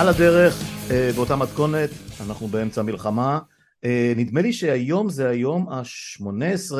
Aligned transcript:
על 0.00 0.08
הדרך, 0.08 0.54
אה, 0.90 1.10
באותה 1.16 1.36
מתכונת, 1.36 1.90
אנחנו 2.20 2.46
באמצע 2.48 2.80
המלחמה. 2.80 3.38
אה, 3.84 4.12
נדמה 4.16 4.40
לי 4.40 4.52
שהיום 4.52 5.08
זה 5.08 5.28
היום 5.28 5.68
ה-18, 5.68 6.74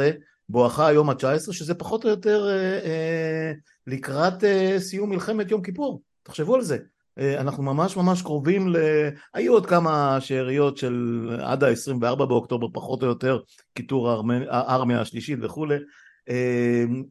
בואכה 0.49 0.87
היום 0.87 1.11
ה-19, 1.11 1.53
שזה 1.53 1.75
פחות 1.75 2.05
או 2.05 2.11
יותר 2.11 2.49
אה, 2.51 3.53
לקראת 3.87 4.45
סיום 4.79 5.11
מלחמת 5.11 5.51
יום 5.51 5.63
כיפור. 5.63 6.03
תחשבו 6.23 6.55
על 6.55 6.63
זה. 6.63 6.79
אנחנו 7.39 7.63
ממש 7.63 7.97
ממש 7.97 8.23
קרובים 8.23 8.69
ל... 8.69 8.77
היו 9.35 9.53
עוד 9.53 9.67
כמה 9.67 10.19
שאריות 10.21 10.77
של 10.77 11.29
עד 11.43 11.65
ה-24 11.65 12.15
באוקטובר 12.15 12.67
פחות 12.73 13.03
או 13.03 13.09
יותר, 13.09 13.39
קיטור 13.75 14.11
הארמיה 14.51 15.01
השלישית 15.01 15.39
וכולי, 15.43 15.77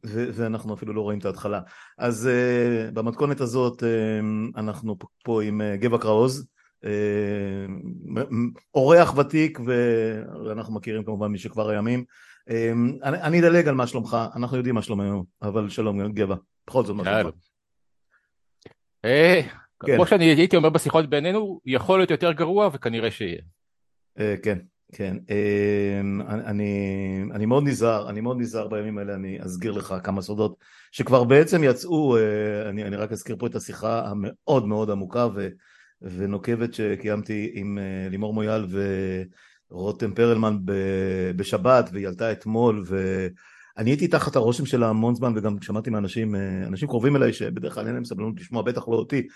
ואנחנו 0.06 0.74
אפילו 0.74 0.94
לא 0.94 1.02
רואים 1.02 1.20
את 1.20 1.26
ההתחלה. 1.26 1.62
אז 1.98 2.30
במתכונת 2.94 3.42
הזאת 3.42 3.84
אנחנו 4.56 4.98
פה 5.24 5.44
עם 5.44 5.62
גבע 5.76 5.98
קראוז, 5.98 6.48
אורח 8.76 9.18
ותיק 9.18 9.60
ואנחנו 10.46 10.74
מכירים 10.74 11.04
כמובן 11.04 11.28
מי 11.28 11.38
שכבר 11.38 11.70
הימים. 11.70 12.04
אני 13.04 13.40
אדלג 13.40 13.68
על 13.68 13.76
מה 13.76 13.88
שלומך, 13.88 14.18
אנחנו 14.36 14.58
יודעים 14.58 14.76
מה 14.76 14.82
שלומנו, 14.82 15.26
אבל 15.42 15.70
שלום 15.70 16.12
גבע, 16.12 16.36
בכל 16.68 16.86
זאת 16.86 16.96
מה 16.96 17.04
שלומך. 17.04 17.36
כן. 19.86 19.96
כמו 19.96 20.08
שאני 20.08 20.26
הייתי 20.26 20.56
אומר 20.56 20.70
בשיחות 20.70 21.10
בינינו, 21.10 21.62
יכול 21.66 22.00
להיות 22.00 22.12
יותר 22.12 22.32
גרוע 22.32 22.70
וכנראה 22.74 23.12
שיהיה. 23.12 23.42
אה, 24.20 24.36
כן, 24.44 24.58
כן. 24.94 25.18
אני, 26.30 27.24
אני 27.32 27.46
מאוד 27.46 27.64
נזהר, 27.68 28.10
אני 28.10 28.22
מאוד 28.22 28.38
נזהר 28.40 28.68
בימים 28.68 28.98
האלה, 28.98 29.16
אני 29.16 29.38
אסגיר 29.46 29.72
לך 29.72 29.96
כמה 30.04 30.22
סודות 30.22 30.56
שכבר 30.92 31.24
בעצם 31.24 31.64
יצאו, 31.64 32.18
אה, 32.18 32.70
אני, 32.70 32.84
אני 32.84 32.96
רק 32.96 33.12
אזכיר 33.12 33.36
פה 33.40 33.48
את 33.48 33.56
השיחה 33.56 34.10
המאוד 34.10 34.68
מאוד 34.68 34.90
עמוקה 34.90 35.28
ו, 35.36 35.48
ונוקבת 36.02 36.74
שקיימתי 36.74 37.52
עם 37.54 37.78
אה, 37.78 38.10
לימור 38.10 38.34
מויאל 38.34 38.66
ורותם 39.72 40.14
פרלמן 40.14 40.58
בשבת, 41.36 41.90
והיא 41.94 42.08
עלתה 42.08 42.32
אתמול, 42.32 42.84
ו... 42.88 43.28
אני 43.78 43.90
הייתי 43.90 44.08
תחת 44.08 44.36
הרושם 44.36 44.66
שלה 44.66 44.90
המון 44.90 45.16
זמן 45.16 45.34
וגם 45.38 45.62
שמעתי 45.62 45.90
מאנשים, 45.90 46.36
אה, 46.36 46.68
אנשים 46.68 46.88
קרובים 46.88 47.16
אליי 47.16 47.34
שבדרך 47.34 47.74
כלל 47.74 47.86
אין 47.86 47.94
להם 47.94 48.06
סבלנות 48.06 48.40
לשמוע, 48.40 48.62
בטח 48.62 48.88
לא 48.88 48.96
אותי, 48.96 49.28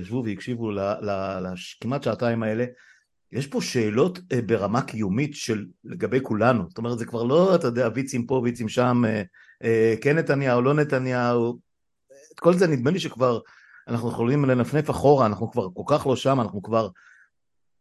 ישבו 0.00 0.24
והקשיבו 0.26 0.70
לכמעט 1.02 2.02
שעתיים 2.02 2.42
האלה. 2.42 2.64
יש 3.32 3.46
פה 3.46 3.60
שאלות 3.60 4.18
אה, 4.32 4.42
ברמה 4.42 4.82
קיומית 4.82 5.34
של 5.34 5.66
לגבי 5.84 6.18
כולנו, 6.22 6.64
זאת 6.68 6.78
אומרת 6.78 6.98
זה 6.98 7.06
כבר 7.06 7.22
לא, 7.22 7.54
אתה 7.54 7.66
יודע, 7.66 7.88
ויצים 7.94 8.26
פה, 8.26 8.34
ויצים 8.44 8.68
שם, 8.68 9.02
כן 10.00 10.18
נתניהו, 10.18 10.62
לא 10.62 10.74
נתניהו, 10.74 11.58
את 12.34 12.40
כל 12.40 12.54
זה 12.54 12.66
נדמה 12.66 12.90
לי 12.90 13.00
שכבר 13.00 13.40
אנחנו 13.88 14.08
יכולים 14.08 14.44
לנפנף 14.44 14.90
אחורה, 14.90 15.26
אנחנו 15.26 15.50
כבר 15.50 15.68
כל 15.74 15.82
כך 15.86 16.06
לא 16.06 16.16
שם, 16.16 16.40
אנחנו 16.40 16.62
כבר 16.62 16.88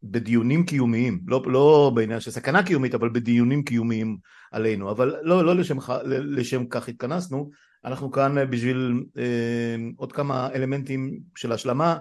בדיונים 0.03 0.65
קיומיים, 0.65 1.21
לא, 1.27 1.43
לא 1.45 1.91
בעניין 1.95 2.19
של 2.19 2.31
סכנה 2.31 2.63
קיומית, 2.63 2.95
אבל 2.95 3.09
בדיונים 3.09 3.63
קיומיים 3.63 4.17
עלינו, 4.51 4.91
אבל 4.91 5.15
לא, 5.21 5.45
לא 5.45 5.55
לשם, 5.55 5.77
לשם 6.05 6.65
כך 6.65 6.89
התכנסנו, 6.89 7.49
אנחנו 7.85 8.11
כאן 8.11 8.49
בשביל 8.49 9.03
אה, 9.17 9.75
עוד 9.97 10.11
כמה 10.11 10.49
אלמנטים 10.55 11.19
של 11.35 11.51
השלמה. 11.51 11.91
אה, 11.93 11.99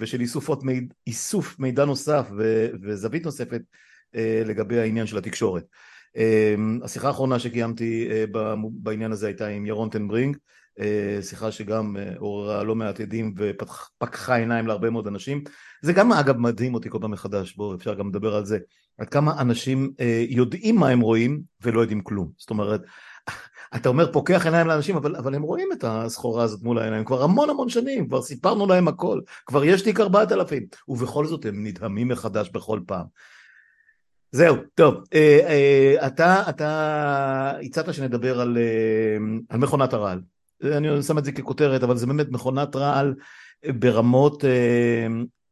ושל 0.00 0.20
איסוף, 0.20 0.50
מיד, 0.62 0.94
איסוף 1.06 1.58
מידע 1.58 1.84
נוסף 1.84 2.28
ו, 2.38 2.68
וזווית 2.82 3.24
נוספת 3.24 3.62
אה, 4.14 4.42
לגבי 4.46 4.80
העניין 4.80 5.06
של 5.06 5.18
התקשורת. 5.18 5.64
אה, 6.16 6.54
השיחה 6.82 7.08
האחרונה 7.08 7.38
שקיימתי 7.38 8.08
אה, 8.10 8.24
בעניין 8.72 9.12
הזה 9.12 9.26
הייתה 9.26 9.46
עם 9.46 9.66
ירון 9.66 9.90
טנברינג, 9.90 10.36
אה, 10.80 11.18
שיחה 11.22 11.52
שגם 11.52 11.96
אה, 11.96 12.12
עוררה 12.18 12.64
לא 12.64 12.74
מעט 12.74 13.00
עדים 13.00 13.34
ופקחה 13.36 14.36
עיניים 14.36 14.66
להרבה 14.66 14.90
מאוד 14.90 15.06
אנשים. 15.06 15.44
זה 15.82 15.92
גם 15.92 16.12
אגב 16.12 16.36
מדהים 16.36 16.74
אותי 16.74 16.90
כל 16.90 16.98
פעם 17.00 17.10
מחדש, 17.10 17.56
בואו 17.56 17.74
אפשר 17.74 17.94
גם 17.94 18.08
לדבר 18.08 18.34
על 18.34 18.44
זה, 18.44 18.58
עד 18.98 19.08
כמה 19.08 19.40
אנשים 19.40 19.92
אה, 20.00 20.24
יודעים 20.28 20.76
מה 20.76 20.88
הם 20.88 21.00
רואים 21.00 21.42
ולא 21.62 21.80
יודעים 21.80 22.00
כלום. 22.00 22.30
זאת 22.36 22.50
אומרת, 22.50 22.80
אתה 23.74 23.88
אומר 23.88 24.12
פוקח 24.12 24.44
עיניים 24.44 24.66
לאנשים, 24.66 24.96
אבל, 24.96 25.16
אבל 25.16 25.34
הם 25.34 25.42
רואים 25.42 25.68
את 25.72 25.84
הסחורה 25.86 26.44
הזאת 26.44 26.62
מול 26.62 26.78
העיניים 26.78 27.04
כבר 27.04 27.22
המון 27.22 27.50
המון 27.50 27.68
שנים, 27.68 28.08
כבר 28.08 28.22
סיפרנו 28.22 28.66
להם 28.66 28.88
הכל, 28.88 29.20
כבר 29.46 29.64
יש 29.64 29.82
תיק 29.82 30.00
ארבעת 30.00 30.32
אלפים, 30.32 30.66
ובכל 30.88 31.26
זאת 31.26 31.46
הם 31.46 31.66
נדהמים 31.66 32.08
מחדש 32.08 32.50
בכל 32.50 32.80
פעם. 32.86 33.06
זהו, 34.32 34.56
טוב, 34.74 34.94
אה, 35.14 35.40
אה, 35.48 36.06
אתה, 36.06 36.42
אתה 36.48 37.52
הצעת 37.62 37.94
שנדבר 37.94 38.40
על, 38.40 38.58
אה, 38.58 39.16
על 39.48 39.60
מכונת 39.60 39.92
הרעל. 39.92 40.20
אני 40.64 41.02
שם 41.02 41.18
את 41.18 41.24
זה 41.24 41.32
ככותרת, 41.32 41.82
אבל 41.82 41.96
זה 41.96 42.06
באמת 42.06 42.26
מכונת 42.30 42.76
רעל 42.76 43.14
ברמות 43.66 44.44
אה, 44.44 45.06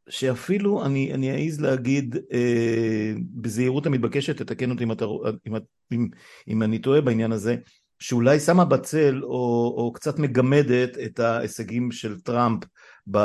שאפילו 0.09 0.85
אני, 0.85 1.15
אני 1.15 1.33
אעז 1.33 1.61
להגיד 1.61 2.17
אה, 2.33 3.13
בזהירות 3.35 3.87
המתבקשת, 3.87 4.37
תתקן 4.37 4.71
אותי 4.71 4.85
אם, 4.85 4.93
אתה, 4.93 5.05
אם, 5.47 5.57
אם, 5.93 6.09
אם 6.49 6.63
אני 6.63 6.79
טועה 6.79 7.01
בעניין 7.01 7.33
הזה, 7.33 7.57
שאולי 8.05 8.41
שמה 8.41 8.65
בצל 8.65 9.21
או, 9.23 9.75
או 9.77 9.93
קצת 9.93 10.19
מגמדת 10.19 10.99
את 10.99 11.21
ההישגים 11.21 11.93
של 11.93 12.21
טראמפ 12.21 12.65
ב, 13.07 13.19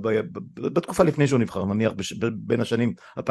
ב, 0.00 0.20
ב, 0.32 0.38
בתקופה 0.60 1.04
לפני 1.04 1.26
שהוא 1.26 1.40
נבחר, 1.40 1.64
נניח 1.64 1.92
בין 2.32 2.60
השנים 2.60 2.94
2014-2015 3.18 3.22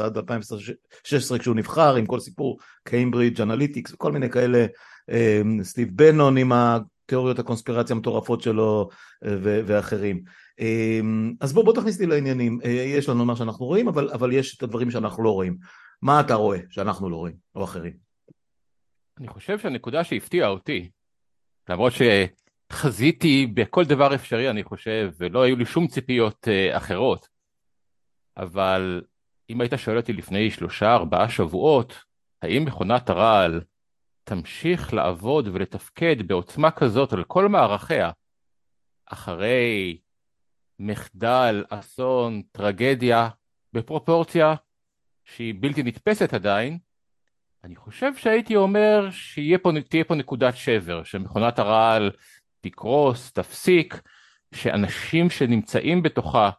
עד 0.00 0.16
2016 0.16 1.38
כשהוא 1.38 1.56
נבחר, 1.56 1.94
עם 1.94 2.06
כל 2.06 2.20
סיפור 2.20 2.58
קיימברידג' 2.84 3.40
אנליטיקס 3.40 3.92
וכל 3.92 4.12
מיני 4.12 4.30
כאלה 4.30 4.66
אמ, 5.10 5.58
סטיב 5.62 5.88
בנון 5.92 6.36
עם 6.36 6.52
התיאוריות 6.52 7.38
הקונספירציה 7.38 7.96
המטורפות 7.96 8.42
שלו 8.42 8.88
אה, 9.24 9.36
ואחרים. 9.42 10.22
אמ, 10.60 11.34
אז 11.40 11.52
בוא, 11.52 11.64
בוא 11.64 11.74
תכניס 11.74 11.94
אותי 11.94 12.06
לעניינים, 12.06 12.58
אה, 12.64 12.70
יש 12.70 13.08
לנו 13.08 13.24
מה 13.24 13.36
שאנחנו 13.36 13.66
רואים, 13.66 13.88
אבל, 13.88 14.10
אבל 14.10 14.32
יש 14.32 14.56
את 14.56 14.62
הדברים 14.62 14.90
שאנחנו 14.90 15.22
לא 15.22 15.30
רואים. 15.30 15.56
מה 16.02 16.20
אתה 16.20 16.34
רואה 16.34 16.58
שאנחנו 16.70 17.10
לא 17.10 17.16
רואים, 17.16 17.34
או 17.54 17.64
אחרים? 17.64 18.07
אני 19.18 19.28
חושב 19.28 19.58
שהנקודה 19.58 20.04
שהפתיעה 20.04 20.48
אותי, 20.48 20.90
למרות 21.68 21.92
שחזיתי 21.92 23.46
בכל 23.46 23.84
דבר 23.84 24.14
אפשרי, 24.14 24.50
אני 24.50 24.64
חושב, 24.64 25.12
ולא 25.16 25.42
היו 25.42 25.56
לי 25.56 25.66
שום 25.66 25.86
ציפיות 25.86 26.48
uh, 26.48 26.76
אחרות, 26.76 27.28
אבל 28.36 29.02
אם 29.50 29.60
היית 29.60 29.72
שואל 29.76 29.96
אותי 29.96 30.12
לפני 30.12 30.50
שלושה, 30.50 30.94
ארבעה 30.94 31.28
שבועות, 31.28 32.04
האם 32.42 32.64
מכונת 32.64 33.10
הרעל 33.10 33.60
תמשיך 34.24 34.94
לעבוד 34.94 35.48
ולתפקד 35.48 36.28
בעוצמה 36.28 36.70
כזאת 36.70 37.12
על 37.12 37.24
כל 37.24 37.48
מערכיה, 37.48 38.10
אחרי 39.06 39.98
מחדל, 40.78 41.64
אסון, 41.68 42.42
טרגדיה, 42.52 43.28
בפרופורציה 43.72 44.54
שהיא 45.24 45.54
בלתי 45.60 45.82
נתפסת 45.82 46.34
עדיין, 46.34 46.78
אני 47.64 47.76
חושב 47.76 48.16
שהייתי 48.16 48.56
אומר 48.56 49.10
שתהיה 49.10 49.58
פה, 49.58 49.70
פה 50.08 50.14
נקודת 50.14 50.56
שבר, 50.56 51.04
שמכונת 51.04 51.58
הרעל 51.58 52.10
תקרוס, 52.60 53.32
תפסיק, 53.32 54.00
שאנשים 54.54 55.30
שנמצאים 55.30 56.02
בתוכה 56.02 56.50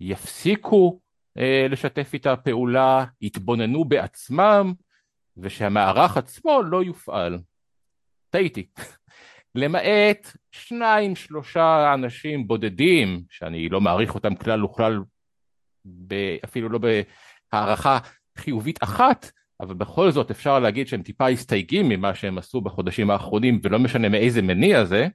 יפסיקו 0.00 1.00
אה, 1.38 1.66
לשתף 1.70 2.10
איתה 2.14 2.36
פעולה, 2.36 3.04
יתבוננו 3.20 3.84
בעצמם, 3.84 4.72
ושהמערך 5.36 6.16
עצמו 6.16 6.62
לא 6.62 6.82
יופעל. 6.82 7.38
טעיתי. 8.30 8.66
למעט 9.54 10.36
שניים 10.50 11.16
שלושה 11.16 11.94
אנשים 11.94 12.46
בודדים, 12.46 13.22
שאני 13.30 13.68
לא 13.68 13.80
מעריך 13.80 14.14
אותם 14.14 14.34
כלל 14.34 14.64
וכלל, 14.64 15.02
אפילו 16.44 16.68
לא 16.68 16.78
בהערכה 17.52 17.98
חיובית 18.36 18.82
אחת, 18.82 19.30
אבל 19.60 19.74
בכל 19.74 20.10
זאת 20.10 20.30
אפשר 20.30 20.58
להגיד 20.58 20.88
שהם 20.88 21.02
טיפה 21.02 21.28
הסתייגים 21.28 21.88
ממה 21.88 22.14
שהם 22.14 22.38
עשו 22.38 22.60
בחודשים 22.60 23.10
האחרונים, 23.10 23.60
ולא 23.62 23.78
משנה 23.78 24.08
מאיזה 24.08 24.42
מניע 24.42 24.84
זה, 24.84 25.08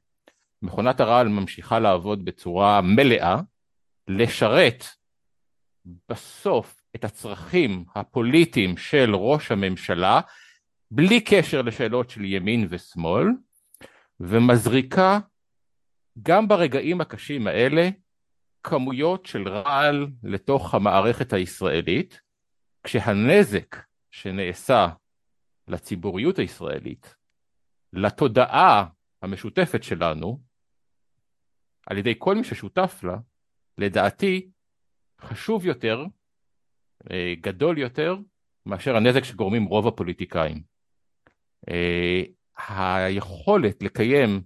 מכונת 0.61 0.99
הרעל 0.99 1.27
ממשיכה 1.27 1.79
לעבוד 1.79 2.25
בצורה 2.25 2.81
מלאה, 2.81 3.37
לשרת 4.07 4.85
בסוף 6.09 6.81
את 6.95 7.03
הצרכים 7.03 7.85
הפוליטיים 7.95 8.77
של 8.77 9.15
ראש 9.15 9.51
הממשלה, 9.51 10.21
בלי 10.91 11.21
קשר 11.21 11.61
לשאלות 11.61 12.09
של 12.09 12.25
ימין 12.25 12.67
ושמאל, 12.69 13.27
ומזריקה 14.19 15.19
גם 16.23 16.47
ברגעים 16.47 17.01
הקשים 17.01 17.47
האלה 17.47 17.89
כמויות 18.63 19.25
של 19.25 19.47
רעל 19.47 20.07
לתוך 20.23 20.75
המערכת 20.75 21.33
הישראלית, 21.33 22.21
כשהנזק 22.83 23.75
שנעשה 24.11 24.87
לציבוריות 25.67 26.39
הישראלית, 26.39 27.15
לתודעה 27.93 28.85
המשותפת 29.21 29.83
שלנו, 29.83 30.41
על 31.85 31.97
ידי 31.97 32.13
כל 32.17 32.35
מי 32.35 32.43
ששותף 32.43 33.03
לה, 33.03 33.17
לדעתי 33.77 34.51
חשוב 35.21 35.65
יותר 35.65 36.03
אה, 37.11 37.33
גדול 37.41 37.77
יותר 37.77 38.15
מאשר 38.65 38.95
הנזק 38.95 39.23
שגורמים 39.23 39.65
רוב 39.65 39.87
הפוליטיקאים. 39.87 40.63
אה, 41.69 42.21
היכולת 42.55 43.83
לקיים 43.83 44.41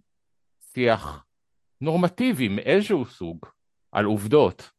שיח 0.60 1.26
נורמטיבי 1.82 2.48
מאיזשהו 2.48 3.06
סוג 3.06 3.46
על 3.92 4.06
עובדות, 4.06 4.72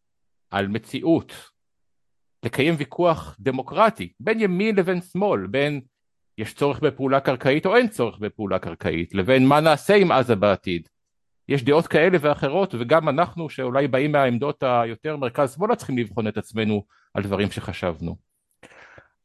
על 0.50 0.68
מציאות, 0.68 1.32
לקיים 2.42 2.74
ויכוח 2.78 3.36
דמוקרטי 3.40 4.12
בין 4.20 4.40
ימין 4.40 4.76
לבין 4.76 5.00
שמאל, 5.00 5.46
בין 5.46 5.80
יש 6.38 6.54
צורך 6.54 6.80
בפעולה 6.80 7.20
קרקעית 7.20 7.66
או 7.66 7.76
אין 7.76 7.88
צורך 7.88 8.18
בפעולה 8.18 8.58
קרקעית, 8.58 9.14
לבין 9.14 9.46
מה 9.46 9.60
נעשה 9.60 9.94
עם 9.94 10.12
עזה 10.12 10.36
בעתיד. 10.36 10.88
יש 11.48 11.62
דעות 11.64 11.86
כאלה 11.86 12.18
ואחרות 12.20 12.74
וגם 12.74 13.08
אנחנו 13.08 13.50
שאולי 13.50 13.88
באים 13.88 14.12
מהעמדות 14.12 14.62
היותר 14.62 15.16
מרכז 15.16 15.54
שמאלה 15.54 15.76
צריכים 15.76 15.98
לבחון 15.98 16.28
את 16.28 16.36
עצמנו 16.36 16.84
על 17.14 17.22
דברים 17.22 17.50
שחשבנו. 17.50 18.16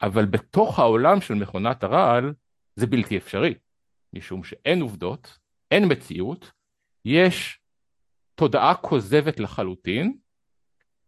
אבל 0.02 0.26
בתוך 0.26 0.80
העולם 0.80 1.22
של 1.22 1.34
מכונת 1.34 1.84
הרעל 1.84 2.34
זה 2.76 2.88
בלתי 2.88 3.18
אפשרי, 3.18 3.54
משום 4.14 4.44
שאין 4.44 4.82
עובדות, 4.82 5.38
אין 5.72 5.92
מציאות, 5.92 6.52
יש 7.06 7.60
תודעה 8.36 8.76
כוזבת 8.76 9.40
לחלוטין 9.40 10.18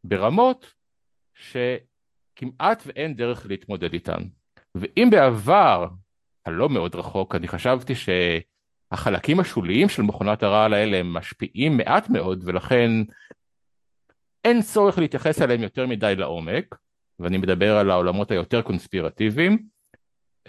ברמות 0.03 0.73
שכמעט 2.35 2.83
ואין 2.85 3.15
דרך 3.15 3.45
להתמודד 3.45 3.93
איתן. 3.93 4.21
ואם 4.75 5.07
בעבר, 5.11 5.87
הלא 6.45 6.69
מאוד 6.69 6.95
רחוק, 6.95 7.35
אני 7.35 7.47
חשבתי 7.47 7.93
שהחלקים 7.95 9.39
השוליים 9.39 9.89
של 9.89 10.01
מכונת 10.01 10.43
הרעל 10.43 10.73
האלה 10.73 10.97
הם 10.97 11.13
משפיעים 11.13 11.77
מעט 11.77 12.09
מאוד 12.09 12.43
ולכן 12.45 12.91
אין 14.45 14.61
צורך 14.61 14.97
להתייחס 14.97 15.41
אליהם 15.41 15.61
יותר 15.61 15.87
מדי 15.87 16.15
לעומק, 16.17 16.75
ואני 17.19 17.37
מדבר 17.37 17.77
על 17.77 17.89
העולמות 17.89 18.31
היותר 18.31 18.61
קונספירטיביים. 18.61 19.65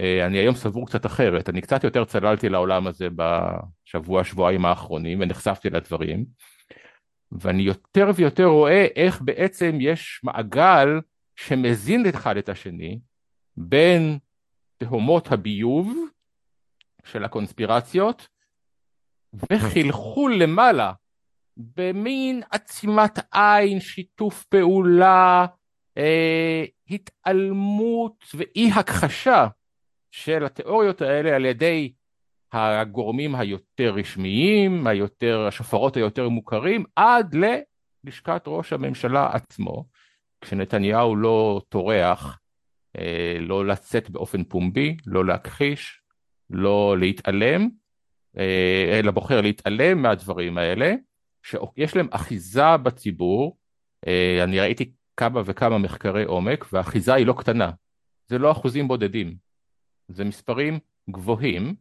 אה, 0.01 0.27
אני 0.27 0.39
היום 0.39 0.55
סבור 0.55 0.87
קצת 0.87 1.07
אחרת, 1.07 1.49
אני 1.49 1.61
קצת 1.61 1.85
יותר 1.85 2.05
צללתי 2.05 2.49
לעולם 2.49 2.87
הזה 2.87 3.09
בשבוע 3.17 4.25
שבועיים 4.25 4.65
האחרונים 4.65 5.21
ונחשפתי 5.21 5.71
לדברים 5.71 6.25
ואני 7.33 7.63
יותר 7.63 8.11
ויותר 8.15 8.45
רואה 8.45 8.87
איך 8.97 9.21
בעצם 9.23 9.79
יש 9.81 10.21
מעגל 10.25 11.01
שמזין 11.37 12.07
אחד 12.15 12.37
את 12.37 12.49
השני 12.49 12.99
בין 13.57 14.19
תהומות 14.79 15.33
הביוב 15.33 15.95
של 17.05 17.25
הקונספירציות 17.25 18.29
וחלחול 19.35 20.35
למעלה 20.35 20.93
במין 21.57 22.43
עצימת 22.51 23.19
עין, 23.33 23.81
שיתוף 23.81 24.45
פעולה, 24.45 25.47
אה, 25.99 26.65
התעלמות 26.91 28.25
ואי 28.35 28.71
הכחשה 28.77 29.47
של 30.11 30.45
התיאוריות 30.45 31.03
האלה 31.03 31.37
על 31.37 31.45
ידי 31.45 31.93
הגורמים 32.53 33.35
היותר 33.35 33.95
רשמיים, 33.95 34.87
היותר, 34.87 35.47
השופרות 35.49 35.97
היותר 35.97 36.29
מוכרים, 36.29 36.85
עד 36.97 37.37
ללשכת 38.05 38.43
ראש 38.47 38.73
הממשלה 38.73 39.31
עצמו, 39.33 39.85
כשנתניהו 40.45 41.17
לא 41.17 41.63
טורח 41.69 42.39
אה, 42.99 43.37
לא 43.41 43.67
לצאת 43.67 44.11
באופן 44.11 44.45
פומבי, 44.45 44.97
לא 45.07 45.25
להכחיש, 45.25 46.01
לא 46.51 46.97
להתעלם, 46.99 47.69
אה, 48.39 48.99
אלא 48.99 49.11
בוחר 49.11 49.41
להתעלם 49.41 50.03
מהדברים 50.03 50.59
האלה, 50.59 50.95
שיש 51.43 51.97
להם 51.97 52.09
אחיזה 52.11 52.77
בציבור, 52.77 53.57
אה, 54.07 54.45
אני 54.45 54.61
ראיתי 54.61 54.93
כמה 55.17 55.43
וכמה 55.45 55.79
מחקרי 55.79 56.25
עומק, 56.25 56.65
והאחיזה 56.73 57.15
היא 57.15 57.27
לא 57.27 57.35
קטנה, 57.39 57.71
זה 58.27 58.39
לא 58.39 58.53
אחוזים 58.53 58.89
בודדים, 58.89 59.37
זה 60.09 60.25
מספרים 60.25 60.79
גבוהים, 61.11 61.75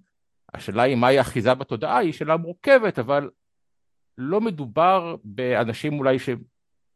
השאלה 0.54 0.84
היא 0.84 0.96
מהי 0.96 1.22
אחיזה 1.22 1.54
בתודעה? 1.54 1.98
היא 1.98 2.14
שאלה 2.14 2.38
מורכבת, 2.38 3.00
אבל 3.00 3.30
לא 4.18 4.42
מדובר 4.42 5.16
באנשים 5.24 6.00
אולי 6.00 6.20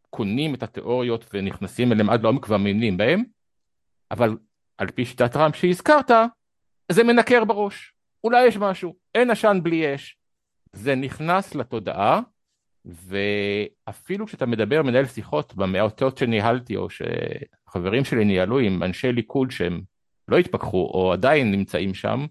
שקונים 0.07 0.55
את 0.55 0.63
התיאוריות 0.63 1.25
ונכנסים 1.33 1.91
אליהם 1.91 2.09
עד 2.09 2.23
לעומק 2.23 2.49
ומאמינים 2.49 2.97
בהם, 2.97 3.23
אבל 4.11 4.37
על 4.77 4.91
פי 4.91 5.05
שיטת 5.05 5.31
טראמפ 5.31 5.55
שהזכרת, 5.55 6.11
זה 6.91 7.03
מנקר 7.03 7.45
בראש. 7.45 7.93
אולי 8.23 8.47
יש 8.47 8.57
משהו, 8.57 8.95
אין 9.15 9.31
עשן 9.31 9.59
בלי 9.63 9.95
אש. 9.95 10.17
זה 10.73 10.95
נכנס 10.95 11.55
לתודעה, 11.55 12.21
ואפילו 12.85 14.27
כשאתה 14.27 14.45
מדבר, 14.45 14.83
מנהל 14.83 15.05
שיחות 15.05 15.55
במאות 15.55 16.01
שניהלתי, 16.15 16.75
או 16.75 16.87
שחברים 16.89 18.05
שלי 18.05 18.25
ניהלו 18.25 18.59
עם 18.59 18.83
אנשי 18.83 19.11
ליכוד 19.11 19.51
שהם 19.51 19.81
לא 20.27 20.37
התפכחו, 20.37 20.91
או 20.93 21.13
עדיין 21.13 21.51
נמצאים 21.51 21.93
שם, 21.93 22.25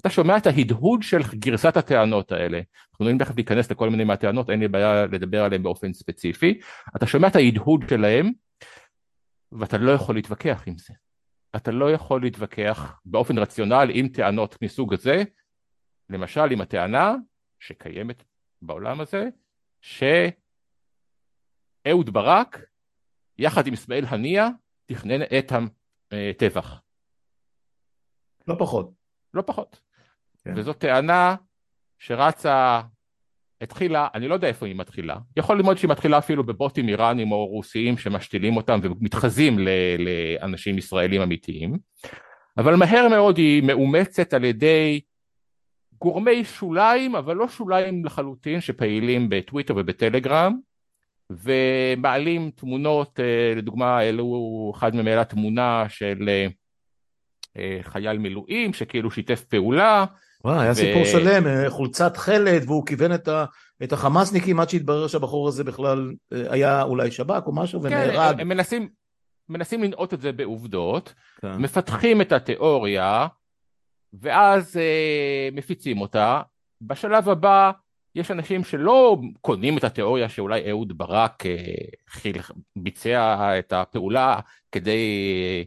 אתה 0.00 0.10
שומע 0.10 0.36
את 0.36 0.46
ההדהוד 0.46 1.02
של 1.02 1.22
גרסת 1.34 1.76
הטענות 1.76 2.32
האלה. 2.32 2.56
אנחנו 2.56 2.92
יכולים 2.92 3.18
תכף 3.18 3.36
להיכנס 3.36 3.70
לכל 3.70 3.90
מיני 3.90 4.04
מהטענות, 4.04 4.50
אין 4.50 4.60
לי 4.60 4.68
בעיה 4.68 5.06
לדבר 5.06 5.44
עליהן 5.44 5.62
באופן 5.62 5.92
ספציפי. 5.92 6.60
אתה 6.96 7.06
שומע 7.06 7.28
את 7.28 7.36
ההדהוד 7.36 7.84
שלהם, 7.88 8.32
ואתה 9.52 9.78
לא 9.78 9.90
יכול 9.90 10.14
להתווכח 10.14 10.62
עם 10.66 10.78
זה. 10.78 10.94
אתה 11.56 11.70
לא 11.70 11.92
יכול 11.92 12.22
להתווכח 12.22 13.00
באופן 13.04 13.38
רציונל 13.38 13.90
עם 13.92 14.08
טענות 14.08 14.62
מסוג 14.62 14.94
הזה, 14.94 15.22
למשל 16.10 16.52
עם 16.52 16.60
הטענה 16.60 17.14
שקיימת 17.60 18.24
בעולם 18.62 19.00
הזה, 19.00 19.28
שאהוד 19.80 20.34
ברק 22.10 22.60
יחד 23.38 23.66
עם 23.66 23.72
אסמאעיל 23.72 24.04
הנייה 24.08 24.48
תכנן 24.86 25.22
את 25.22 25.52
הטבח. 26.12 26.80
לא 28.48 28.54
פחות. 28.58 29.03
לא 29.34 29.42
פחות. 29.42 29.80
כן. 30.44 30.52
וזאת 30.56 30.78
טענה 30.78 31.34
שרצה 31.98 32.80
התחילה, 33.60 34.08
אני 34.14 34.28
לא 34.28 34.34
יודע 34.34 34.48
איפה 34.48 34.66
היא 34.66 34.76
מתחילה, 34.76 35.16
יכול 35.36 35.56
ללמוד 35.56 35.78
שהיא 35.78 35.90
מתחילה 35.90 36.18
אפילו 36.18 36.44
בבוטים 36.44 36.88
איראנים 36.88 37.32
או 37.32 37.46
רוסיים 37.46 37.98
שמשתילים 37.98 38.56
אותם 38.56 38.80
ומתחזים 38.82 39.58
לאנשים 39.98 40.78
ישראלים 40.78 41.22
אמיתיים, 41.22 41.78
אבל 42.58 42.76
מהר 42.76 43.08
מאוד 43.08 43.38
היא 43.38 43.62
מאומצת 43.62 44.34
על 44.34 44.44
ידי 44.44 45.00
גורמי 46.00 46.44
שוליים, 46.44 47.16
אבל 47.16 47.36
לא 47.36 47.48
שוליים 47.48 48.04
לחלוטין, 48.04 48.60
שפעילים 48.60 49.28
בטוויטר 49.28 49.74
ובטלגרם, 49.76 50.58
ומעלים 51.30 52.50
תמונות, 52.50 53.20
אה, 53.20 53.54
לדוגמה 53.56 53.98
העלו 53.98 54.72
אחד 54.76 54.94
מהם 54.94 55.06
העלה 55.06 55.24
תמונה 55.24 55.84
של 55.88 56.28
אה, 56.28 56.46
חייל 57.82 58.18
מילואים 58.18 58.72
שכאילו 58.72 59.10
שיתף 59.10 59.44
פעולה, 59.44 60.04
וואי, 60.44 60.62
היה 60.62 60.72
ו... 60.72 60.74
סיפור 60.74 61.04
שלם, 61.04 61.46
אה, 61.46 61.70
חולצת 61.70 62.16
חלד, 62.16 62.62
והוא 62.66 62.86
כיוון 62.86 63.14
את, 63.14 63.28
ה, 63.28 63.44
את 63.82 63.92
החמאסניקים 63.92 64.60
עד 64.60 64.68
שהתברר 64.68 65.06
שהבחור 65.06 65.48
הזה 65.48 65.64
בכלל 65.64 66.12
אה, 66.32 66.52
היה 66.52 66.82
אולי 66.82 67.10
שב"כ 67.10 67.46
או 67.46 67.54
משהו 67.54 67.80
כן, 67.80 67.86
ונהרג. 67.86 68.40
הם 68.40 68.48
מנסים, 68.48 68.88
מנסים 69.48 69.82
לנעוט 69.82 70.14
את 70.14 70.20
זה 70.20 70.32
בעובדות, 70.32 71.14
כן. 71.40 71.56
מפתחים 71.56 72.20
את 72.20 72.32
התיאוריה, 72.32 73.26
ואז 74.20 74.76
אה, 74.76 75.48
מפיצים 75.52 76.00
אותה. 76.00 76.40
בשלב 76.82 77.28
הבא 77.28 77.70
יש 78.14 78.30
אנשים 78.30 78.64
שלא 78.64 79.18
קונים 79.40 79.78
את 79.78 79.84
התיאוריה 79.84 80.28
שאולי 80.28 80.70
אהוד 80.70 80.98
ברק 80.98 81.46
אה, 81.46 81.56
חיל, 82.08 82.36
ביצע 82.76 83.58
את 83.58 83.72
הפעולה 83.72 84.38
כדי 84.72 85.32
אה, 85.44 85.62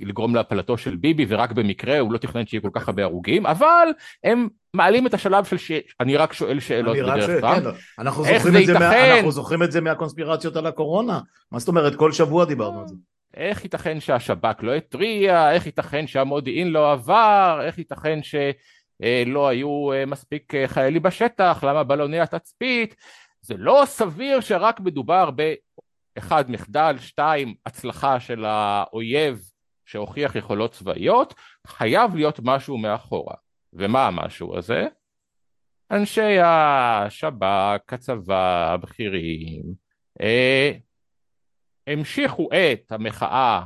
לגרום 0.00 0.34
להפלתו 0.34 0.78
של 0.78 0.96
ביבי 0.96 1.26
ורק 1.28 1.52
במקרה 1.52 1.98
הוא 1.98 2.12
לא 2.12 2.18
תכנן 2.18 2.46
שיהיה 2.46 2.60
כל 2.60 2.70
כך 2.72 2.88
הרבה 2.88 3.02
הרוגים 3.04 3.46
אבל 3.46 3.88
הם 4.24 4.48
מעלים 4.74 5.06
את 5.06 5.14
השלב 5.14 5.44
של 5.44 5.56
שאני 5.58 6.16
רק 6.16 6.32
שואל 6.32 6.60
שאלות 6.60 6.96
בדרך 6.96 7.40
כלל. 7.40 7.60
כן, 7.60 7.68
אנחנו, 7.98 8.24
את 8.24 8.66
זה 8.66 8.78
מה, 8.78 9.14
אנחנו 9.14 9.32
זוכרים 9.32 9.62
את 9.62 9.72
זה 9.72 9.80
מהקונספירציות 9.80 10.56
על 10.56 10.66
הקורונה. 10.66 11.20
מה 11.52 11.58
זאת 11.58 11.68
אומרת 11.68 11.94
כל 11.94 12.12
שבוע 12.12 12.44
דיברנו 12.44 12.80
על 12.80 12.88
זה. 12.88 12.94
איך 13.36 13.64
ייתכן 13.64 14.00
שהשב"כ 14.00 14.62
לא 14.62 14.74
התריע? 14.74 15.52
איך 15.52 15.66
ייתכן 15.66 16.06
שהמודיעין 16.06 16.70
לא 16.70 16.92
עבר? 16.92 17.60
איך 17.62 17.78
ייתכן 17.78 18.20
שלא 18.22 19.48
היו 19.48 19.92
אה, 19.92 20.06
מספיק 20.06 20.54
אה, 20.54 20.68
חיילים 20.68 21.02
בשטח? 21.02 21.64
למה 21.68 21.84
בלוני 21.84 22.20
התצפית? 22.20 22.94
זה 23.40 23.54
לא 23.58 23.82
סביר 23.86 24.40
שרק 24.40 24.80
מדובר 24.80 25.30
ב... 25.36 25.54
אחד, 26.18 26.50
מחדל, 26.50 26.96
שתיים, 26.98 27.54
הצלחה 27.66 28.20
של 28.20 28.44
האויב 28.44 29.42
שהוכיח 29.86 30.36
יכולות 30.36 30.72
צבאיות, 30.72 31.34
חייב 31.66 32.14
להיות 32.14 32.40
משהו 32.42 32.78
מאחורה. 32.78 33.34
ומה 33.72 34.06
המשהו 34.06 34.58
הזה? 34.58 34.86
אנשי 35.90 36.38
השב"כ, 36.44 37.92
הצבא, 37.92 38.72
הבכירים, 38.72 39.62
אה, 40.20 40.72
המשיכו 41.86 42.48
את 42.52 42.92
המחאה 42.92 43.62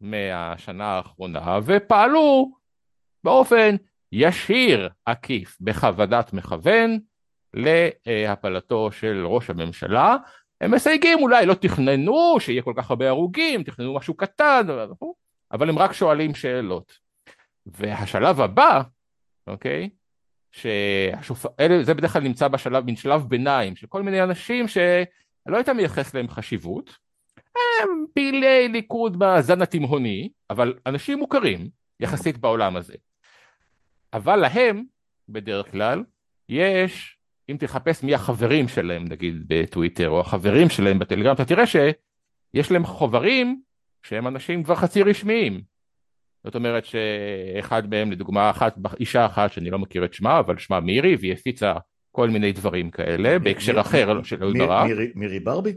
מהשנה 0.00 0.84
האחרונה 0.84 1.58
ופעלו 1.64 2.52
באופן 3.24 3.76
ישיר 4.12 4.88
עקיף 5.06 5.56
בכוונת 5.60 6.32
מכוון 6.32 6.98
להפלתו 7.54 8.92
של 8.92 9.26
ראש 9.26 9.50
הממשלה 9.50 10.16
הם 10.60 10.70
מסייגים 10.70 11.18
אולי, 11.18 11.46
לא 11.46 11.54
תכננו 11.54 12.36
שיהיה 12.40 12.62
כל 12.62 12.72
כך 12.76 12.90
הרבה 12.90 13.08
הרוגים, 13.08 13.62
תכננו 13.62 13.94
משהו 13.94 14.14
קטן, 14.14 14.66
אבל 15.52 15.68
הם 15.68 15.78
רק 15.78 15.92
שואלים 15.92 16.34
שאלות. 16.34 16.98
והשלב 17.66 18.40
הבא, 18.40 18.82
אוקיי, 19.46 19.90
שזה 20.52 21.94
בדרך 21.94 22.12
כלל 22.12 22.22
נמצא 22.22 22.48
בשלב, 22.48 22.84
מין 22.84 22.96
שלב 22.96 23.22
ביניים 23.28 23.76
של 23.76 23.86
כל 23.86 24.02
מיני 24.02 24.22
אנשים 24.22 24.68
שלא 24.68 25.56
היית 25.56 25.68
מייחס 25.68 26.14
להם 26.14 26.28
חשיבות, 26.28 26.96
הם 27.82 27.88
פעילי 28.14 28.68
ליכוד 28.68 29.18
בזן 29.18 29.62
התימהוני, 29.62 30.28
אבל 30.50 30.74
אנשים 30.86 31.18
מוכרים 31.18 31.68
יחסית 32.00 32.38
בעולם 32.38 32.76
הזה. 32.76 32.94
אבל 34.12 34.36
להם, 34.36 34.84
בדרך 35.28 35.70
כלל, 35.70 36.04
יש, 36.48 37.16
אם 37.50 37.56
תחפש 37.56 38.02
מי 38.02 38.14
החברים 38.14 38.68
שלהם 38.68 39.04
נגיד 39.08 39.44
בטוויטר, 39.46 40.08
או 40.08 40.20
החברים 40.20 40.68
שלהם 40.68 40.98
בטלגרם, 40.98 41.34
אתה 41.34 41.44
תראה 41.44 41.66
שיש 41.66 42.70
להם 42.70 42.84
חוברים 42.84 43.60
שהם 44.02 44.26
אנשים 44.26 44.62
כבר 44.62 44.74
חצי 44.74 45.02
רשמיים. 45.02 45.60
זאת 46.44 46.54
אומרת 46.54 46.84
שאחד 46.84 47.90
מהם, 47.90 48.12
לדוגמה, 48.12 48.50
אחת, 48.50 48.78
אישה 49.00 49.26
אחת 49.26 49.52
שאני 49.52 49.70
לא 49.70 49.78
מכיר 49.78 50.04
את 50.04 50.14
שמה, 50.14 50.38
אבל 50.38 50.58
שמה 50.58 50.80
מירי, 50.80 51.16
והיא 51.20 51.32
הפיצה 51.32 51.74
כל 52.12 52.28
מיני 52.28 52.52
דברים 52.52 52.90
כאלה, 52.90 53.38
בהקשר 53.38 53.80
אחר 53.80 54.22
של 54.22 54.42
אהוד 54.42 54.58
ברק. 54.58 54.90
מירי 55.14 55.40
ברבי? 55.40 55.72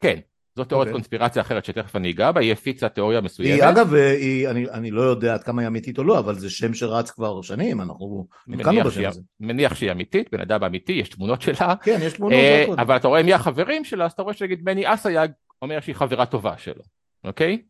כן, 0.00 0.18
זאת 0.56 0.68
תיאוריית 0.68 0.86
okay. 0.86 0.90
אוקיי. 0.90 0.92
קונספירציה 0.92 1.42
אחרת 1.42 1.64
שתכף 1.64 1.96
אני 1.96 2.10
אגע 2.10 2.32
בה, 2.32 2.40
היא 2.40 2.52
הפיצה 2.52 2.88
תיאוריה 2.88 3.20
מסוימת. 3.20 3.62
היא 3.62 3.70
אגב, 3.70 3.94
היא, 3.94 4.48
אני, 4.48 4.70
אני 4.70 4.90
לא 4.90 5.02
יודע 5.02 5.34
עד 5.34 5.42
כמה 5.42 5.62
היא 5.62 5.68
אמיתית 5.68 5.98
או 5.98 6.04
לא, 6.04 6.18
אבל 6.18 6.34
זה 6.34 6.50
שם 6.50 6.74
שרץ 6.74 7.10
כבר 7.10 7.42
שנים, 7.42 7.80
אנחנו 7.80 8.26
נתקענו 8.46 8.84
בשם 8.84 9.08
הזה. 9.08 9.20
מניח 9.40 9.74
שהיא 9.74 9.92
אמיתית, 9.92 10.28
בן 10.32 10.40
אדם 10.40 10.64
אמיתי, 10.64 10.92
יש 10.92 11.08
תמונות 11.08 11.42
שלה. 11.42 11.74
כן, 11.82 11.98
יש 12.02 12.12
תמונות. 12.12 12.38
אה, 12.38 12.64
אבל 12.78 12.96
אתה 12.96 13.08
רואה 13.08 13.22
מי 13.22 13.34
החברים 13.34 13.84
שלה, 13.84 14.04
אז 14.04 14.12
אתה 14.12 14.22
רואה 14.22 14.34
שנגיד 14.34 14.60
מני 14.64 14.94
אסייג 14.94 15.30
אומר 15.62 15.80
שהיא 15.80 15.94
חברה 15.94 16.26
טובה 16.26 16.58
שלו, 16.58 16.82
אוקיי? 17.24 17.62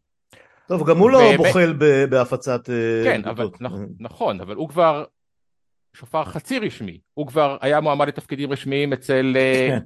טוב, 0.68 0.90
גם 0.90 0.98
הוא 0.98 1.10
לא 1.10 1.36
בוחל 1.36 1.72
בהפצת... 2.10 2.70
אה, 2.70 3.04
כן, 3.04 3.20
אבל, 3.24 3.48
נכון, 4.00 4.40
אבל 4.40 4.54
הוא 4.54 4.68
כבר 4.68 5.04
שופר 5.96 6.24
חצי 6.24 6.58
רשמי, 6.58 7.00
הוא 7.14 7.26
כבר 7.26 7.56
היה 7.60 7.80
מועמד 7.80 8.08
לתפקידים 8.08 8.52
רשמיים 8.52 8.92
אצל... 8.92 9.36
אה, 9.36 9.78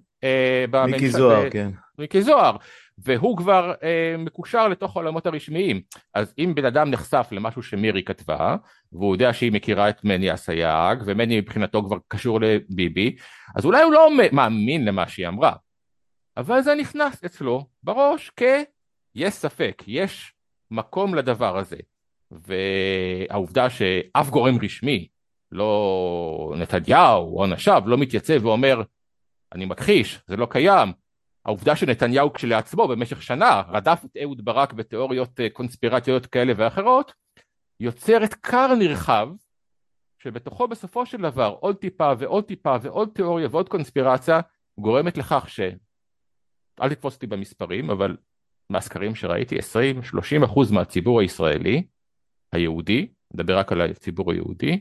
כן. 0.72 0.90
מיקי 0.90 1.08
זוהר, 1.08 1.50
כן. 1.50 1.70
מיקי 1.98 2.22
זוהר. 2.22 2.56
והוא 3.04 3.36
כבר 3.36 3.72
אה, 3.82 4.14
מקושר 4.18 4.68
לתוך 4.68 4.96
העולמות 4.96 5.26
הרשמיים. 5.26 5.80
אז 6.14 6.34
אם 6.38 6.52
בן 6.54 6.64
אדם 6.64 6.90
נחשף 6.90 7.28
למשהו 7.32 7.62
שמירי 7.62 8.02
כתבה, 8.02 8.56
והוא 8.92 9.14
יודע 9.14 9.32
שהיא 9.32 9.52
מכירה 9.52 9.88
את 9.88 10.04
מני 10.04 10.34
אסייג, 10.34 10.98
ומני 11.06 11.40
מבחינתו 11.40 11.84
כבר 11.84 11.96
קשור 12.08 12.40
לביבי, 12.40 13.16
אז 13.56 13.64
אולי 13.64 13.82
הוא 13.82 13.92
לא 13.92 14.10
מאמין 14.32 14.84
למה 14.84 15.08
שהיא 15.08 15.28
אמרה. 15.28 15.52
אבל 16.36 16.60
זה 16.60 16.74
נכנס 16.74 17.24
אצלו 17.24 17.66
בראש 17.82 18.30
כ... 18.36 18.42
יש 19.14 19.34
ספק, 19.34 19.82
יש 19.86 20.34
מקום 20.70 21.14
לדבר 21.14 21.58
הזה. 21.58 21.76
והעובדה 22.30 23.70
שאף 23.70 24.30
גורם 24.30 24.58
רשמי, 24.62 25.08
לא 25.52 26.54
נתניהו 26.56 27.38
או 27.38 27.44
אנשיו, 27.44 27.82
לא 27.86 27.98
מתייצב 27.98 28.44
ואומר, 28.46 28.82
אני 29.54 29.64
מכחיש, 29.64 30.20
זה 30.26 30.36
לא 30.36 30.46
קיים, 30.50 30.92
העובדה 31.48 31.76
שנתניהו 31.76 32.32
כשלעצמו 32.32 32.88
במשך 32.88 33.22
שנה 33.22 33.62
רדף 33.68 34.02
את 34.04 34.16
אהוד 34.22 34.44
ברק 34.44 34.72
בתיאוריות 34.72 35.40
אה, 35.40 35.50
קונספירטיות 35.50 36.26
כאלה 36.26 36.52
ואחרות, 36.56 37.12
יוצרת 37.80 38.34
כר 38.34 38.74
נרחב 38.78 39.28
שבתוכו 40.18 40.68
בסופו 40.68 41.06
של 41.06 41.16
דבר 41.16 41.56
עוד 41.60 41.76
טיפה 41.76 42.12
ועוד 42.18 42.44
טיפה 42.44 42.76
ועוד 42.82 43.08
תיאוריה 43.14 43.48
ועוד 43.50 43.68
קונספירציה 43.68 44.40
גורמת 44.80 45.18
לכך 45.18 45.44
ש... 45.48 45.60
אל 46.82 46.94
תתפוס 46.94 47.14
אותי 47.14 47.26
במספרים, 47.26 47.90
אבל 47.90 48.16
מהסקרים 48.70 49.14
שראיתי 49.14 49.58
20-30 49.58 50.44
אחוז 50.44 50.70
מהציבור 50.70 51.20
הישראלי, 51.20 51.86
היהודי, 52.52 53.08
נדבר 53.34 53.58
רק 53.58 53.72
על 53.72 53.80
הציבור 53.80 54.32
היהודי, 54.32 54.80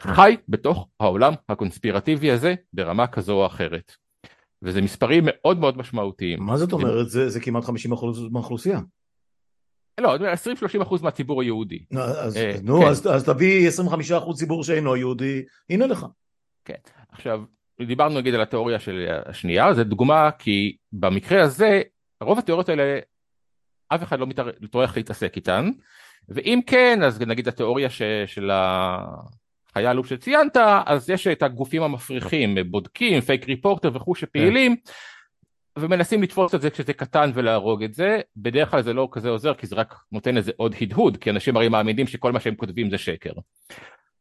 חי 0.00 0.36
בתוך 0.48 0.88
העולם 1.00 1.32
הקונספירטיבי 1.48 2.30
הזה 2.30 2.54
ברמה 2.72 3.06
כזו 3.06 3.32
או 3.32 3.46
אחרת. 3.46 4.05
וזה 4.66 4.82
מספרים 4.82 5.22
מאוד 5.26 5.58
מאוד 5.58 5.78
משמעותיים. 5.78 6.42
מה 6.42 6.56
זאת 6.56 6.72
אומרת? 6.72 7.08
זה, 7.08 7.28
זה 7.28 7.40
כמעט 7.40 7.64
50% 7.64 7.68
מהאוכלוסייה. 8.30 8.80
לא, 10.00 10.16
20-30% 10.16 10.82
אחוז 10.82 11.02
מהציבור 11.02 11.42
היהודי. 11.42 11.78
אז, 11.96 12.36
אה, 12.36 12.56
נו, 12.62 12.80
כן. 12.80 12.86
אז, 12.86 13.06
אז 13.06 13.24
תביא 13.24 13.68
25% 13.68 14.18
אחוז 14.18 14.38
ציבור 14.38 14.64
שאינו 14.64 14.96
יהודי, 14.96 15.44
הנה 15.70 15.86
לך. 15.86 16.06
כן, 16.64 16.74
עכשיו, 17.08 17.42
דיברנו 17.86 18.20
נגיד 18.20 18.34
על 18.34 18.40
התיאוריה 18.40 18.78
של 18.80 19.06
השנייה, 19.26 19.74
זו 19.74 19.84
דוגמה 19.84 20.30
כי 20.38 20.76
במקרה 20.92 21.42
הזה, 21.42 21.82
רוב 22.20 22.38
התיאוריות 22.38 22.68
האלה, 22.68 22.98
אף 23.88 24.02
אחד 24.02 24.18
לא 24.18 24.26
טורח 24.70 24.96
להתעסק 24.96 25.36
איתן, 25.36 25.70
ואם 26.28 26.60
כן, 26.66 27.02
אז 27.02 27.20
נגיד 27.20 27.48
התיאוריה 27.48 27.90
ש, 27.90 28.02
של 28.26 28.50
ה... 28.50 28.98
חייל 29.76 29.92
לופ 29.92 30.06
שציינת, 30.06 30.56
אז 30.86 31.10
יש 31.10 31.26
את 31.26 31.42
הגופים 31.42 31.82
המפריחים, 31.82 32.56
בודקים, 32.70 33.20
פייק 33.20 33.48
ריפורטר 33.48 33.90
וכו' 33.94 34.14
שפעילים, 34.14 34.76
ומנסים 35.78 36.22
לתפוס 36.22 36.54
את 36.54 36.60
זה 36.60 36.70
כשזה 36.70 36.92
קטן 36.92 37.30
ולהרוג 37.34 37.82
את 37.82 37.94
זה, 37.94 38.20
בדרך 38.36 38.70
כלל 38.70 38.82
זה 38.82 38.92
לא 38.92 39.08
כזה 39.12 39.28
עוזר 39.28 39.54
כי 39.54 39.66
זה 39.66 39.76
רק 39.76 39.94
נותן 40.12 40.36
איזה 40.36 40.52
עוד 40.56 40.74
הדהוד, 40.80 41.16
כי 41.16 41.30
אנשים 41.30 41.56
הרי 41.56 41.68
מאמינים 41.68 42.06
שכל 42.06 42.32
מה 42.32 42.40
שהם 42.40 42.54
כותבים 42.54 42.90
זה 42.90 42.98
שקר. 42.98 43.32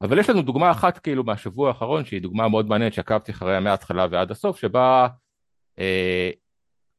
אבל 0.02 0.20
יש 0.20 0.30
לנו 0.30 0.42
דוגמה 0.42 0.72
אחת 0.72 0.98
כאילו 0.98 1.24
מהשבוע 1.24 1.68
האחרון 1.68 2.06
שהיא 2.06 2.22
דוגמה 2.22 2.48
מאוד 2.48 2.70
מעניינת 2.70 2.94
שעקבתי 2.94 3.32
אחריה 3.32 3.60
מההתחלה 3.60 4.08
ועד 4.12 4.32
הסוף, 4.32 4.60
שבה 4.60 5.08
אה, 5.80 6.30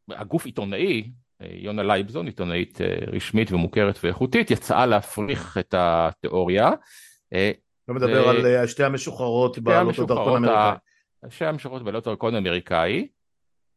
הגוף 0.08 0.46
עיתונאי, 0.46 1.10
אה, 1.42 1.46
יונה 1.50 1.82
לייבזון, 1.82 2.26
עיתונאית 2.26 2.80
אה, 2.80 2.96
רשמית 3.06 3.52
ומוכרת 3.52 3.98
ואיכותית, 4.04 4.50
יצאה 4.50 4.86
להפריך 4.86 5.58
את 5.58 5.74
התיאוריה. 5.78 6.70
לא 7.88 7.94
מדבר 7.94 8.28
על 8.28 8.46
אה, 8.46 8.68
שתי 8.68 8.84
המשוחררות 8.84 9.58
בעלות 9.58 9.98
הדרכון 9.98 10.44
האמריקאי. 10.44 10.78
שתי 11.30 11.44
המשוחררות 11.44 11.82
בעלות 11.82 12.06
הדרכון 12.06 12.34
האמריקאי, 12.34 13.08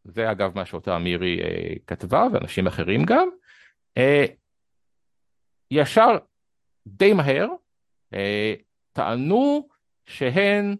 זה 0.03 0.31
אגב 0.31 0.51
מה 0.55 0.65
שאותה 0.65 0.97
מירי 0.97 1.41
אה, 1.41 1.73
כתבה 1.87 2.27
ואנשים 2.33 2.67
אחרים 2.67 3.05
גם, 3.05 3.29
אה, 3.97 4.25
ישר 5.71 6.17
די 6.87 7.13
מהר 7.13 7.47
אה, 8.13 8.53
טענו 8.93 9.67
שהן, 10.05 10.75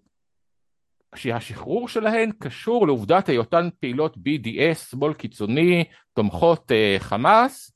שהשחרור 1.16 1.88
שלהן 1.88 2.32
קשור 2.40 2.88
לעובדת 2.88 3.30
היותן 3.30 3.70
פעילות 3.80 4.18
BDS, 4.18 4.76
שמאל 4.76 5.14
קיצוני, 5.14 5.84
תומכות 6.14 6.72
אה, 6.72 6.96
חמאס, 7.00 7.72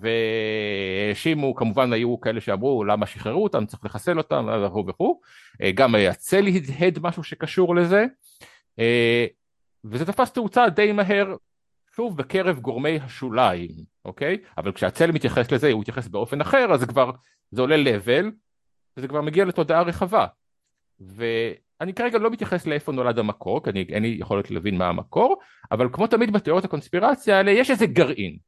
והאשימו, 0.00 1.54
כמובן 1.54 1.92
היו 1.92 2.20
כאלה 2.20 2.40
שאמרו 2.40 2.84
למה 2.84 3.06
שחררו 3.06 3.44
אותם, 3.44 3.66
צריך 3.66 3.84
לחסל 3.84 4.18
אותם 4.18 4.48
וכו' 4.66 4.84
וכו', 4.88 5.20
אה, 5.62 5.70
גם 5.72 5.94
הצל 5.94 6.46
הדהד 6.46 6.98
משהו 7.02 7.24
שקשור 7.24 7.76
לזה, 7.76 8.04
אה, 8.78 9.26
וזה 9.84 10.06
תפס 10.06 10.32
תאוצה 10.32 10.68
די 10.68 10.92
מהר, 10.92 11.34
שוב 11.96 12.16
בקרב 12.16 12.58
גורמי 12.58 12.98
השוליים, 13.02 13.70
אוקיי? 14.04 14.38
אבל 14.58 14.72
כשהצל 14.72 15.12
מתייחס 15.12 15.52
לזה, 15.52 15.72
הוא 15.72 15.80
מתייחס 15.80 16.08
באופן 16.08 16.40
אחר, 16.40 16.72
אז 16.72 16.80
זה 16.80 16.86
כבר, 16.86 17.10
זה 17.50 17.60
עולה 17.60 17.76
לבל, 17.76 18.30
וזה 18.96 19.08
כבר 19.08 19.20
מגיע 19.20 19.44
לתודעה 19.44 19.82
רחבה. 19.82 20.26
ואני 21.00 21.94
כרגע 21.94 22.18
לא 22.18 22.30
מתייחס 22.30 22.66
לאיפה 22.66 22.92
נולד 22.92 23.18
המקור, 23.18 23.64
כי 23.64 23.70
אני, 23.70 23.86
אין 23.88 24.02
לי 24.02 24.16
יכולת 24.20 24.50
להבין 24.50 24.78
מה 24.78 24.88
המקור, 24.88 25.36
אבל 25.72 25.88
כמו 25.92 26.06
תמיד 26.06 26.32
בתיאוריות 26.32 26.64
הקונספירציה 26.64 27.36
האלה, 27.36 27.50
יש 27.50 27.70
איזה 27.70 27.86
גרעין. 27.86 28.38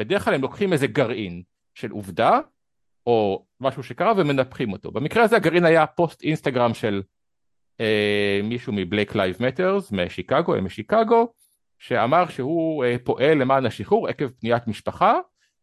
בדרך 0.00 0.24
כלל 0.24 0.34
הם 0.34 0.42
לוקחים 0.42 0.72
איזה 0.72 0.86
גרעין 0.86 1.42
של 1.74 1.90
עובדה 1.90 2.40
או 3.06 3.46
משהו 3.60 3.82
שקרה 3.82 4.12
ומנפחים 4.16 4.72
אותו. 4.72 4.90
במקרה 4.90 5.22
הזה 5.22 5.36
הגרעין 5.36 5.64
היה 5.64 5.86
פוסט 5.86 6.22
אינסטגרם 6.22 6.74
של 6.74 7.02
אה, 7.80 8.40
מישהו 8.42 8.72
מ 8.72 8.79
Black 8.79 9.14
Lives 9.14 9.36
Matter 9.40 9.92
משיקגו, 9.92 10.54
הם 10.54 10.64
משיקגו, 10.64 11.32
שאמר 11.78 12.28
שהוא 12.28 12.84
אה, 12.84 12.96
פועל 13.04 13.38
למען 13.38 13.66
השחרור 13.66 14.08
עקב 14.08 14.28
פניית 14.28 14.66
משפחה 14.66 15.14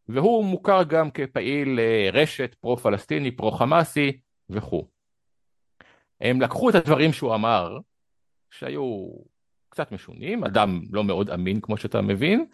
והוא 0.10 0.46
מוכר 0.46 0.84
גם 0.84 1.12
כפעיל 1.12 1.80
אה, 1.80 2.10
רשת 2.14 2.56
פרו-פלסטיני, 2.62 3.32
פרו-חמאסי 3.32 4.20
וכו'. 4.50 4.88
הם 6.22 6.42
לקחו 6.42 6.70
את 6.70 6.76
הדברים 6.76 7.14
שהוא 7.14 7.36
אמר, 7.36 7.78
שהיו 8.52 9.08
קצת 9.70 9.92
משונים, 9.92 10.44
אדם 10.44 10.82
לא 10.92 11.04
מאוד 11.04 11.30
אמין 11.30 11.62
כמו 11.62 11.78
שאתה 11.78 12.02
מבין, 12.02 12.46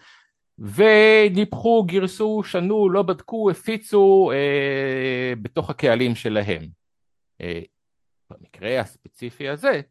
וניפחו, 0.60 1.84
גירסו, 1.84 2.44
שנו, 2.44 2.90
לא 2.90 3.04
בדקו, 3.04 3.52
הפיצו 3.52 4.32
אה, 4.34 5.34
בתוך 5.42 5.70
הקהלים 5.70 6.16
שלהם. 6.16 6.62
אה, 7.42 7.62
במקרה 8.30 8.80
הספציפי 8.80 9.50
הזה, 9.50 9.82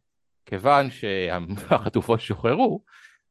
כיוון 0.46 0.90
שהחטופות 0.90 2.20
שוחררו, 2.20 2.82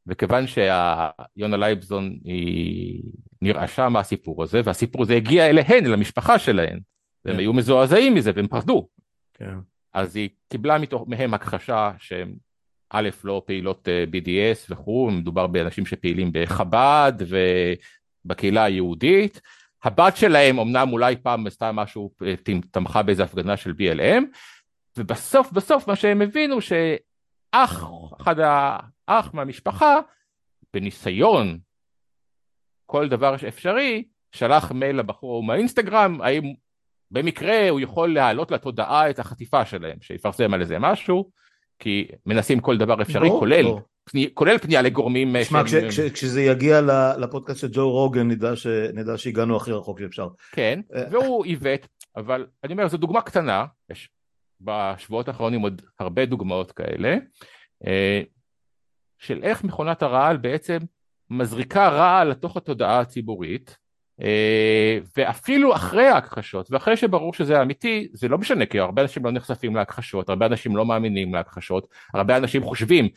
וכיוון 0.07 0.45
שיונה 0.47 1.57
לייבזון 1.57 2.17
היא 2.23 3.03
נרעשה 3.41 3.89
מהסיפור 3.89 4.43
הזה, 4.43 4.61
והסיפור 4.65 5.03
הזה 5.03 5.15
הגיע 5.15 5.49
אליהן, 5.49 5.85
אל 5.85 5.93
המשפחה 5.93 6.39
שלהן, 6.39 6.79
והם 7.25 7.35
כן. 7.35 7.39
היו 7.39 7.53
מזועזעים 7.53 8.15
מזה 8.15 8.31
והם 8.35 8.47
פחדו. 8.47 8.87
כן. 9.33 9.55
אז 9.93 10.15
היא 10.15 10.29
קיבלה 10.49 10.77
מתוך, 10.77 11.07
מהם 11.07 11.33
הכחשה 11.33 11.91
שהם 11.99 12.33
א', 12.93 13.09
לא 13.23 13.41
פעילות 13.45 13.87
אה, 13.87 14.03
BDS 14.11 14.65
וכו', 14.69 15.11
מדובר 15.11 15.47
באנשים 15.47 15.85
שפעילים 15.85 16.29
בחב"ד 16.33 17.13
ובקהילה 18.25 18.63
היהודית. 18.63 19.41
הבת 19.83 20.17
שלהם 20.17 20.59
אמנם 20.59 20.89
אולי 20.91 21.15
פעם 21.15 21.47
עשתה 21.47 21.71
משהו, 21.71 22.11
אה, 22.25 22.33
תמכה 22.71 23.03
באיזה 23.03 23.23
הפגנה 23.23 23.57
של 23.57 23.71
BLM, 23.71 24.23
ובסוף 24.97 25.51
בסוף 25.51 25.87
מה 25.87 25.95
שהם 25.95 26.21
הבינו 26.21 26.57
שאח, 26.61 27.83
אחד 28.21 28.35
האח 28.39 29.33
מהמשפחה, 29.33 29.99
בניסיון 30.73 31.59
כל 32.85 33.09
דבר 33.09 33.35
אפשרי, 33.47 34.03
שלח 34.31 34.71
מייל 34.71 34.99
לבחור 34.99 35.43
מהאינסטגרם, 35.43 36.21
האם 36.21 36.53
במקרה 37.11 37.69
הוא 37.69 37.79
יכול 37.79 38.13
להעלות 38.13 38.51
לתודעה 38.51 39.09
את 39.09 39.19
החטיפה 39.19 39.65
שלהם, 39.65 39.97
שיפרסם 40.01 40.53
על 40.53 40.61
איזה 40.61 40.79
משהו, 40.79 41.31
כי 41.81 42.07
מנסים 42.25 42.59
כל 42.59 42.77
דבר 42.77 43.01
אפשרי, 43.01 43.29
בוא, 43.29 43.39
כולל, 43.39 43.63
בוא. 43.63 43.79
פני, 44.03 44.29
כולל 44.33 44.57
פנייה 44.57 44.81
לגורמים... 44.81 45.35
אה, 45.35 45.45
שמע, 45.45 45.63
כש, 45.63 45.75
כש, 45.75 45.99
כשזה 45.99 46.41
יגיע 46.41 46.81
לפודקאסט 47.17 47.59
של 47.59 47.67
ג'ו 47.71 47.91
רוגן, 47.91 48.27
נדע, 48.27 48.55
ש, 48.55 48.67
נדע 48.67 49.17
שהגענו 49.17 49.57
הכי 49.57 49.71
רחוק 49.71 49.99
שאפשר. 49.99 50.27
כן, 50.51 50.81
אה, 50.95 51.03
והוא 51.11 51.45
עיוות, 51.45 51.87
אבל 52.15 52.47
אני 52.63 52.73
אומר, 52.73 52.87
זו 52.87 52.97
דוגמה 52.97 53.21
קטנה, 53.21 53.65
יש 53.91 54.09
בשבועות 54.61 55.27
האחרונים 55.27 55.61
עוד 55.61 55.81
הרבה 55.99 56.25
דוגמאות 56.25 56.71
כאלה, 56.71 57.15
אה, 57.87 58.21
של 59.17 59.39
איך 59.43 59.63
מכונת 59.63 60.03
הרעל 60.03 60.37
בעצם 60.37 60.77
מזריקה 61.29 61.89
רעל 61.89 62.27
לתוך 62.27 62.57
התודעה 62.57 62.99
הציבורית, 62.99 63.69
אה, 63.69 63.75
ואפילו 65.17 65.75
אחרי 65.75 66.07
ההכחשות, 66.07 66.71
ואחרי 66.71 66.97
שברור 66.97 67.33
שזה 67.33 67.61
אמיתי, 67.61 68.07
זה 68.13 68.27
לא 68.27 68.37
משנה, 68.37 68.65
כי 68.65 68.79
הרבה 68.79 69.01
אנשים 69.01 69.25
לא 69.25 69.31
נחשפים 69.31 69.75
להכחשות, 69.75 70.29
הרבה 70.29 70.45
אנשים 70.45 70.75
לא 70.75 70.85
מאמינים 70.85 71.33
להכחשות, 71.33 71.87
הרבה 72.13 72.37
אנשים 72.37 72.63
חושבים 72.63 73.09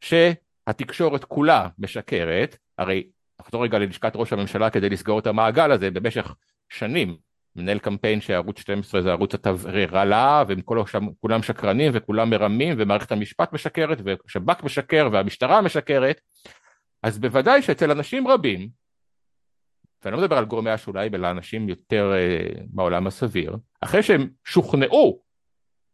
שהתקשורת 0.00 1.24
כולה 1.24 1.68
משקרת, 1.78 2.56
הרי 2.78 3.06
נחזור 3.40 3.64
רגע 3.64 3.78
ללשכת 3.78 4.12
ראש 4.14 4.32
הממשלה 4.32 4.70
כדי 4.70 4.88
לסגור 4.88 5.18
את 5.18 5.26
המעגל 5.26 5.72
הזה. 5.72 5.90
במשך 5.90 6.34
שנים, 6.68 7.16
מנהל 7.56 7.78
קמפיין 7.78 8.20
שערוץ 8.20 8.60
12 8.60 9.02
זה 9.02 9.10
ערוץ 9.10 9.34
התברירה 9.34 10.44
וכולם 10.48 11.42
שקרנים 11.42 11.92
וכולם 11.94 12.30
מרמים 12.30 12.74
ומערכת 12.78 13.12
המשפט 13.12 13.52
משקרת 13.52 13.98
ושב"כ 14.04 14.64
משקר 14.64 15.08
והמשטרה 15.12 15.60
משקרת. 15.60 16.20
אז 17.02 17.18
בוודאי 17.18 17.62
שאצל 17.62 17.90
אנשים 17.90 18.28
רבים 18.28 18.68
ואני 20.06 20.16
לא 20.16 20.22
מדבר 20.22 20.38
על 20.38 20.44
גורמי 20.44 20.70
השוליים 20.70 21.14
אלא 21.14 21.30
אנשים 21.30 21.68
יותר 21.68 22.12
uh, 22.12 22.62
בעולם 22.66 23.06
הסביר. 23.06 23.56
אחרי 23.80 24.02
שהם 24.02 24.28
שוכנעו 24.44 25.22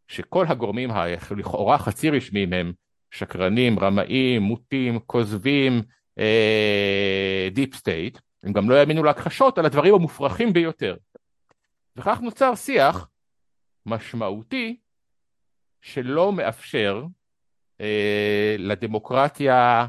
שכל 0.08 0.46
הגורמים 0.48 0.90
הלכאורה 0.90 1.78
חצי 1.78 2.10
רשמיים 2.10 2.52
הם 2.52 2.72
שקרנים, 3.10 3.78
רמאים, 3.78 4.42
מוטים, 4.42 4.98
כוזבים, 4.98 5.82
deep 7.52 7.74
uh, 7.74 7.76
state 7.76 8.18
הם 8.42 8.52
גם 8.52 8.70
לא 8.70 8.80
יאמינו 8.80 9.04
להכחשות 9.04 9.58
על 9.58 9.66
הדברים 9.66 9.94
המופרכים 9.94 10.52
ביותר. 10.52 10.96
וכך 11.96 12.18
נוצר 12.20 12.54
שיח 12.54 13.08
משמעותי 13.86 14.76
שלא 15.80 16.32
מאפשר 16.32 17.04
אה, 17.80 18.56
לדמוקרטיה 18.58 19.86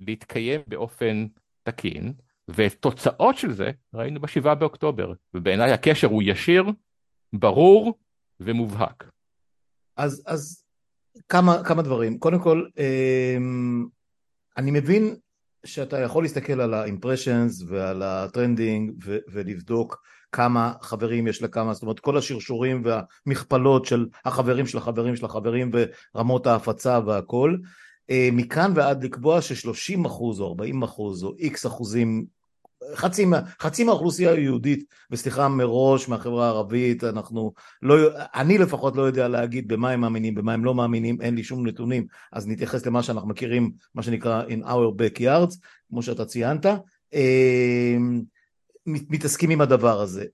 להתקיים 0.00 0.60
באופן 0.66 1.26
תקין, 1.62 2.12
ותוצאות 2.48 3.36
של 3.36 3.52
זה 3.52 3.70
ראינו 3.94 4.20
בשבעה 4.20 4.54
באוקטובר, 4.54 5.12
ובעיניי 5.34 5.72
הקשר 5.72 6.06
הוא 6.06 6.22
ישיר, 6.26 6.64
ברור 7.32 7.98
ומובהק. 8.40 9.04
אז, 9.96 10.22
אז 10.26 10.64
כמה, 11.28 11.64
כמה 11.64 11.82
דברים. 11.82 12.18
קודם 12.18 12.38
כל, 12.38 12.64
אה, 12.78 13.36
אני 14.56 14.70
מבין 14.70 15.16
שאתה 15.66 16.00
יכול 16.00 16.24
להסתכל 16.24 16.60
על 16.60 16.74
ה 16.74 16.81
impressions 16.81 17.62
ועל 17.68 18.02
ה 18.02 18.12
trending 18.12 18.92
ולבדוק 19.32 20.02
כמה 20.32 20.72
חברים 20.80 21.26
יש 21.26 21.42
לכמה, 21.42 21.74
זאת 21.74 21.82
אומרת 21.82 22.00
כל 22.00 22.16
השרשורים 22.16 22.82
והמכפלות 22.84 23.84
של 23.84 24.06
החברים 24.24 24.66
של 24.66 24.78
החברים 24.78 25.16
של 25.16 25.24
החברים 25.24 25.70
ורמות 26.14 26.46
ההפצה 26.46 27.00
והכל. 27.06 27.56
אה, 28.10 28.28
מכאן 28.32 28.72
ועד 28.74 29.04
לקבוע 29.04 29.42
ש-30 29.42 30.06
אחוז 30.06 30.40
או 30.40 30.48
40 30.48 30.82
אחוז 30.82 31.24
או 31.24 31.34
איקס 31.38 31.66
אחוזים, 31.66 32.24
חצי, 32.94 33.26
חצי 33.60 33.84
מהאוכלוסייה 33.84 34.32
היהודית, 34.32 34.84
וסליחה 35.10 35.48
מראש 35.48 36.08
מהחברה 36.08 36.46
הערבית, 36.46 37.04
אנחנו 37.04 37.52
לא, 37.82 37.96
אני 38.34 38.58
לפחות 38.58 38.96
לא 38.96 39.02
יודע 39.02 39.28
להגיד 39.28 39.68
במה 39.68 39.90
הם 39.90 40.00
מאמינים, 40.00 40.34
במה 40.34 40.52
הם 40.52 40.64
לא 40.64 40.74
מאמינים, 40.74 41.20
אין 41.20 41.34
לי 41.34 41.44
שום 41.44 41.66
נתונים, 41.66 42.06
אז 42.32 42.48
נתייחס 42.48 42.86
למה 42.86 43.02
שאנחנו 43.02 43.28
מכירים, 43.28 43.72
מה 43.94 44.02
שנקרא 44.02 44.42
in 44.48 44.66
our 44.66 45.18
backyards, 45.18 45.56
כמו 45.88 46.02
שאתה 46.02 46.24
ציינת. 46.24 46.66
אה, 47.14 47.96
מתעסקים 48.86 49.50
עם 49.50 49.60
הדבר 49.60 50.00
הזה. 50.00 50.24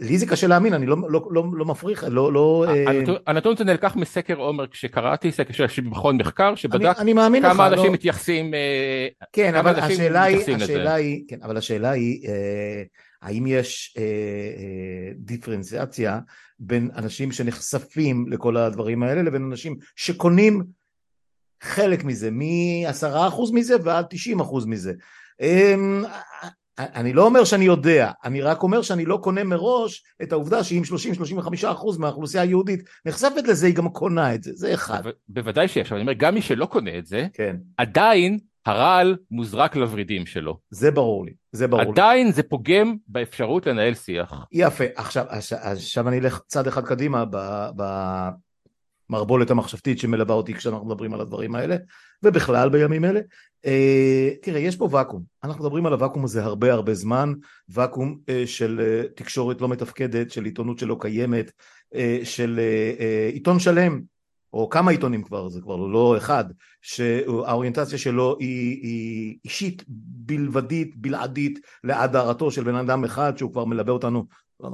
אה, 0.00 0.06
לי 0.06 0.18
זה 0.18 0.26
קשה 0.26 0.46
להאמין, 0.46 0.74
אני 0.74 0.86
לא, 0.86 0.96
לא, 1.08 1.28
לא, 1.30 1.44
לא 1.52 1.64
מפריך, 1.64 2.04
לא... 2.08 2.32
לא 2.32 2.64
אה, 2.68 3.02
הנתון 3.26 3.54
הזה 3.54 3.64
נלקח 3.64 3.96
מסקר 3.96 4.34
עומר 4.34 4.66
כשקראתי, 4.66 5.32
סקר 5.32 5.66
של 5.66 5.82
מכון 5.82 6.16
מחקר, 6.16 6.54
שבדק 6.54 6.98
אני, 6.98 7.12
אני 7.12 7.40
כמה 7.40 7.68
לך, 7.68 7.72
אנשים 7.72 7.86
לא... 7.86 7.92
מתייחסים... 7.92 8.54
אה, 8.54 9.08
כן, 9.32 9.54
אבל 9.54 9.80
השאלה 9.80 10.22
היא, 10.22 10.56
השאלה 10.56 10.94
היא, 10.94 11.24
כן, 11.28 11.38
אבל 11.42 11.56
השאלה 11.56 11.90
היא, 11.90 12.28
האם 13.22 13.46
יש 13.46 13.96
דיפרנציאציה 15.16 16.18
בין 16.58 16.90
אנשים 16.96 17.32
שנחשפים 17.32 18.26
לכל 18.28 18.56
הדברים 18.56 19.02
האלה 19.02 19.22
לבין 19.22 19.42
אנשים 19.42 19.76
שקונים 19.96 20.64
חלק 21.62 22.04
מזה, 22.04 22.30
מ-10% 22.30 23.54
מזה 23.54 23.74
ועד 23.84 24.06
90% 24.38 24.66
מזה. 24.66 24.92
אני 26.94 27.12
לא 27.12 27.26
אומר 27.26 27.44
שאני 27.44 27.64
יודע, 27.64 28.10
אני 28.24 28.42
רק 28.42 28.62
אומר 28.62 28.82
שאני 28.82 29.04
לא 29.04 29.16
קונה 29.22 29.44
מראש 29.44 30.04
את 30.22 30.32
העובדה 30.32 30.64
שאם 30.64 30.82
30-35% 31.64 31.66
מהאוכלוסייה 31.98 32.42
היהודית 32.42 32.82
נחשפת 33.06 33.48
לזה, 33.48 33.66
היא 33.66 33.74
גם 33.74 33.88
קונה 33.88 34.34
את 34.34 34.42
זה, 34.42 34.50
זה 34.54 34.74
אחד. 34.74 35.02
בוודאי 35.28 35.68
שיש, 35.68 35.88
אבל 35.88 35.96
אני 35.96 36.02
אומר, 36.02 36.12
גם 36.12 36.34
מי 36.34 36.42
שלא 36.42 36.66
קונה 36.66 36.98
את 36.98 37.06
זה, 37.06 37.26
כן. 37.32 37.56
עדיין 37.76 38.38
הרעל 38.66 39.16
מוזרק 39.30 39.76
לוורידים 39.76 40.26
שלו. 40.26 40.58
זה 40.70 40.90
ברור 40.90 41.24
לי, 41.24 41.32
זה 41.52 41.68
ברור 41.68 41.80
עדיין 41.80 41.94
לי. 41.96 42.02
עדיין 42.02 42.32
זה 42.32 42.42
פוגם 42.42 42.96
באפשרות 43.08 43.66
לנהל 43.66 43.94
שיח. 43.94 44.32
יפה, 44.52 44.84
עכשיו, 44.96 45.24
עכשיו 45.50 46.08
אני 46.08 46.18
אלך 46.18 46.40
צעד 46.46 46.66
אחד 46.66 46.84
קדימה 46.84 47.24
במערבולת 49.10 49.50
המחשבתית 49.50 49.98
שמלווה 49.98 50.34
אותי 50.34 50.54
כשאנחנו 50.54 50.86
מדברים 50.86 51.14
על 51.14 51.20
הדברים 51.20 51.54
האלה, 51.54 51.76
ובכלל 52.22 52.68
בימים 52.68 53.04
אלה. 53.04 53.20
Uh, 53.64 54.42
תראה, 54.42 54.60
יש 54.60 54.76
פה 54.76 54.88
ואקום, 54.90 55.22
אנחנו 55.44 55.64
מדברים 55.64 55.86
על 55.86 55.92
הוואקום 55.92 56.24
הזה 56.24 56.44
הרבה 56.44 56.72
הרבה 56.72 56.94
זמן, 56.94 57.32
ואקום 57.68 58.18
uh, 58.20 58.46
של 58.46 58.80
uh, 58.80 59.16
תקשורת 59.16 59.60
לא 59.60 59.68
מתפקדת, 59.68 60.30
של 60.30 60.44
עיתונות 60.44 60.78
שלא 60.78 60.96
קיימת, 61.00 61.52
של 62.22 62.60
עיתון 63.32 63.58
שלם, 63.58 64.00
או 64.52 64.68
כמה 64.68 64.90
עיתונים 64.90 65.22
כבר, 65.22 65.48
זה 65.48 65.60
כבר 65.60 65.76
לא 65.76 66.16
אחד, 66.16 66.44
שהאוריינטציה 66.82 67.98
שלו 67.98 68.36
היא, 68.40 68.82
היא 68.82 69.38
אישית, 69.44 69.84
בלבדית, 69.88 70.96
בלעדית, 70.96 71.58
להדרתו 71.84 72.50
של 72.50 72.64
בן 72.64 72.74
אדם 72.74 73.04
אחד 73.04 73.38
שהוא 73.38 73.52
כבר 73.52 73.64
מלווה 73.64 73.92
אותנו 73.92 74.26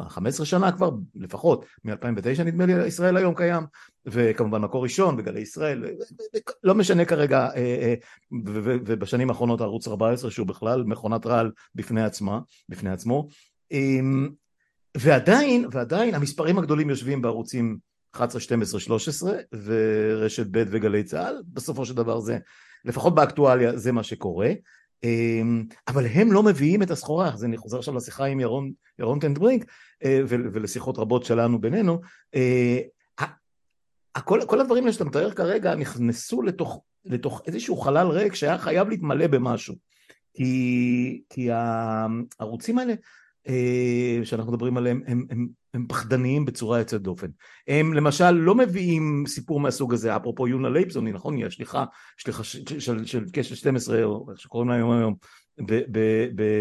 15 0.09 0.47
שנה 0.47 0.73
כבר, 0.73 0.91
לפחות, 1.15 1.65
מ-2009 1.85 2.43
נדמה 2.45 2.67
לי 2.67 2.87
ישראל 2.87 3.17
היום 3.17 3.35
קיים, 3.35 3.65
וכמובן 4.07 4.61
מקור 4.61 4.83
ראשון 4.83 5.15
וגלי 5.19 5.41
ישראל, 5.41 5.85
לא 6.65 6.75
משנה 6.75 7.05
כרגע, 7.05 7.39
אה, 7.39 7.57
אה, 7.57 7.95
ובשנים 8.63 9.31
האחרונות 9.31 9.61
ערוץ 9.61 9.89
14 9.89 10.31
שהוא 10.31 10.47
בכלל 10.47 10.85
מכונת 10.85 11.27
רעל 11.27 11.51
בפני 11.75 12.05
עצמה, 12.05 12.41
בפני 12.69 12.91
עצמו, 12.91 13.29
אמ, 13.73 14.29
ועדיין, 14.97 15.67
ועדיין 15.73 16.15
המספרים 16.15 16.59
הגדולים 16.59 16.91
יושבים 16.91 17.23
בערוצים 17.23 17.79
11, 18.13 18.41
12, 18.41 18.81
13 18.81 19.33
ורשת 19.65 20.47
ב' 20.51 20.65
וגלי 20.71 21.05
צה"ל, 21.05 21.43
בסופו 21.53 21.87
של 21.87 21.95
דבר 21.95 22.21
זה, 22.21 22.39
לפחות 22.85 23.15
באקטואליה 23.15 23.77
זה 23.77 23.93
מה 23.93 24.03
שקורה. 24.03 24.51
אמ, 25.07 25.65
אבל 25.89 26.07
הם 26.07 26.33
לא 26.33 26.43
מביאים 26.43 26.83
את 26.83 26.91
הסחורה, 26.91 27.29
אז 27.29 27.45
אני 27.45 27.57
חוזר 27.57 27.79
עכשיו 27.79 27.95
לשיחה 27.95 28.25
עם 28.25 28.41
ירון, 28.41 28.73
ירון 28.99 29.19
טנדברינק 29.19 29.65
אה, 30.05 30.21
ולשיחות 30.27 30.99
רבות 30.99 31.25
שלנו 31.25 31.61
בינינו, 31.61 32.01
אה, 32.35 32.81
כל, 34.25 34.61
הדברים 34.61 34.85
האלה 34.85 34.93
שאתה 34.93 35.05
מתאר 35.05 35.31
כרגע 35.31 35.75
נכנסו 35.75 36.43
לתוך, 36.43 36.83
לתוך 37.05 37.43
איזשהו 37.47 37.77
חלל 37.77 38.07
ריק 38.07 38.35
שהיה 38.35 38.59
חייב 38.59 38.89
להתמלא 38.89 39.27
במשהו. 39.27 39.75
כי, 40.35 41.23
כי 41.31 41.49
הערוצים 41.53 42.79
האלה 42.79 42.95
שאנחנו 44.25 44.53
מדברים 44.53 44.77
עליהם 44.77 45.03
הם, 45.07 45.27
הם, 45.31 45.49
הם 45.75 45.87
פחדניים 45.89 46.45
בצורה 46.45 46.79
יוצאת 46.79 47.03
דופן. 47.03 47.27
הם 47.69 47.95
למשל 47.95 48.31
לא 48.31 48.55
מביאים 48.55 49.25
סיפור 49.27 49.61
מהסוג 49.61 49.95
הזה, 49.95 50.17
אפרופו 50.17 50.49
יונה 50.49 50.69
לייבזוני, 50.69 51.13
נכון? 51.13 51.37
היא 51.37 51.47
השליחה, 51.47 51.85
שליחה 52.17 52.45
של, 52.45 53.25
קשת 53.33 53.57
12, 53.57 54.05
או 54.05 54.27
איך 54.31 54.41
שקוראים 54.41 54.69
לה 54.69 54.75
היום 54.75 54.91
היום, 54.91 55.15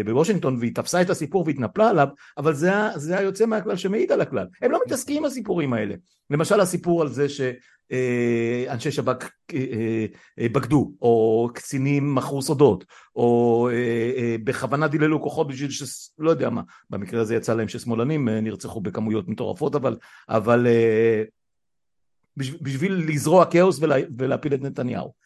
בוושינגטון, 0.04 0.56
והיא 0.60 0.74
תפסה 0.74 1.02
את 1.02 1.10
הסיפור 1.10 1.44
והתנפלה 1.46 1.90
עליו, 1.90 2.08
אבל 2.38 2.54
זה, 2.54 2.70
זה 2.96 3.18
היוצא 3.18 3.46
מהכלל 3.46 3.76
שמעיד 3.76 4.12
על 4.12 4.20
הכלל. 4.20 4.46
הם 4.62 4.70
לא 4.70 4.80
מתעסקים 4.86 5.16
עם 5.16 5.24
הסיפורים 5.24 5.72
האלה. 5.72 5.94
למשל 6.30 6.60
הסיפור 6.60 7.02
על 7.02 7.08
זה 7.08 7.28
ש... 7.28 7.40
אה, 7.92 8.80
שב"כ 8.80 9.30
אה, 9.54 10.06
אה, 10.38 10.48
בגדו, 10.48 10.92
או 11.02 11.48
קצינים 11.54 12.14
מכרו 12.14 12.42
סודות, 12.42 12.84
או 13.16 13.68
בכוונה 14.44 14.88
דיללו 14.88 15.22
כוחות 15.22 15.48
בשביל 15.48 15.70
ש... 15.70 15.82
לא 16.18 16.30
יודע 16.30 16.50
מה, 16.50 16.62
במקרה 16.90 17.20
הזה 17.20 17.36
יצא 17.36 17.54
להם 17.54 17.68
ששמאלנים 17.68 18.28
נרצחו 18.28 18.80
בכמויות 18.80 19.28
מטורפות, 19.28 19.74
אבל, 19.74 19.96
אבל 20.28 20.66
בשביל 22.36 23.04
לזרוע 23.08 23.44
כאוס 23.44 23.78
ולה, 23.80 23.96
ולהפיל 24.18 24.54
את 24.54 24.62
נתניהו. 24.62 25.25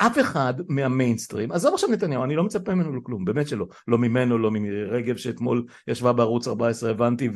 אף 0.00 0.18
אחד 0.18 0.54
מהמיינסטרים, 0.68 1.52
עזוב 1.52 1.74
עכשיו 1.74 1.90
נתניהו, 1.90 2.24
אני 2.24 2.36
לא 2.36 2.44
מצפה 2.44 2.74
ממנו 2.74 2.96
לכלום, 2.96 3.24
באמת 3.24 3.48
שלא, 3.48 3.66
לא 3.88 3.98
ממנו, 3.98 4.38
לא 4.38 4.50
ממירי 4.50 4.84
רגב 4.84 5.16
שאתמול 5.16 5.66
ישבה 5.88 6.12
בערוץ 6.12 6.48
14 6.48 6.90
הבנתי 6.90 7.28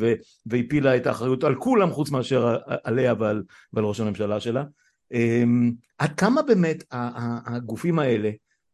והפילה 0.46 0.96
את 0.96 1.06
האחריות 1.06 1.44
על 1.44 1.54
כולם 1.54 1.90
חוץ 1.90 2.10
מאשר 2.10 2.56
עליה 2.84 3.14
ועל, 3.18 3.42
ועל 3.72 3.84
ראש 3.84 4.00
הממשלה 4.00 4.40
שלה. 4.40 4.64
אמ, 5.12 5.72
עד 5.98 6.14
כמה 6.14 6.42
באמת 6.42 6.84
הגופים 7.46 7.98
האלה, 7.98 8.30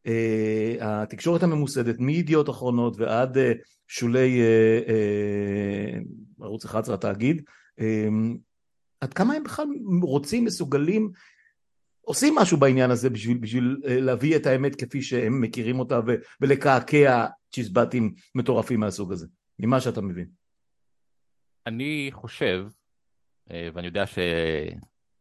אה, 0.06 1.02
התקשורת 1.02 1.42
הממוסדת, 1.42 1.98
מידיעות 1.98 2.50
אחרונות 2.50 2.96
ועד 2.98 3.38
אה, 3.38 3.52
שולי 3.88 4.40
אה, 4.88 5.98
ערוץ 6.40 6.64
11 6.64 6.94
התאגיד, 6.94 7.42
אמ, 7.80 8.36
עד 9.00 9.14
כמה 9.14 9.34
הם 9.34 9.44
בכלל 9.44 9.66
רוצים, 10.02 10.44
מסוגלים, 10.44 11.10
עושים 12.08 12.34
משהו 12.34 12.56
בעניין 12.56 12.90
הזה 12.90 13.10
בשביל, 13.10 13.38
בשביל 13.38 13.76
להביא 13.84 14.36
את 14.36 14.46
האמת 14.46 14.76
כפי 14.84 15.02
שהם 15.02 15.40
מכירים 15.40 15.78
אותה 15.78 16.00
ולקעקע 16.40 17.26
צ'יזבטים 17.52 18.14
מטורפים 18.34 18.80
מהסוג 18.80 19.12
הזה, 19.12 19.26
ממה 19.58 19.80
שאתה 19.80 20.00
מבין. 20.00 20.26
אני 21.66 22.10
חושב, 22.12 22.66
ואני 23.50 23.86
יודע 23.86 24.06
ש... 24.06 24.18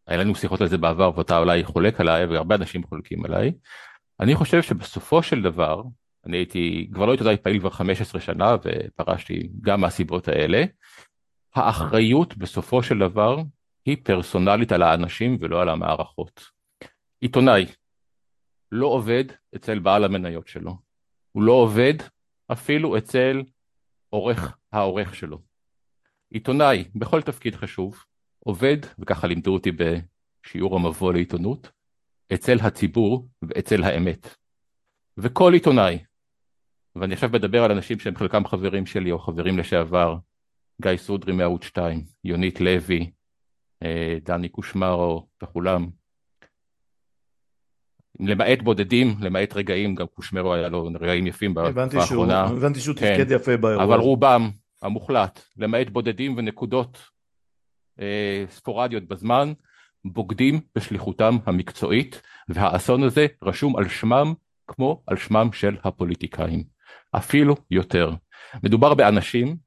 היה 0.07 0.17
לנו 0.17 0.35
שיחות 0.35 0.61
על 0.61 0.67
זה 0.67 0.77
בעבר 0.77 1.11
ואתה 1.17 1.37
אולי 1.37 1.63
חולק 1.63 1.99
עליי 1.99 2.25
והרבה 2.25 2.55
אנשים 2.55 2.83
חולקים 2.83 3.25
עליי. 3.25 3.51
אני 4.19 4.35
חושב 4.35 4.61
שבסופו 4.61 5.23
של 5.23 5.41
דבר, 5.41 5.83
אני 6.25 6.37
הייתי, 6.37 6.89
כבר 6.93 7.05
לא 7.05 7.11
עיתונאי 7.11 7.37
פעיל 7.37 7.59
כבר 7.59 7.69
15 7.69 8.21
שנה 8.21 8.55
ופרשתי 8.63 9.49
גם 9.61 9.81
מהסיבות 9.81 10.27
האלה, 10.27 10.63
האחריות 11.55 12.37
בסופו 12.37 12.83
של 12.83 12.99
דבר 12.99 13.41
היא 13.85 13.97
פרסונלית 14.03 14.71
על 14.71 14.83
האנשים 14.83 15.37
ולא 15.41 15.61
על 15.61 15.69
המערכות. 15.69 16.56
עיתונאי 17.21 17.65
לא 18.71 18.87
עובד 18.87 19.23
אצל 19.55 19.79
בעל 19.79 20.03
המניות 20.03 20.47
שלו, 20.47 20.77
הוא 21.31 21.43
לא 21.43 21.51
עובד 21.51 21.93
אפילו 22.51 22.97
אצל 22.97 23.43
עורך 24.09 24.57
העורך 24.71 25.15
שלו. 25.15 25.41
עיתונאי 26.29 26.83
בכל 26.95 27.21
תפקיד 27.21 27.55
חשוב 27.55 28.03
עובד, 28.39 28.77
וככה 28.99 29.27
לימדו 29.27 29.53
אותי 29.53 29.71
בשיעור 29.71 30.75
המבוא 30.75 31.13
לעיתונות, 31.13 31.71
אצל 32.33 32.57
הציבור 32.61 33.27
ואצל 33.41 33.83
האמת. 33.83 34.35
וכל 35.17 35.53
עיתונאי, 35.53 35.99
ואני 36.95 37.13
עכשיו 37.13 37.29
מדבר 37.29 37.63
על 37.63 37.71
אנשים 37.71 37.99
שהם 37.99 38.15
חלקם 38.15 38.45
חברים 38.45 38.85
שלי 38.85 39.11
או 39.11 39.19
חברים 39.19 39.57
לשעבר, 39.57 40.17
גיא 40.81 40.97
סודרי 40.97 41.33
מערוץ 41.33 41.63
2, 41.63 42.05
יונית 42.23 42.61
לוי, 42.61 43.11
אה, 43.83 44.17
דני 44.23 44.49
קושמרו 44.49 45.27
וכולם. 45.43 45.89
למעט 48.19 48.61
בודדים, 48.61 49.15
למעט 49.21 49.53
רגעים, 49.55 49.95
גם 49.95 50.05
קושמרו 50.07 50.53
היה 50.53 50.69
לו 50.69 50.89
רגעים 50.99 51.27
יפים 51.27 51.53
בתקופה 51.53 51.99
האחרונה. 51.99 52.43
הבנתי 52.43 52.79
שהוא 52.79 52.95
כן, 52.95 53.13
תפקד 53.13 53.31
יפה 53.31 53.57
באירוע. 53.57 53.83
אבל 53.83 53.99
רובם 53.99 54.49
המוחלט, 54.81 55.41
למעט 55.57 55.89
בודדים 55.89 56.37
ונקודות 56.37 56.97
אה, 57.99 58.45
ספורדיות 58.49 59.03
בזמן, 59.03 59.53
בוגדים 60.05 60.59
בשליחותם 60.75 61.37
המקצועית, 61.45 62.21
והאסון 62.49 63.03
הזה 63.03 63.25
רשום 63.43 63.75
על 63.75 63.87
שמם 63.87 64.33
כמו 64.67 65.03
על 65.07 65.17
שמם 65.17 65.49
של 65.53 65.77
הפוליטיקאים. 65.83 66.63
אפילו 67.11 67.55
יותר. 67.71 68.11
מדובר 68.63 68.93
באנשים 68.93 69.57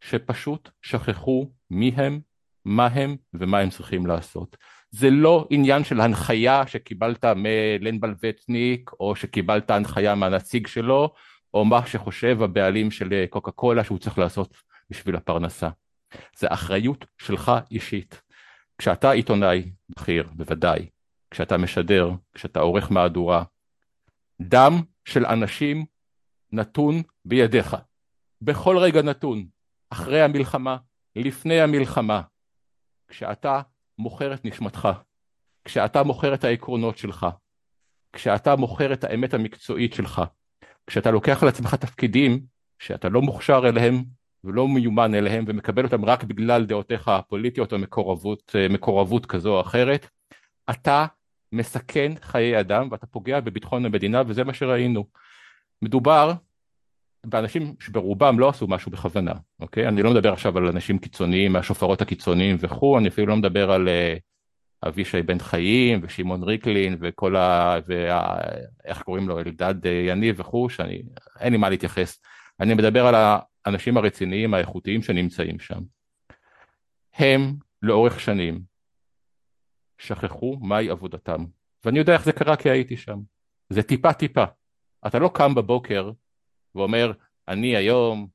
שפשוט 0.00 0.70
שכחו 0.82 1.50
מי 1.70 1.92
הם, 1.96 2.20
מה 2.64 2.86
הם 2.86 3.16
ומה 3.34 3.58
הם 3.58 3.70
צריכים 3.70 4.06
לעשות. 4.06 4.56
זה 4.92 5.10
לא 5.10 5.46
עניין 5.50 5.84
של 5.84 6.00
הנחיה 6.00 6.66
שקיבלת 6.66 7.24
מלן 7.24 8.00
בלווטניק, 8.00 8.90
או 9.00 9.16
שקיבלת 9.16 9.70
הנחיה 9.70 10.14
מהנציג 10.14 10.66
שלו, 10.66 11.12
או 11.54 11.64
מה 11.64 11.86
שחושב 11.86 12.42
הבעלים 12.42 12.90
של 12.90 13.24
קוקה 13.30 13.50
קולה 13.50 13.84
שהוא 13.84 13.98
צריך 13.98 14.18
לעשות 14.18 14.56
בשביל 14.90 15.16
הפרנסה. 15.16 15.68
זה 16.36 16.46
אחריות 16.50 17.04
שלך 17.18 17.52
אישית. 17.70 18.22
כשאתה 18.78 19.10
עיתונאי 19.10 19.72
בכיר, 19.88 20.28
בוודאי, 20.32 20.88
כשאתה 21.30 21.56
משדר, 21.56 22.10
כשאתה 22.34 22.60
עורך 22.60 22.92
מהדורה, 22.92 23.44
דם 24.40 24.72
של 25.04 25.26
אנשים 25.26 25.84
נתון 26.52 27.02
בידיך. 27.24 27.76
בכל 28.42 28.78
רגע 28.78 29.02
נתון, 29.02 29.46
אחרי 29.90 30.22
המלחמה, 30.22 30.76
לפני 31.16 31.60
המלחמה, 31.60 32.22
כשאתה 33.08 33.60
מוכר 34.02 34.34
את 34.34 34.44
נשמתך, 34.44 34.88
כשאתה 35.64 36.02
מוכר 36.02 36.34
את 36.34 36.44
העקרונות 36.44 36.98
שלך, 36.98 37.26
כשאתה 38.12 38.56
מוכר 38.56 38.92
את 38.92 39.04
האמת 39.04 39.34
המקצועית 39.34 39.94
שלך, 39.94 40.22
כשאתה 40.86 41.10
לוקח 41.10 41.42
על 41.42 41.48
עצמך 41.48 41.74
תפקידים 41.74 42.40
שאתה 42.78 43.08
לא 43.08 43.22
מוכשר 43.22 43.62
אליהם 43.68 44.04
ולא 44.44 44.68
מיומן 44.68 45.14
אליהם 45.14 45.44
ומקבל 45.48 45.84
אותם 45.84 46.04
רק 46.04 46.24
בגלל 46.24 46.64
דעותיך 46.64 47.08
הפוליטיות 47.08 47.72
או 47.72 47.78
מקורבות, 47.78 48.56
אה, 48.58 48.68
מקורבות 48.68 49.26
כזו 49.26 49.54
או 49.56 49.60
אחרת, 49.60 50.08
אתה 50.70 51.06
מסכן 51.52 52.12
חיי 52.20 52.60
אדם 52.60 52.88
ואתה 52.90 53.06
פוגע 53.06 53.40
בביטחון 53.40 53.86
המדינה 53.86 54.22
וזה 54.26 54.44
מה 54.44 54.54
שראינו. 54.54 55.06
מדובר 55.82 56.32
באנשים 57.26 57.74
שברובם 57.80 58.38
לא 58.38 58.48
עשו 58.48 58.66
משהו 58.66 58.92
בכוונה, 58.92 59.32
אוקיי? 59.60 59.88
אני 59.88 60.02
לא 60.02 60.10
מדבר 60.10 60.32
עכשיו 60.32 60.58
על 60.58 60.66
אנשים 60.66 60.98
קיצוניים 60.98 61.52
מהשופרות 61.52 62.02
הקיצוניים 62.02 62.56
וכו', 62.60 62.98
אני 62.98 63.08
אפילו 63.08 63.26
לא 63.26 63.36
מדבר 63.36 63.72
על 63.72 63.88
uh, 63.88 64.88
אבישי 64.88 65.22
בן 65.22 65.38
חיים 65.38 66.00
ושמעון 66.02 66.42
ריקלין 66.42 66.96
וכל 67.00 67.36
ה... 67.36 67.76
וה... 67.86 68.38
איך 68.84 69.02
קוראים 69.02 69.28
לו? 69.28 69.38
אלדד 69.38 69.86
אה, 69.86 69.92
יניב 69.92 70.40
וכו', 70.40 70.70
שאני... 70.70 71.02
אין 71.40 71.52
לי 71.52 71.58
מה 71.58 71.70
להתייחס. 71.70 72.20
אני 72.60 72.74
מדבר 72.74 73.06
על 73.06 73.14
האנשים 73.64 73.96
הרציניים 73.96 74.54
האיכותיים 74.54 75.02
שנמצאים 75.02 75.58
שם. 75.58 75.80
הם 77.14 77.54
לאורך 77.82 78.20
שנים 78.20 78.60
שכחו 79.98 80.58
מהי 80.60 80.90
עבודתם, 80.90 81.44
ואני 81.84 81.98
יודע 81.98 82.12
איך 82.12 82.24
זה 82.24 82.32
קרה 82.32 82.56
כי 82.56 82.70
הייתי 82.70 82.96
שם. 82.96 83.18
זה 83.70 83.82
טיפה 83.82 84.12
טיפה. 84.12 84.44
אתה 85.06 85.18
לא 85.18 85.30
קם 85.34 85.54
בבוקר 85.54 86.10
ואומר, 86.74 87.12
אני 87.48 87.76
היום 87.76 88.26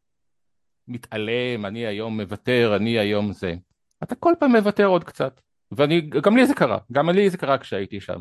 מתעלם, 0.88 1.66
אני 1.66 1.86
היום 1.86 2.22
מוותר, 2.22 2.74
אני 2.76 3.00
היום 3.00 3.34
זה. 3.34 3.56
אתה 4.04 4.16
כל 4.16 4.34
פעם 4.40 4.56
מוותר 4.56 4.86
עוד 4.86 5.04
קצת. 5.04 5.42
וגם 5.72 6.38
לי 6.38 6.46
זה 6.46 6.54
קרה, 6.54 6.78
גם 6.92 7.10
לי 7.10 7.30
זה 7.30 7.38
קרה 7.38 7.58
כשהייתי 7.58 8.02
שם. 8.02 8.20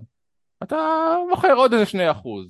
אתה 0.62 0.76
מוכר 1.30 1.52
עוד 1.52 1.72
איזה 1.72 1.86
שני 1.86 2.10
אחוז, 2.10 2.46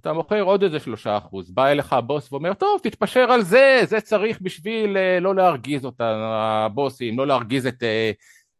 אתה 0.00 0.12
מוכר 0.12 0.40
עוד 0.40 0.62
איזה 0.62 0.80
שלושה 0.80 1.18
אחוז, 1.18 1.50
בא 1.50 1.66
אליך 1.66 1.92
הבוס 1.92 2.32
ואומר, 2.32 2.54
טוב, 2.54 2.80
תתפשר 2.82 3.32
על 3.32 3.42
זה, 3.42 3.80
זה 3.84 4.00
צריך 4.00 4.38
בשביל 4.40 4.96
אה, 4.96 5.20
לא 5.20 5.34
להרגיז 5.34 5.84
אותנו, 5.84 6.24
הבוסים, 6.34 7.18
לא 7.18 7.26
להרגיז 7.26 7.66
את, 7.66 7.82
אה, 7.82 8.10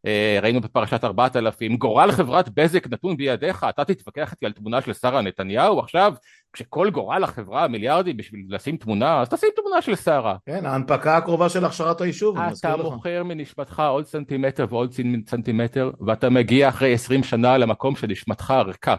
אה, 0.06 0.38
ראינו 0.42 0.60
בפרשת 0.60 1.04
ארבעת 1.04 1.36
אלפים, 1.36 1.76
גורל 1.76 2.12
חברת 2.12 2.48
בזק 2.48 2.86
נתון 2.86 3.16
בידיך, 3.16 3.66
אתה 3.68 3.84
תתווכח 3.84 4.32
איתי 4.32 4.46
על 4.46 4.52
תמונה 4.52 4.80
של 4.80 4.92
שרה 4.92 5.22
נתניהו 5.22 5.78
עכשיו, 5.78 6.14
כשכל 6.54 6.90
גורל 6.90 7.24
החברה 7.24 7.68
מיליארדים 7.68 8.16
בשביל 8.16 8.46
לשים 8.48 8.76
תמונה, 8.76 9.20
אז 9.20 9.28
תשים 9.28 9.48
תמונה 9.56 9.82
של 9.82 9.94
שרה. 9.96 10.36
כן, 10.46 10.66
ההנפקה 10.66 11.16
הקרובה 11.16 11.48
של 11.48 11.64
הכשרת 11.64 12.00
היישוב, 12.00 12.38
אני 12.38 12.50
מזכיר 12.50 12.76
לך. 12.76 12.80
אתה 12.80 12.90
מוכר 12.94 13.24
מנשמתך 13.24 13.82
עוד 13.88 14.06
סנטימטר 14.06 14.66
ועוד 14.70 14.94
סנטימטר, 15.26 15.90
ואתה 16.06 16.30
מגיע 16.30 16.68
אחרי 16.68 16.94
עשרים 16.94 17.22
שנה 17.22 17.58
למקום 17.58 17.96
שנשמתך 17.96 18.54
ריקה, 18.66 18.96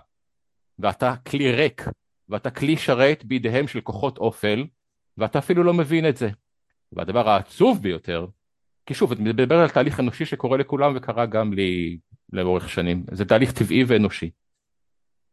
ואתה 0.79 1.13
כלי 1.27 1.51
ריק. 1.51 1.85
ואתה 2.29 2.49
כלי 2.49 2.77
שרת 2.77 3.25
בידיהם 3.25 3.67
של 3.67 3.81
כוחות 3.81 4.17
אופל, 4.17 4.65
ואתה 5.17 5.39
אפילו 5.39 5.63
לא 5.63 5.73
מבין 5.73 6.09
את 6.09 6.17
זה. 6.17 6.29
והדבר 6.91 7.29
העצוב 7.29 7.81
ביותר, 7.81 8.27
כי 8.85 8.93
שוב, 8.93 9.11
אני 9.11 9.29
מדבר 9.29 9.59
על 9.59 9.69
תהליך 9.69 9.99
אנושי 9.99 10.25
שקורה 10.25 10.57
לכולם 10.57 10.93
וקרה 10.95 11.25
גם 11.25 11.53
לי 11.53 11.97
לאורך 12.33 12.69
שנים, 12.69 13.05
זה 13.11 13.25
תהליך 13.25 13.51
טבעי 13.51 13.83
ואנושי. 13.83 14.29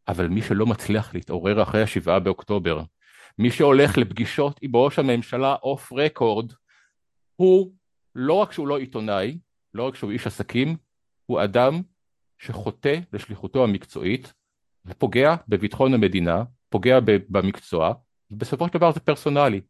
אבל 0.08 0.28
מי 0.28 0.42
שלא 0.42 0.66
מצליח 0.66 1.14
להתעורר 1.14 1.62
אחרי 1.62 1.82
השבעה 1.82 2.18
באוקטובר, 2.18 2.82
מי 3.38 3.50
שהולך 3.50 3.98
לפגישות 3.98 4.58
עם 4.62 4.76
ראש 4.76 4.98
הממשלה 4.98 5.56
אוף 5.62 5.92
רקורד, 5.92 6.52
הוא 7.36 7.72
לא 8.14 8.34
רק 8.34 8.52
שהוא 8.52 8.68
לא 8.68 8.78
עיתונאי, 8.78 9.38
לא 9.74 9.82
רק 9.88 9.94
שהוא 9.94 10.10
איש 10.10 10.26
עסקים, 10.26 10.76
הוא 11.26 11.44
אדם 11.44 11.82
שחוטא 12.38 12.98
לשליחותו 13.12 13.64
המקצועית 13.64 14.32
ופוגע 14.86 15.34
בביטחון 15.48 15.94
המדינה 15.94 16.44
פוגע 16.68 16.98
במקצוע, 17.04 17.92
ובסופו 18.30 18.68
של 18.68 18.74
דבר 18.74 18.92
זה 18.92 19.00
פרסונלי. 19.00 19.60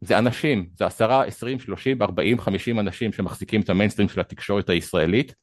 זה 0.00 0.18
אנשים, 0.18 0.70
זה 0.74 0.86
עשרה, 0.86 1.24
עשרים, 1.24 1.60
שלושים, 1.60 2.02
ארבעים, 2.02 2.38
חמישים 2.38 2.80
אנשים 2.80 3.12
שמחזיקים 3.12 3.60
את 3.60 3.70
המיינסטרים 3.70 4.08
של 4.08 4.20
התקשורת 4.20 4.68
הישראלית, 4.68 5.34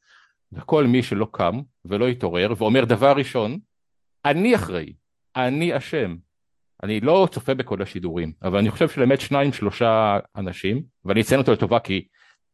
וכל 0.52 0.86
מי 0.86 1.02
שלא 1.02 1.28
קם 1.32 1.60
ולא 1.84 2.08
התעורר 2.08 2.52
ואומר 2.58 2.84
דבר 2.84 3.12
ראשון, 3.12 3.58
אני 4.24 4.54
אחראי, 4.54 4.92
אני 5.36 5.76
אשם. 5.76 6.16
אני 6.82 7.00
לא 7.00 7.28
צופה 7.30 7.54
בכל 7.54 7.82
השידורים, 7.82 8.32
אבל 8.42 8.58
אני 8.58 8.70
חושב 8.70 8.88
שלאמת 8.88 9.20
שניים 9.20 9.52
שלושה 9.52 10.18
אנשים, 10.36 10.82
ואני 11.04 11.20
אציין 11.20 11.40
אותו 11.40 11.52
לטובה 11.52 11.78
כי 11.80 12.06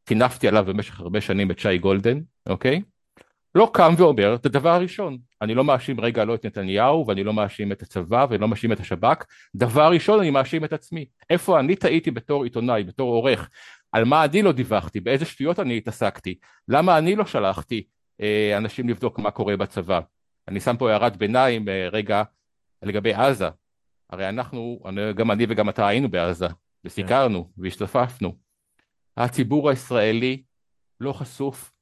טינפתי 0.04 0.48
עליו 0.48 0.64
במשך 0.64 1.00
הרבה 1.00 1.20
שנים 1.20 1.50
את 1.50 1.58
שי 1.58 1.78
גולדן, 1.78 2.20
אוקיי? 2.48 2.82
לא 3.54 3.70
קם 3.72 3.94
ואומר 3.96 4.34
את 4.34 4.46
הדבר 4.46 4.70
הראשון. 4.70 5.18
אני 5.42 5.54
לא 5.54 5.64
מאשים 5.64 6.00
רגע 6.00 6.24
לא 6.24 6.34
את 6.34 6.46
נתניהו 6.46 7.04
ואני 7.08 7.24
לא 7.24 7.32
מאשים 7.32 7.72
את 7.72 7.82
הצבא 7.82 8.26
ואני 8.30 8.40
לא 8.40 8.48
מאשים 8.48 8.72
את 8.72 8.80
השב"כ. 8.80 9.24
דבר 9.54 9.90
ראשון 9.90 10.20
אני 10.20 10.30
מאשים 10.30 10.64
את 10.64 10.72
עצמי. 10.72 11.06
איפה 11.30 11.60
אני 11.60 11.76
טעיתי 11.76 12.10
בתור 12.10 12.44
עיתונאי, 12.44 12.84
בתור 12.84 13.14
עורך? 13.14 13.50
על 13.92 14.04
מה 14.04 14.24
אני 14.24 14.42
לא 14.42 14.52
דיווחתי? 14.52 15.00
באיזה 15.00 15.24
שטויות 15.24 15.60
אני 15.60 15.76
התעסקתי? 15.76 16.38
למה 16.68 16.98
אני 16.98 17.16
לא 17.16 17.26
שלחתי 17.26 17.84
אה, 18.20 18.56
אנשים 18.56 18.88
לבדוק 18.88 19.18
מה 19.18 19.30
קורה 19.30 19.56
בצבא? 19.56 20.00
אני 20.48 20.60
שם 20.60 20.76
פה 20.76 20.90
הערת 20.90 21.16
ביניים 21.16 21.68
אה, 21.68 21.88
רגע 21.92 22.22
לגבי 22.82 23.14
עזה. 23.14 23.48
הרי 24.10 24.28
אנחנו, 24.28 24.80
גם 25.14 25.30
אני 25.30 25.46
וגם 25.48 25.68
אתה 25.68 25.88
היינו 25.88 26.10
בעזה 26.10 26.46
וסיקרנו 26.84 27.50
והשתפפנו. 27.58 28.34
הציבור 29.16 29.70
הישראלי 29.70 30.42
לא 31.00 31.12
חשוף 31.12 31.72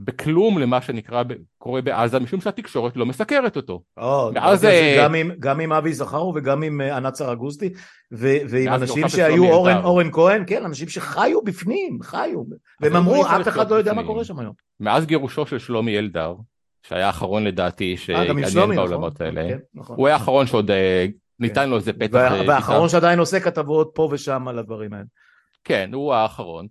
בכלום 0.00 0.58
למה 0.58 0.82
שנקרא 0.82 1.22
קורה 1.58 1.82
בעזה 1.82 2.18
משום 2.18 2.40
שהתקשורת 2.40 2.96
לא 2.96 3.06
מסקרת 3.06 3.56
אותו. 3.56 3.82
או, 3.96 4.30
מאז, 4.34 4.66
גם, 4.98 5.14
עם, 5.14 5.30
גם 5.38 5.60
עם 5.60 5.72
אבי 5.72 5.92
זכרו 5.92 6.32
וגם 6.34 6.62
עם 6.62 6.80
אה, 6.80 6.96
ענת 6.96 7.14
סרגוסטי 7.14 7.72
ועם 8.12 8.68
אנשים 8.68 9.08
שהיו 9.08 9.44
אורן, 9.44 9.76
אורן 9.84 10.12
כהן, 10.12 10.44
כן, 10.46 10.64
אנשים 10.64 10.88
שחיו 10.88 11.42
בפנים, 11.42 11.98
חיו, 12.02 12.42
והם 12.80 12.96
אמרו 12.96 13.26
אף 13.26 13.48
אחד 13.48 13.70
לא 13.70 13.76
יודע 13.76 13.92
מה 13.92 14.04
קורה 14.04 14.24
שם 14.24 14.38
היום. 14.38 14.52
מאז 14.80 15.06
גירושו 15.06 15.46
של 15.46 15.58
שלומי 15.58 15.98
אלדר, 15.98 16.34
שהיה 16.82 17.06
האחרון 17.06 17.44
לדעתי 17.44 17.92
אה, 17.92 17.96
שעניין 17.96 18.38
נכון, 18.38 18.76
בעולמות 18.76 19.20
האלה, 19.20 19.48
כן, 19.48 19.58
נכון. 19.74 19.96
הוא 19.96 20.06
היה 20.06 20.16
האחרון 20.16 20.46
שעוד 20.46 20.70
ניתן 21.40 21.62
כן. 21.62 21.70
לו 21.70 21.76
איזה 21.76 21.92
פתח. 21.92 22.32
והאחרון 22.46 22.88
שעדיין 22.88 23.18
עושה 23.18 23.40
כתבות 23.40 23.90
פה 23.94 24.08
ושם 24.12 24.48
על 24.48 24.58
הדברים 24.58 24.92
האלה. 24.92 25.04
כן, 25.64 25.90
הוא 25.92 26.14
האחרון. 26.14 26.66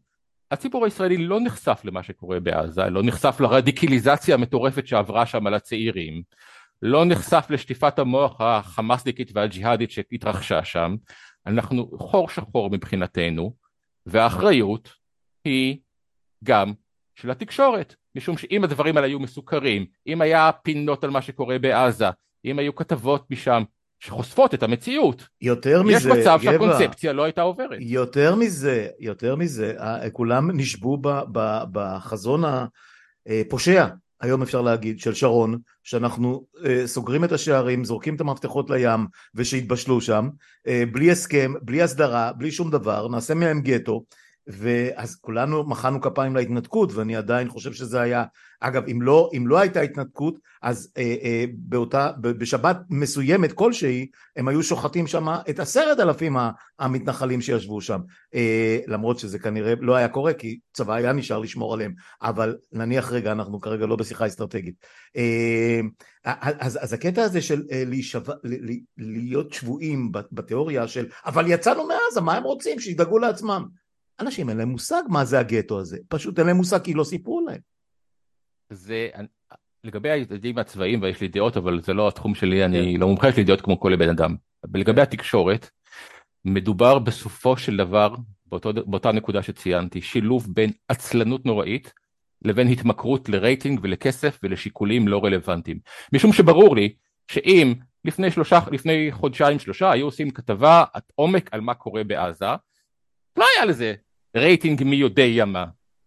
הציבור 0.51 0.85
הישראלי 0.85 1.17
לא 1.17 1.41
נחשף 1.41 1.81
למה 1.83 2.03
שקורה 2.03 2.39
בעזה, 2.39 2.89
לא 2.89 3.03
נחשף 3.03 3.37
לרדיקליזציה 3.39 4.35
המטורפת 4.35 4.87
שעברה 4.87 5.25
שם 5.25 5.47
על 5.47 5.53
הצעירים, 5.53 6.21
לא 6.81 7.05
נחשף 7.05 7.45
לשטיפת 7.49 7.99
המוח 7.99 8.41
החמאסניקית 8.41 9.31
והג'יהאדית 9.33 9.91
שהתרחשה 9.91 10.63
שם, 10.63 10.95
אנחנו 11.47 11.91
חור 11.97 12.29
שחור 12.29 12.69
מבחינתנו, 12.69 13.53
והאחריות 14.05 14.89
היא 15.45 15.77
גם 16.43 16.73
של 17.15 17.31
התקשורת, 17.31 17.95
משום 18.17 18.37
שאם 18.37 18.63
הדברים 18.63 18.97
האלה 18.97 19.07
היו 19.07 19.19
מסוכרים, 19.19 19.85
אם 20.07 20.21
היה 20.21 20.51
פינות 20.63 21.03
על 21.03 21.09
מה 21.09 21.21
שקורה 21.21 21.59
בעזה, 21.59 22.05
אם 22.45 22.59
היו 22.59 22.75
כתבות 22.75 23.25
משם, 23.31 23.63
שחושפות 23.99 24.53
את 24.53 24.63
המציאות. 24.63 25.27
יותר 25.41 25.83
מזה, 25.83 25.97
יש 25.97 26.05
מצב 26.05 26.39
גבע, 26.41 26.51
שהקונספציה 26.51 27.13
לא 27.13 27.23
הייתה 27.23 27.41
עוברת. 27.41 27.77
יותר 27.81 28.35
מזה, 28.35 28.87
יותר 28.99 29.35
מזה, 29.35 29.73
כולם 30.11 30.51
נשבו 30.53 30.97
בחזון 31.71 32.43
הפושע, 33.27 33.87
היום 34.21 34.41
אפשר 34.41 34.61
להגיד, 34.61 34.99
של 34.99 35.13
שרון, 35.13 35.57
שאנחנו 35.83 36.45
אה, 36.65 36.87
סוגרים 36.87 37.23
את 37.23 37.31
השערים, 37.31 37.83
זורקים 37.83 38.15
את 38.15 38.21
המפתחות 38.21 38.69
לים 38.69 39.05
ושיתבשלו 39.35 40.01
שם, 40.01 40.29
אה, 40.67 40.83
בלי 40.91 41.11
הסכם, 41.11 41.53
בלי 41.61 41.81
הסדרה, 41.81 42.31
בלי 42.33 42.51
שום 42.51 42.71
דבר, 42.71 43.07
נעשה 43.07 43.33
מהם 43.33 43.61
גטו. 43.61 44.03
ואז 44.47 45.15
כולנו 45.15 45.63
מחאנו 45.63 46.01
כפיים 46.01 46.35
להתנתקות 46.35 46.93
ואני 46.93 47.15
עדיין 47.15 47.49
חושב 47.49 47.73
שזה 47.73 48.01
היה 48.01 48.23
אגב 48.59 48.83
אם 48.91 49.01
לא, 49.01 49.29
אם 49.37 49.47
לא 49.47 49.59
הייתה 49.59 49.81
התנתקות 49.81 50.39
אז 50.61 50.93
אה, 50.97 51.15
אה, 51.23 51.45
באותה, 51.57 52.11
בשבת 52.21 52.77
מסוימת 52.89 53.53
כלשהי 53.53 54.07
הם 54.35 54.47
היו 54.47 54.63
שוחטים 54.63 55.07
שם 55.07 55.27
את 55.49 55.59
עשרת 55.59 55.99
אלפים 55.99 56.37
המתנחלים 56.79 57.41
שישבו 57.41 57.81
שם. 57.81 57.99
אה, 58.35 58.79
למרות 58.87 59.19
שזה 59.19 59.39
כנראה 59.39 59.73
לא 59.79 59.95
היה 59.95 60.07
קורה 60.07 60.33
כי 60.33 60.59
צבא 60.73 60.93
היה 60.93 61.13
נשאר 61.13 61.39
לשמור 61.39 61.73
עליהם. 61.73 61.93
אבל 62.21 62.57
נניח 62.71 63.11
רגע 63.11 63.31
אנחנו 63.31 63.59
כרגע 63.59 63.85
לא 63.85 63.95
בשיחה 63.95 64.27
אסטרטגית. 64.27 64.75
אה, 65.17 65.81
אז, 66.25 66.79
אז 66.81 66.93
הקטע 66.93 67.23
הזה 67.23 67.41
של 67.41 67.63
אה, 67.71 67.83
להישבע, 67.85 68.33
להיות 68.97 69.53
שבויים 69.53 70.11
בתיאוריה 70.31 70.87
של 70.87 71.05
אבל 71.25 71.45
יצאנו 71.47 71.87
מעזה 71.87 72.21
מה 72.21 72.33
הם 72.33 72.43
רוצים? 72.43 72.79
שידאגו 72.79 73.19
לעצמם 73.19 73.65
אנשים 74.19 74.49
אין 74.49 74.57
להם 74.57 74.69
מושג 74.69 75.03
מה 75.09 75.25
זה 75.25 75.39
הגטו 75.39 75.79
הזה, 75.79 75.97
פשוט 76.09 76.39
אין 76.39 76.47
להם 76.47 76.57
מושג 76.57 76.83
כי 76.83 76.93
לא 76.93 77.03
סיפרו 77.03 77.45
להם. 77.47 77.59
זה, 78.69 79.09
לגבי 79.83 80.09
הידידים 80.09 80.57
הצבאיים 80.57 81.01
ויש 81.01 81.21
לי 81.21 81.27
דעות 81.27 81.57
אבל 81.57 81.81
זה 81.81 81.93
לא 81.93 82.07
התחום 82.07 82.35
שלי, 82.35 82.65
אני 82.65 82.93
כן. 82.93 82.99
לא 82.99 83.07
מומחה, 83.07 83.29
יש 83.29 83.37
לי 83.37 83.43
דעות 83.43 83.61
כמו 83.61 83.79
כל 83.79 83.95
בן 83.95 84.09
אדם. 84.09 84.35
לגבי 84.73 84.95
כן. 84.95 85.01
התקשורת, 85.01 85.69
מדובר 86.45 86.99
בסופו 86.99 87.57
של 87.57 87.77
דבר, 87.77 88.15
באותו, 88.45 88.73
באותה 88.73 89.11
נקודה 89.11 89.43
שציינתי, 89.43 90.01
שילוב 90.01 90.47
בין 90.53 90.71
עצלנות 90.87 91.45
נוראית 91.45 91.93
לבין 92.41 92.67
התמכרות 92.67 93.29
לרייטינג 93.29 93.79
ולכסף 93.83 94.39
ולשיקולים 94.43 95.07
לא 95.07 95.23
רלוונטיים. 95.23 95.79
משום 96.13 96.33
שברור 96.33 96.75
לי 96.75 96.95
שאם 97.31 97.73
לפני, 98.05 98.31
שלושה, 98.31 98.59
לפני 98.71 99.07
חודשיים 99.11 99.59
שלושה 99.59 99.91
היו 99.91 100.05
עושים 100.05 100.31
כתבה 100.31 100.83
עומק 101.15 101.49
על 101.53 101.61
מה 101.61 101.73
קורה 101.73 102.03
בעזה, 102.03 102.45
לא 103.37 103.45
היה 103.55 103.65
לזה 103.65 103.93
רייטינג 104.35 104.83
מי 104.83 104.95
יודע 104.95 105.45
מה. 105.45 105.65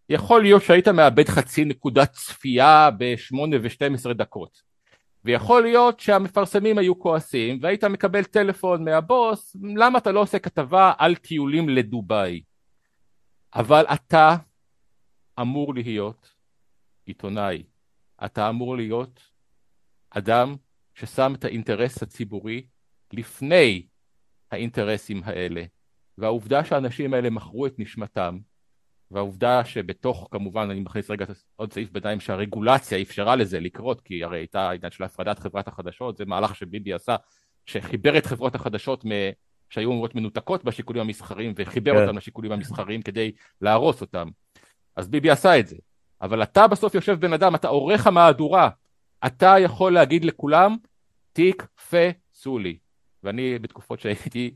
יכול 0.09 0.43
להיות 0.43 0.63
שהיית 0.63 0.89
מאבד 0.89 1.29
חצי 1.29 1.65
נקודת 1.65 2.13
צפייה 2.13 2.91
בשמונה 2.99 3.57
ושתים 3.63 3.95
עשרה 3.95 4.15
דקות. 4.15 4.63
ויכול 5.25 5.63
להיות 5.63 6.01
שהמפרסמים 6.01 6.79
היו 6.79 6.99
כועסים 6.99 7.59
והיית 7.63 7.85
מקבל 7.85 8.25
טלפון 8.25 8.85
מהבוס 8.85 9.57
למה 9.77 9.99
אתה 9.99 10.13
לא 10.13 10.21
עושה 10.21 10.39
כתבה 10.39 10.93
על 10.99 11.15
טיולים 11.15 11.69
לדובאי. 11.69 12.43
אבל 13.55 13.85
אתה 13.95 14.37
אמור 15.41 15.75
להיות 15.75 16.35
עיתונאי. 17.07 17.63
אתה 18.25 18.49
אמור 18.49 18.77
להיות 18.77 19.21
אדם 20.11 20.57
ששם 20.95 21.33
את 21.39 21.45
האינטרס 21.45 22.03
הציבורי 22.03 22.67
לפני 23.13 23.87
האינטרסים 24.51 25.23
האלה. 25.25 25.65
והעובדה 26.21 26.65
שהאנשים 26.65 27.15
האלה 27.15 27.31
מכרו 27.31 27.67
את 27.67 27.79
נשמתם, 27.79 28.39
והעובדה 29.11 29.65
שבתוך, 29.65 30.29
כמובן, 30.31 30.71
אני 30.71 30.81
מכניס 30.81 31.11
רגע 31.11 31.25
עוד 31.57 31.73
סעיף 31.73 31.91
ביניים 31.91 32.21
שהרגולציה 32.21 33.01
אפשרה 33.01 33.37
לזה 33.37 33.61
לקרות, 33.61 34.01
כי 34.01 34.25
הרי 34.25 34.39
הייתה 34.39 34.71
העניין 34.71 34.91
של 34.91 35.05
הפרדת 35.05 35.39
חברת 35.39 35.69
החדשות, 35.69 36.17
זה 36.17 36.25
מהלך 36.25 36.57
שביבי 36.57 36.93
עשה, 36.93 37.17
שחיבר 37.67 38.19
את 38.19 38.27
חברות 38.27 38.55
החדשות 38.55 39.05
מ... 39.05 39.09
שהיו 39.71 39.93
אמורות 39.93 40.15
מנותקות 40.15 40.65
בשיקולים 40.65 41.03
המסחריים, 41.03 41.53
וחיבר 41.57 41.93
כן. 41.93 42.03
אותם 42.03 42.17
לשיקולים 42.17 42.53
המסחריים 42.53 43.03
כדי 43.03 43.33
להרוס 43.61 44.01
אותם. 44.01 44.29
אז 44.97 45.09
ביבי 45.09 45.31
עשה 45.31 45.59
את 45.59 45.67
זה. 45.67 45.77
אבל 46.23 46.43
אתה 46.43 46.67
בסוף 46.67 46.95
יושב 46.95 47.21
בן 47.21 47.33
אדם, 47.33 47.55
אתה 47.55 47.69
עורך 47.69 48.07
המהדורה, 48.07 48.71
אתה 49.27 49.55
יכול 49.61 49.93
להגיד 49.93 50.25
לכולם, 50.25 50.77
תקפצו 51.33 52.59
לי. 52.59 52.79
ואני 53.23 53.59
בתקופות 53.59 54.01
שהייתי 54.01 54.55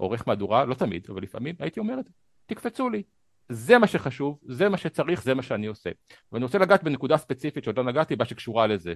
עורך 0.00 0.28
מהדורה, 0.28 0.64
לא 0.64 0.74
תמיד, 0.74 1.06
אבל 1.08 1.22
לפעמים 1.22 1.54
הייתי 1.58 1.80
אומר 1.80 2.00
את 2.00 2.04
זה, 2.04 2.10
תקפצו 2.46 2.90
לי. 2.90 3.02
זה 3.48 3.78
מה 3.78 3.86
שחשוב, 3.86 4.38
זה 4.46 4.68
מה 4.68 4.76
שצריך, 4.76 5.22
זה 5.22 5.34
מה 5.34 5.42
שאני 5.42 5.66
עושה. 5.66 5.90
ואני 6.32 6.44
רוצה 6.44 6.58
לגעת 6.58 6.84
בנקודה 6.84 7.16
ספציפית 7.16 7.64
שעוד 7.64 7.76
לא 7.76 7.84
נגעתי 7.84 8.16
בה 8.16 8.24
שקשורה 8.24 8.66
לזה. 8.66 8.94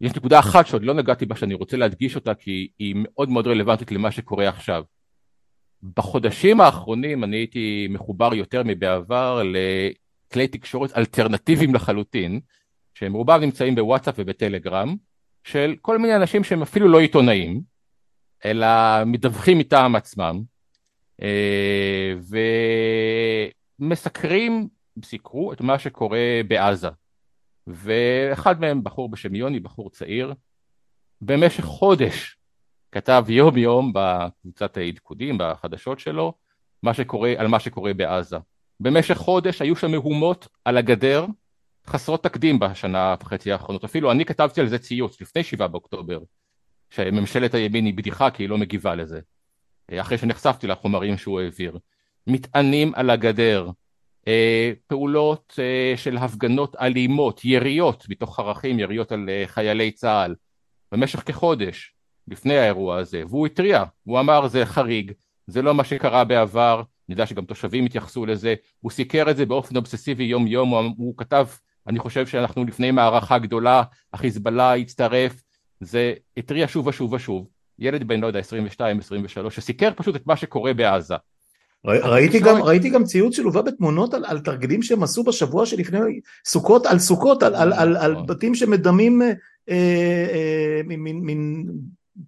יש 0.00 0.14
נקודה 0.16 0.38
אחת 0.38 0.66
שעוד 0.66 0.82
לא 0.82 0.94
נגעתי 0.94 1.26
בה 1.26 1.36
שאני 1.36 1.54
רוצה 1.54 1.76
להדגיש 1.76 2.16
אותה 2.16 2.34
כי 2.34 2.68
היא 2.78 2.94
מאוד 2.98 3.28
מאוד 3.28 3.46
רלוונטית 3.46 3.92
למה 3.92 4.10
שקורה 4.10 4.48
עכשיו. 4.48 4.84
בחודשים 5.96 6.60
האחרונים 6.60 7.24
אני 7.24 7.36
הייתי 7.36 7.86
מחובר 7.90 8.34
יותר 8.34 8.62
מבעבר 8.64 9.42
לכלי 9.44 10.48
תקשורת 10.48 10.96
אלטרנטיביים 10.96 11.74
לחלוטין, 11.74 12.40
שהם 12.94 13.12
רובם 13.12 13.40
נמצאים 13.40 13.74
בוואטסאפ 13.74 14.14
ובטלגרם, 14.18 14.96
של 15.44 15.74
כל 15.80 15.98
מיני 15.98 16.16
אנשים 16.16 16.44
שהם 16.44 16.62
אפילו 16.62 16.88
לא 16.88 17.00
עיתונאים, 17.00 17.73
אלא 18.44 18.66
מדווחים 19.06 19.58
מטעם 19.58 19.96
עצמם, 19.96 20.42
אה, 21.22 22.14
ומסקרים, 23.80 24.68
סיקרו 25.04 25.52
את 25.52 25.60
מה 25.60 25.78
שקורה 25.78 26.40
בעזה. 26.48 26.88
ואחד 27.66 28.60
מהם, 28.60 28.84
בחור 28.84 29.08
בשם 29.08 29.34
יוני, 29.34 29.60
בחור 29.60 29.90
צעיר, 29.90 30.34
במשך 31.20 31.64
חודש 31.64 32.36
כתב 32.92 33.24
יום 33.28 33.58
יום 33.58 33.92
בקבוצת 33.94 34.76
העדכונים, 34.76 35.38
בחדשות 35.38 36.00
שלו, 36.00 36.34
מה 36.82 36.94
שקורה, 36.94 37.34
על 37.36 37.46
מה 37.46 37.60
שקורה 37.60 37.94
בעזה. 37.94 38.36
במשך 38.80 39.14
חודש 39.14 39.62
היו 39.62 39.76
שם 39.76 39.90
מהומות 39.90 40.48
על 40.64 40.76
הגדר 40.76 41.26
חסרות 41.86 42.22
תקדים 42.22 42.58
בשנה 42.58 43.14
וחצי 43.20 43.52
האחרונות. 43.52 43.84
אפילו 43.84 44.12
אני 44.12 44.24
כתבתי 44.24 44.60
על 44.60 44.68
זה 44.68 44.78
ציוץ 44.78 45.20
לפני 45.20 45.42
שבעה 45.42 45.68
באוקטובר. 45.68 46.18
שממשלת 46.94 47.54
הימין 47.54 47.84
היא 47.84 47.94
בדיחה 47.94 48.30
כי 48.30 48.42
היא 48.42 48.48
לא 48.48 48.58
מגיבה 48.58 48.94
לזה, 48.94 49.20
אחרי 49.92 50.18
שנחשפתי 50.18 50.66
לחומרים 50.66 51.18
שהוא 51.18 51.40
העביר. 51.40 51.78
מטענים 52.26 52.92
על 52.94 53.10
הגדר, 53.10 53.70
אה, 54.28 54.72
פעולות 54.86 55.58
אה, 55.58 55.96
של 55.96 56.16
הפגנות 56.16 56.76
אלימות, 56.76 57.44
יריות 57.44 58.06
מתוך 58.08 58.40
ערכים, 58.40 58.80
יריות 58.80 59.12
על 59.12 59.28
אה, 59.28 59.42
חיילי 59.46 59.90
צה"ל, 59.90 60.34
במשך 60.92 61.22
כחודש 61.26 61.94
לפני 62.28 62.58
האירוע 62.58 62.96
הזה, 62.96 63.22
והוא 63.28 63.46
התריע, 63.46 63.84
הוא 64.04 64.20
אמר 64.20 64.48
זה 64.48 64.66
חריג, 64.66 65.12
זה 65.46 65.62
לא 65.62 65.74
מה 65.74 65.84
שקרה 65.84 66.24
בעבר, 66.24 66.82
יודע 67.08 67.26
שגם 67.26 67.44
תושבים 67.44 67.84
התייחסו 67.84 68.26
לזה, 68.26 68.54
הוא 68.80 68.90
סיקר 68.90 69.30
את 69.30 69.36
זה 69.36 69.46
באופן 69.46 69.76
אובססיבי 69.76 70.24
יום 70.24 70.46
יום, 70.46 70.68
הוא, 70.70 70.94
הוא 70.96 71.14
כתב 71.16 71.46
אני 71.86 71.98
חושב 71.98 72.26
שאנחנו 72.26 72.64
לפני 72.64 72.90
מערכה 72.90 73.38
גדולה, 73.38 73.82
החיזבאללה 74.12 74.76
יצטרף, 74.76 75.42
זה 75.80 76.14
התריע 76.36 76.68
שוב 76.68 76.86
ושוב 76.86 77.12
ושוב. 77.12 77.46
ילד 77.78 78.08
בן, 78.08 78.20
לא 78.20 78.26
יודע, 78.26 78.38
22, 78.38 78.98
23, 78.98 79.56
שסיקר 79.56 79.90
פשוט 79.96 80.16
את 80.16 80.26
מה 80.26 80.36
שקורה 80.36 80.74
בעזה. 80.74 81.14
ראיתי 81.84 82.40
גם, 82.40 82.62
ראיתי 82.62 82.90
גם 82.90 83.04
ציוץ 83.04 83.36
שלווה 83.36 83.62
בתמונות 83.62 84.14
על, 84.14 84.24
על 84.24 84.40
תרגילים 84.40 84.82
שהם 84.82 85.02
עשו 85.02 85.24
בשבוע 85.24 85.66
שלפני 85.66 85.98
סוכות 86.44 86.86
על 86.86 86.98
סוכות, 86.98 87.42
על, 87.42 87.54
על, 87.54 87.72
על, 87.72 87.96
על 87.96 88.12
נכון. 88.12 88.26
בתים 88.26 88.54
שמדמים 88.54 89.22
אה, 89.22 89.36
אה, 89.68 90.80
מין 90.86 91.66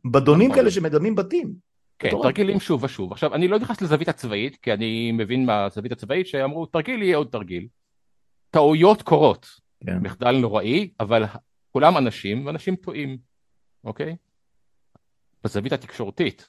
בדונים 0.05 0.51
נכון. 0.51 0.61
כאלה 0.61 0.71
שמדמים 0.71 1.15
בתים. 1.15 1.53
כן, 1.99 2.11
תרגילים 2.23 2.61
שוב 2.61 2.85
ושוב. 2.85 3.13
עכשיו, 3.13 3.35
אני 3.35 3.49
לא 3.49 3.59
נכנס 3.59 3.83
לזווית 3.83 4.09
הצבאית, 4.09 4.57
כי 4.57 4.73
אני 4.73 5.13
מבין 5.13 5.47
מהזווית 5.47 5.93
הצבאית 5.93 6.27
שאמרו, 6.27 6.67
תרגיל 6.67 7.03
יהיה 7.03 7.17
עוד 7.17 7.29
תרגיל. 7.33 7.67
טעויות 8.51 9.03
קורות, 9.03 9.47
כן. 9.87 9.99
מחדל 9.99 10.37
נוראי, 10.37 10.91
אבל 11.01 11.25
כולם 11.73 11.97
אנשים, 11.97 12.47
ואנשים 12.47 12.77
טועים, 12.77 13.17
אוקיי? 13.87 14.17
בזווית 15.45 15.73
התקשורתית, 15.73 16.49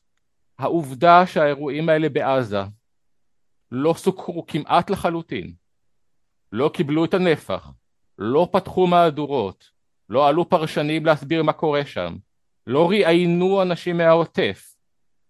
העובדה 0.60 1.26
שהאירועים 1.26 1.90
האלה 1.90 2.10
בעזה 2.10 2.62
לא 3.72 3.94
סוקרו 3.94 4.46
כמעט 4.48 4.90
לחלוטין, 4.90 5.54
לא 6.52 6.72
קיבלו 6.74 7.06
את 7.06 7.14
הנפח, 7.14 7.72
לא 8.18 8.50
פתחו 8.52 8.88
מהדורות, 8.88 9.70
לא 10.10 10.28
עלו 10.28 10.50
פרשנים 10.50 11.06
להסביר 11.06 11.44
מה 11.44 11.54
קורה 11.54 11.86
שם, 11.86 12.16
לא 12.68 12.90
ראיינו 12.90 13.62
אנשים 13.62 13.98
מהעוטף, 13.98 14.76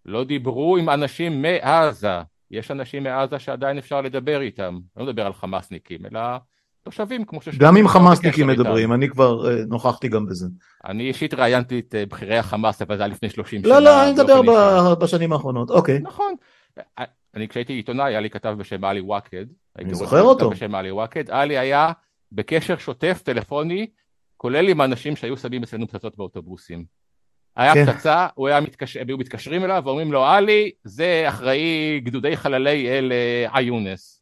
לא 0.04 0.24
דיברו 0.24 0.76
עם 0.76 0.88
אנשים 0.88 1.42
מעזה, 1.42 2.22
יש 2.50 2.70
אנשים 2.70 3.02
מעזה 3.02 3.38
שעדיין 3.38 3.78
אפשר 3.78 4.00
לדבר 4.00 4.40
איתם, 4.40 4.78
לא 4.96 5.04
מדבר 5.04 5.26
על 5.26 5.32
חמאסניקים, 5.32 6.06
אלא 6.06 6.20
תושבים 6.82 7.24
כמו 7.24 7.42
ש... 7.42 7.48
גם 7.48 7.76
עם 7.76 7.88
חמאסניקים 7.88 8.46
מדברים, 8.46 8.92
אני 8.92 9.08
כבר 9.08 9.44
uh, 9.44 9.66
נוכחתי 9.68 10.08
גם 10.08 10.26
בזה. 10.26 10.46
אני 10.84 11.08
אישית 11.08 11.34
ראיינתי 11.34 11.78
את 11.78 11.94
uh, 11.94 12.10
בכירי 12.10 12.38
החמאס, 12.38 12.82
אבל 12.82 12.96
זה 12.96 13.02
היה 13.02 13.12
לפני 13.12 13.30
30 13.30 13.62
לא, 13.64 13.68
שנה. 13.68 13.80
לא, 13.80 13.84
לא, 13.84 14.04
אני 14.04 14.12
מדבר 14.12 14.42
ב- 14.42 14.98
בשנים 15.04 15.32
האחרונות, 15.32 15.70
אוקיי. 15.70 15.98
נכון. 15.98 16.34
אני 17.34 17.48
כשהייתי 17.48 17.72
עיתונאי, 17.72 18.04
היה 18.04 18.20
לי 18.20 18.30
כתב 18.30 18.54
בשם 18.58 18.84
עלי 18.84 19.00
וואקד. 19.00 19.46
אני 19.78 19.94
זוכר 19.94 20.22
אותו. 20.22 20.50
בשם 20.50 20.74
עלי 20.74 20.90
וואקד. 20.90 21.30
עלי 21.30 21.58
היה 21.58 21.92
בקשר 22.32 22.78
שוטף, 22.78 23.20
טלפוני, 23.24 23.86
כולל 24.36 24.68
עם 24.68 24.80
אנשים 24.80 25.16
שהיו 25.16 25.36
שמים 25.36 25.62
אצלנו 25.62 25.88
פצצות 25.88 26.16
באוטובוסים. 26.16 26.84
היה 27.56 27.74
כן. 27.74 27.92
פצצה, 27.92 28.26
הוא 28.34 28.48
היה 28.48 28.60
מתקשר, 28.60 29.00
היו 29.08 29.18
מתקשרים 29.18 29.64
אליו 29.64 29.82
ואומרים 29.84 30.12
לו, 30.12 30.24
עלי, 30.24 30.70
זה 30.84 31.24
אחראי 31.28 32.00
גדודי 32.04 32.36
חללי 32.36 32.88
אל 32.88 33.12
עיונס, 33.52 34.17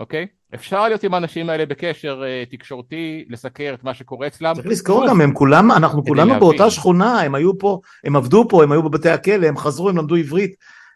אוקיי? 0.00 0.26
אפשר 0.54 0.88
להיות 0.88 1.02
עם 1.02 1.14
האנשים 1.14 1.50
האלה 1.50 1.66
בקשר 1.66 2.22
uh, 2.22 2.50
תקשורתי, 2.50 3.24
לסקר 3.28 3.74
את 3.74 3.84
מה 3.84 3.94
שקורה 3.94 4.26
אצלם. 4.26 4.54
צריך 4.54 4.66
לזכור 4.66 5.08
גם, 5.08 5.20
הם 5.20 5.32
כולם, 5.34 5.70
אנחנו 5.72 6.04
כולנו. 6.04 6.38
באותה 6.38 6.70
שכונה, 6.70 7.20
הם 7.20 7.34
היו 7.34 7.58
פה, 7.58 7.80
הם 8.04 8.16
עבדו 8.16 8.44
פה, 8.48 8.62
הם 8.62 8.72
היו 8.72 8.82
בבתי 8.82 9.10
הכלא, 9.10 9.46
הם 9.46 9.56
חזרו, 9.56 9.88
הם 9.88 9.96
למדו 9.96 10.16
עברית. 10.16 10.54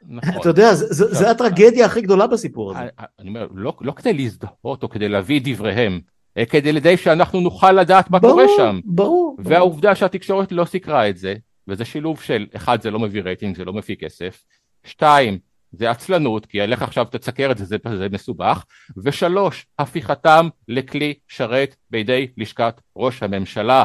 נכון. 0.09 0.41
אתה 0.41 0.49
יודע, 0.49 0.75
זה 0.75 1.31
הטרגדיה 1.31 1.87
הכי 1.87 2.01
גדולה 2.01 2.27
בסיפור 2.27 2.71
הזה. 2.71 2.89
אני 3.19 3.29
אומר, 3.29 3.47
לא, 3.55 3.73
לא 3.81 3.93
כדי 3.93 4.13
להזדהות 4.13 4.83
או 4.83 4.89
כדי 4.89 5.09
להביא 5.09 5.41
את 5.41 5.49
דבריהם, 5.49 6.01
כדי 6.49 6.73
לידי 6.73 6.97
שאנחנו 6.97 7.41
נוכל 7.41 7.73
לדעת 7.73 8.11
מה 8.11 8.21
קורה 8.21 8.45
שם. 8.57 8.81
ברור. 8.85 9.37
והעובדה 9.39 9.89
ברור. 9.89 9.95
שהתקשורת 9.95 10.53
לא 10.53 10.65
סיקרה 10.65 11.09
את 11.09 11.17
זה, 11.17 11.35
וזה 11.69 11.85
שילוב 11.85 12.21
של, 12.21 12.47
אחד, 12.57 12.83
זה 12.83 12.91
לא 12.91 12.99
מביא 12.99 13.23
רייטינג, 13.23 13.57
זה 13.57 13.65
לא 13.65 13.73
מביא 13.73 13.97
כסף, 13.97 14.45
שתיים, 14.85 15.39
זה 15.79 15.91
עצלנות, 15.91 16.47
כי 16.47 16.59
לך 16.59 16.83
עכשיו 16.83 17.07
תסקר 17.11 17.51
את 17.51 17.59
זה, 17.59 17.65
זה, 17.65 17.77
זה 17.97 18.09
מסובך, 18.11 18.65
ושלוש, 19.05 19.67
הפיכתם 19.79 20.49
לכלי 20.69 21.15
שרת 21.29 21.77
בידי 21.91 22.27
לשכת 22.37 22.81
ראש 22.97 23.23
הממשלה. 23.23 23.85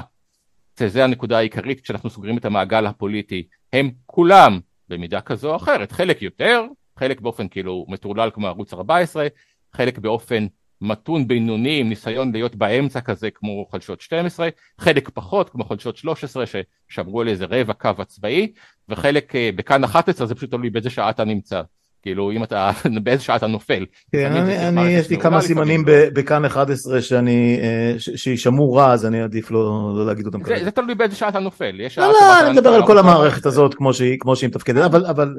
זה 0.88 1.04
הנקודה 1.04 1.38
העיקרית 1.38 1.82
כשאנחנו 1.82 2.10
סוגרים 2.10 2.38
את 2.38 2.46
המעגל 2.46 2.86
הפוליטי. 2.86 3.48
הם 3.74 3.92
כולם, 4.06 4.60
במידה 4.90 5.22
כזו 5.22 5.52
או 5.52 5.56
אחרת, 5.56 5.92
חלק 5.92 6.22
יותר, 6.22 6.66
חלק 7.00 7.22
באופן 7.22 7.48
כאילו 7.48 7.86
מטורלל 7.90 8.30
כמו 8.34 8.48
ערוץ 8.48 8.74
14, 8.74 9.28
חלק 9.74 9.98
באופן 9.98 10.48
מתון 10.82 11.28
בינוני 11.28 11.80
עם 11.80 11.90
ניסיון 11.90 12.32
להיות 12.32 12.56
באמצע 12.56 13.02
כזה 13.02 13.32
כמו 13.32 13.66
חדשות 13.72 14.02
12, 14.02 14.50
חלק 14.80 15.10
פחות 15.10 15.50
כמו 15.50 15.66
חדשות 15.66 15.98
13 15.98 16.44
ששמרו 16.46 17.22
על 17.22 17.28
איזה 17.28 17.46
רבע 17.46 17.74
קו 17.74 17.90
הצבאי, 17.98 18.52
וחלק 18.90 19.36
אה, 19.36 19.50
בכאן 19.56 19.84
11 19.84 20.28
זה 20.28 20.36
פשוט 20.36 20.52
תלוי 20.52 20.70
באיזה 20.70 20.90
שעה 20.90 21.10
אתה 21.10 21.24
נמצא. 21.26 21.62
כאילו 22.02 22.32
אם 22.32 22.44
אתה 22.44 22.72
באיזה 23.04 23.24
שעה 23.24 23.36
אתה 23.36 23.48
נופל. 23.48 23.86
כן, 24.12 24.32
אני, 24.32 24.68
אני 24.68 24.88
יש 24.88 25.10
לי 25.10 25.18
כמה 25.18 25.42
סימנים 25.42 25.84
בכאן 25.88 26.46
11 26.46 27.02
שאני, 27.02 27.60
אה, 27.62 27.94
שישמעו 28.00 28.74
רע 28.74 28.92
אז 28.92 29.06
אני 29.06 29.22
עדיף 29.22 29.52
לא, 29.52 29.94
לא 29.96 30.06
להגיד 30.06 30.26
אותם 30.26 30.44
כרגע. 30.44 30.64
זה 30.64 30.72
תלוי 30.72 30.96
באיזה 30.96 31.16
שעה 31.16 31.30
אתה 31.30 31.40
נופל. 31.40 31.82
לא, 31.98 32.08
לא, 32.08 32.40
אני 32.42 32.52
מדבר 32.52 32.70
על 32.70 32.86
כל 32.86 32.98
המערכת 32.98 33.46
הזאת 33.46 33.74
כמו 33.74 33.94
שהיא, 33.94 34.18
כמו 34.20 34.36
שהיא 34.36 34.48
מתפקדת, 34.48 34.86
אבל, 34.86 35.06
אבל, 35.06 35.38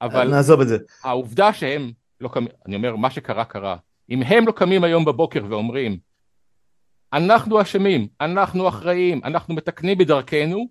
אבל 0.00 0.28
נעזוב 0.30 0.60
את 0.60 0.68
זה. 0.68 0.78
העובדה 1.04 1.52
שהם 1.52 1.90
לא 2.20 2.28
קמים, 2.28 2.48
אני 2.66 2.76
אומר 2.76 2.96
מה 2.96 3.10
שקרה 3.10 3.44
קרה, 3.44 3.76
אם 4.10 4.22
הם 4.22 4.46
לא 4.46 4.52
קמים 4.52 4.84
היום 4.84 5.04
בבוקר 5.04 5.44
ואומרים 5.48 5.96
אנחנו 7.14 7.62
אשמים, 7.62 8.06
אנחנו 8.20 8.68
אחראים, 8.68 9.20
אנחנו 9.24 9.54
מתקנים 9.54 9.98
בדרכנו, 9.98 10.68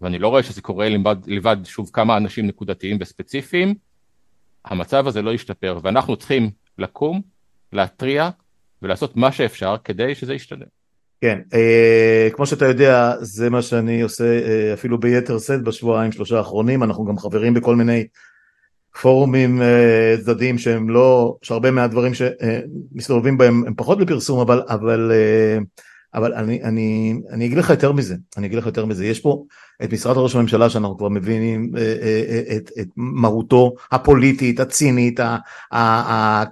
ואני 0.00 0.18
לא 0.18 0.28
רואה 0.28 0.42
שזה 0.42 0.62
קורה 0.62 0.88
לבד, 0.88 1.16
לבד 1.26 1.56
שוב 1.64 1.90
כמה 1.92 2.16
אנשים 2.16 2.46
נקודתיים 2.46 2.96
וספציפיים, 3.00 3.74
המצב 4.66 5.06
הזה 5.06 5.22
לא 5.22 5.30
ישתפר, 5.30 5.78
ואנחנו 5.82 6.16
צריכים 6.16 6.50
לקום, 6.78 7.20
להתריע 7.72 8.30
ולעשות 8.82 9.16
מה 9.16 9.32
שאפשר 9.32 9.76
כדי 9.84 10.14
שזה 10.14 10.34
ישתנה. 10.34 10.64
כן, 11.20 11.38
אה, 11.54 12.28
כמו 12.32 12.46
שאתה 12.46 12.64
יודע, 12.64 13.14
זה 13.20 13.50
מה 13.50 13.62
שאני 13.62 14.00
עושה 14.00 14.24
אה, 14.24 14.74
אפילו 14.74 15.00
ביתר 15.00 15.38
שאת 15.38 15.62
בשבועיים 15.62 16.12
שלושה 16.12 16.38
האחרונים, 16.38 16.82
אנחנו 16.82 17.04
גם 17.04 17.18
חברים 17.18 17.54
בכל 17.54 17.76
מיני 17.76 18.06
פורומים 19.00 19.62
אה, 19.62 20.14
צדדיים 20.24 20.58
שהם 20.58 20.90
לא, 20.90 21.36
שהרבה 21.42 21.70
מהדברים 21.70 22.12
שמסתובבים 22.14 23.32
אה, 23.34 23.38
בהם 23.38 23.64
הם 23.66 23.74
פחות 23.76 23.98
בפרסום, 23.98 24.40
אבל, 24.40 24.62
אבל, 24.68 25.12
אה, 25.12 25.58
אבל 26.16 26.34
אני, 26.34 26.62
אני, 26.62 27.14
אני 27.30 27.46
אגיד 27.46 27.58
לך 27.58 27.70
יותר 27.70 27.92
מזה, 27.92 28.16
אני 28.36 28.46
אגיד 28.46 28.58
לך 28.58 28.66
יותר 28.66 28.86
מזה, 28.86 29.06
יש 29.06 29.20
פה 29.20 29.44
את 29.84 29.92
משרד 29.92 30.16
ראש 30.16 30.34
הממשלה 30.34 30.70
שאנחנו 30.70 30.98
כבר 30.98 31.08
מבינים 31.08 31.72
את, 32.56 32.70
את 32.80 32.88
מהותו 32.96 33.74
הפוליטית, 33.92 34.60
הצינית, 34.60 35.20
ה, 35.20 35.36
ה, 35.72 35.78
ה, 35.78 36.44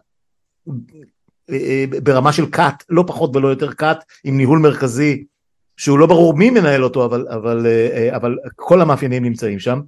ברמה 2.02 2.32
של 2.32 2.46
כת, 2.46 2.74
לא 2.88 3.04
פחות 3.06 3.36
ולא 3.36 3.48
יותר 3.48 3.72
כת, 3.72 3.96
עם 4.24 4.36
ניהול 4.36 4.58
מרכזי 4.58 5.24
שהוא 5.76 5.98
לא 5.98 6.06
ברור 6.06 6.34
מי 6.34 6.50
מנהל 6.50 6.84
אותו, 6.84 7.04
אבל, 7.04 7.26
אבל, 7.28 7.66
אבל 8.16 8.36
כל 8.56 8.80
המאפיינים 8.80 9.24
נמצאים 9.24 9.58
שם. 9.58 9.80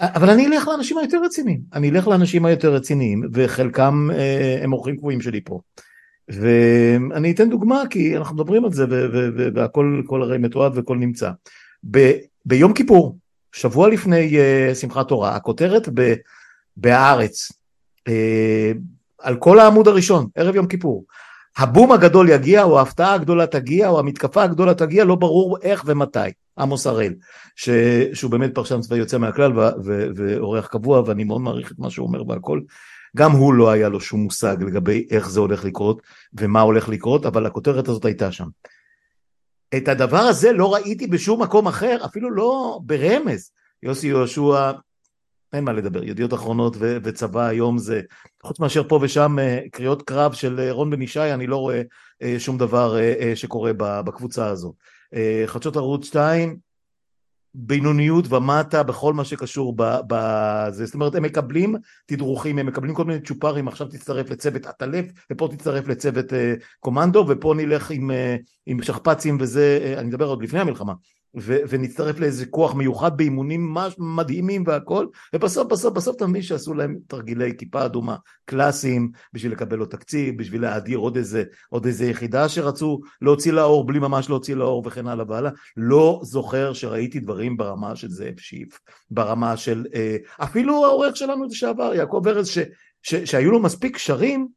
אבל 0.00 0.30
אני 0.30 0.46
אלך 0.46 0.68
לאנשים 0.68 0.98
היותר 0.98 1.22
רציניים, 1.24 1.60
אני 1.72 1.90
אלך 1.90 2.08
לאנשים 2.08 2.44
היותר 2.44 2.74
רציניים, 2.74 3.22
וחלקם 3.32 4.08
אה, 4.12 4.58
הם 4.62 4.72
אורחים 4.72 4.96
קבועים 4.96 5.20
שלי 5.20 5.40
פה. 5.44 5.60
ואני 6.28 7.30
אתן 7.30 7.50
דוגמה, 7.50 7.82
כי 7.90 8.16
אנחנו 8.16 8.34
מדברים 8.34 8.64
על 8.64 8.72
זה, 8.72 8.84
והכל 9.54 10.22
הרי 10.22 10.38
מתועד 10.38 10.76
והכל 10.76 10.96
נמצא. 10.96 11.30
ב, 11.90 12.12
ביום 12.44 12.72
כיפור, 12.72 13.18
שבוע 13.52 13.88
לפני 13.88 14.36
uh, 14.36 14.74
שמחת 14.74 15.08
תורה, 15.08 15.36
הכותרת 15.36 15.88
ב, 15.94 16.14
בהארץ, 16.76 17.52
uh, 18.08 18.12
על 19.18 19.36
כל 19.36 19.58
העמוד 19.58 19.88
הראשון, 19.88 20.26
ערב 20.34 20.54
יום 20.54 20.66
כיפור, 20.66 21.04
הבום 21.58 21.92
הגדול 21.92 22.28
יגיע, 22.28 22.62
או 22.62 22.78
ההפתעה 22.78 23.14
הגדולה 23.14 23.46
תגיע, 23.46 23.88
או 23.88 23.98
המתקפה 23.98 24.42
הגדולה 24.42 24.74
תגיע, 24.74 25.04
לא 25.04 25.14
ברור 25.14 25.58
איך 25.62 25.82
ומתי. 25.86 26.18
עמוס 26.58 26.86
הראל, 26.86 27.14
ש... 27.56 27.70
שהוא 28.12 28.30
באמת 28.30 28.54
פרשן 28.54 28.80
צבאי 28.80 28.98
יוצא 28.98 29.18
מהכלל. 29.18 29.52
ואורח 30.16 30.66
קבוע, 30.66 31.02
ואני 31.06 31.24
מאוד 31.24 31.40
מעריך 31.40 31.72
את 31.72 31.78
מה 31.78 31.90
שהוא 31.90 32.06
אומר 32.06 32.28
והכל. 32.28 32.60
גם 33.16 33.32
הוא 33.32 33.54
לא 33.54 33.70
היה 33.70 33.88
לו 33.88 34.00
שום 34.00 34.20
מושג 34.20 34.56
לגבי 34.60 35.06
איך 35.10 35.30
זה 35.30 35.40
הולך 35.40 35.64
לקרות 35.64 36.02
ומה 36.32 36.60
הולך 36.60 36.88
לקרות, 36.88 37.26
אבל 37.26 37.46
הכותרת 37.46 37.88
הזאת 37.88 38.04
הייתה 38.04 38.32
שם. 38.32 38.48
את 39.76 39.88
הדבר 39.88 40.18
הזה 40.18 40.52
לא 40.52 40.74
ראיתי 40.74 41.06
בשום 41.06 41.42
מקום 41.42 41.68
אחר, 41.68 41.96
אפילו 42.04 42.30
לא 42.30 42.80
ברמז. 42.82 43.50
יוסי 43.82 44.06
יהושע, 44.06 44.72
אין 45.52 45.64
מה 45.64 45.72
לדבר, 45.72 46.04
ידיעות 46.04 46.34
אחרונות 46.34 46.76
ו- 46.78 46.96
וצבא 47.02 47.46
היום 47.46 47.78
זה, 47.78 48.00
חוץ 48.42 48.60
מאשר 48.60 48.88
פה 48.88 48.98
ושם 49.02 49.38
אה, 49.38 49.60
קריאות 49.72 50.02
קרב 50.02 50.32
של 50.32 50.60
אה, 50.60 50.72
רון 50.72 50.90
בן 50.90 51.02
ישי, 51.02 51.32
אני 51.34 51.46
לא 51.46 51.56
רואה 51.56 51.82
אה, 52.22 52.34
שום 52.38 52.58
דבר 52.58 52.96
שקורה 53.34 53.72
בקבוצה 53.78 54.46
הזו. 54.46 54.74
חדשות 55.46 55.76
ערוץ 55.76 56.06
2, 56.06 56.56
בינוניות 57.58 58.32
ומטה 58.32 58.82
בכל 58.82 59.14
מה 59.14 59.24
שקשור 59.24 59.74
בזה, 60.06 60.86
זאת 60.86 60.94
אומרת 60.94 61.14
הם 61.14 61.22
מקבלים 61.22 61.74
תדרוכים, 62.06 62.58
הם 62.58 62.66
מקבלים 62.66 62.94
כל 62.94 63.04
מיני 63.04 63.20
צ'ופרים, 63.20 63.68
עכשיו 63.68 63.86
תצטרף 63.86 64.30
לצוות 64.30 64.66
עטלף 64.66 65.06
ופה 65.32 65.48
תצטרף 65.50 65.88
לצוות 65.88 66.32
קומנדו 66.80 67.24
ופה 67.28 67.54
נלך 67.56 67.90
עם, 67.90 68.10
עם 68.66 68.82
שכפ"צים 68.82 69.36
וזה, 69.40 69.94
אני 69.96 70.08
מדבר 70.08 70.26
עוד 70.26 70.42
לפני 70.42 70.60
המלחמה, 70.60 70.92
ו- 71.38 71.58
ונצטרף 71.68 72.18
לאיזה 72.18 72.46
כוח 72.46 72.74
מיוחד 72.74 73.16
באימונים 73.16 73.74
מדהימים 73.98 74.64
והכל, 74.66 75.06
ובסוף 75.34 75.68
בסוף 75.68 75.94
בסוף 75.94 76.22
מבין 76.22 76.42
שעשו 76.42 76.74
להם 76.74 76.98
תרגילי 77.06 77.56
כיפה 77.58 77.84
אדומה 77.84 78.16
קלאסיים 78.44 79.10
בשביל 79.32 79.52
לקבל 79.52 79.76
לו 79.76 79.86
תקציב, 79.86 80.38
בשביל 80.38 80.62
להאדיר 80.62 80.98
עוד 80.98 81.16
איזה, 81.16 81.44
עוד 81.70 81.86
איזה 81.86 82.06
יחידה 82.06 82.48
שרצו 82.48 83.00
להוציא 83.22 83.52
לאור 83.52 83.86
בלי 83.86 83.98
ממש 83.98 84.28
להוציא 84.28 84.54
לאור 84.54 84.82
וכן 84.86 85.06
הלאה 85.06 85.24
והלאה. 85.28 85.50
לא 85.76 86.20
זוכר 86.22 86.72
שראיתי 86.72 87.20
דברים 87.20 87.56
ברמה 87.56 87.96
של 87.96 88.08
זאב 88.10 88.38
שיף, 88.38 88.78
ברמה 89.10 89.56
של 89.56 89.86
אה, 89.94 90.16
אפילו 90.38 90.84
העורך 90.84 91.16
שלנו 91.16 91.44
לשעבר, 91.44 91.94
יעקב 91.94 92.22
ארז, 92.26 92.48
ש- 92.48 92.58
ש- 93.02 93.14
שהיו 93.14 93.50
לו 93.50 93.62
מספיק 93.62 93.94
קשרים 93.94 94.48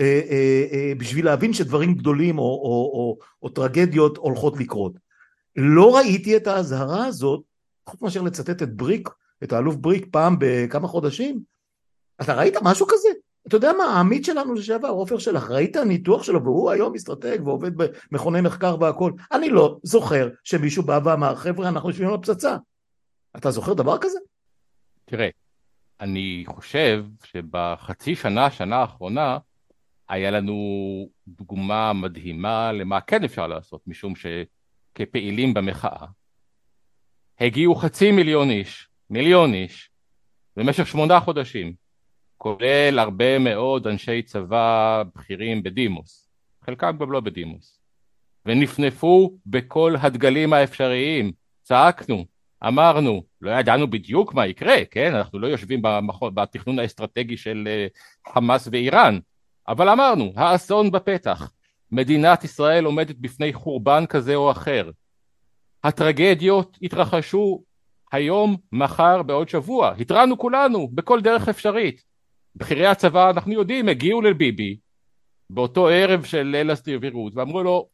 אה, 0.00 0.20
אה, 0.30 0.64
אה, 0.72 0.92
בשביל 0.98 1.24
להבין 1.24 1.52
שדברים 1.52 1.94
גדולים 1.94 2.38
או, 2.38 2.42
או, 2.42 2.90
או, 2.94 3.18
או 3.42 3.48
טרגדיות 3.48 4.16
הולכות 4.16 4.60
לקרות. 4.60 5.03
לא 5.56 5.96
ראיתי 5.96 6.36
את 6.36 6.46
האזהרה 6.46 7.06
הזאת, 7.06 7.42
חוץ 7.86 8.02
מאשר 8.02 8.22
לצטט 8.22 8.62
את 8.62 8.76
בריק, 8.76 9.08
את 9.44 9.52
האלוף 9.52 9.76
בריק 9.76 10.06
פעם 10.10 10.36
בכמה 10.40 10.88
חודשים. 10.88 11.40
אתה 12.20 12.34
ראית 12.34 12.54
משהו 12.62 12.86
כזה? 12.86 13.08
אתה 13.48 13.56
יודע 13.56 13.72
מה, 13.78 13.84
העמית 13.84 14.24
שלנו 14.24 14.54
לשעבר, 14.54 14.88
עופר 14.88 15.18
שלח, 15.18 15.50
ראית 15.50 15.76
ניתוח 15.76 16.22
שלו, 16.22 16.44
והוא 16.44 16.70
היום 16.70 16.94
אסטרטג 16.94 17.38
ועובד 17.44 17.70
במכוני 17.76 18.40
מחקר 18.40 18.76
והכל. 18.80 19.12
אני 19.32 19.48
לא 19.48 19.78
זוכר 19.82 20.28
שמישהו 20.44 20.82
בא 20.82 21.00
ואמר, 21.04 21.34
חבר'ה, 21.34 21.68
אנחנו 21.68 21.88
יושבים 21.88 22.08
על 22.08 22.14
הפצצה. 22.14 22.56
אתה 23.36 23.50
זוכר 23.50 23.74
דבר 23.74 23.98
כזה? 23.98 24.18
תראה, 25.04 25.28
אני 26.00 26.44
חושב 26.46 27.04
שבחצי 27.24 28.14
שנה, 28.14 28.50
שנה 28.50 28.76
האחרונה, 28.76 29.38
היה 30.08 30.30
לנו 30.30 30.56
דוגמה 31.28 31.92
מדהימה 31.92 32.72
למה 32.72 33.00
כן 33.00 33.24
אפשר 33.24 33.46
לעשות, 33.46 33.80
משום 33.86 34.16
שכפעילים 34.94 35.54
במחאה, 35.54 36.06
הגיעו 37.40 37.74
חצי 37.74 38.12
מיליון 38.12 38.50
איש, 38.50 38.88
מיליון 39.10 39.54
איש, 39.54 39.90
במשך 40.56 40.86
שמונה 40.86 41.20
חודשים, 41.20 41.74
כולל 42.36 42.98
הרבה 42.98 43.38
מאוד 43.38 43.86
אנשי 43.86 44.22
צבא 44.22 45.02
בכירים 45.16 45.62
בדימוס, 45.62 46.28
חלקם 46.64 46.96
גם 47.00 47.12
לא 47.12 47.20
בדימוס, 47.20 47.80
ונפנפו 48.46 49.38
בכל 49.46 49.94
הדגלים 50.00 50.52
האפשריים, 50.52 51.32
צעקנו, 51.62 52.24
אמרנו, 52.66 53.22
לא 53.40 53.50
ידענו 53.50 53.90
בדיוק 53.90 54.34
מה 54.34 54.46
יקרה, 54.46 54.84
כן? 54.90 55.14
אנחנו 55.14 55.38
לא 55.38 55.46
יושבים 55.46 55.82
במכון, 55.82 56.34
בתכנון 56.34 56.78
האסטרטגי 56.78 57.36
של 57.36 57.64
אה, 57.66 57.86
חמאס 58.32 58.68
ואיראן, 58.72 59.18
אבל 59.68 59.88
אמרנו, 59.88 60.32
האסון 60.36 60.90
בפתח, 60.90 61.52
מדינת 61.92 62.44
ישראל 62.44 62.84
עומדת 62.84 63.16
בפני 63.16 63.52
חורבן 63.52 64.04
כזה 64.06 64.34
או 64.34 64.50
אחר. 64.50 64.90
הטרגדיות 65.84 66.78
התרחשו 66.82 67.62
היום, 68.12 68.56
מחר, 68.72 69.22
בעוד 69.22 69.48
שבוע. 69.48 69.94
התרענו 70.00 70.38
כולנו, 70.38 70.88
בכל 70.88 71.20
דרך 71.20 71.48
אפשרית. 71.48 72.02
בכירי 72.56 72.86
הצבא, 72.86 73.30
אנחנו 73.30 73.52
יודעים, 73.52 73.88
הגיעו 73.88 74.22
לביבי, 74.22 74.78
באותו 75.50 75.88
ערב 75.88 76.24
של 76.24 76.42
ליל 76.42 76.70
הסדירות, 76.70 77.32
ואמרו 77.36 77.62
לו, 77.62 77.88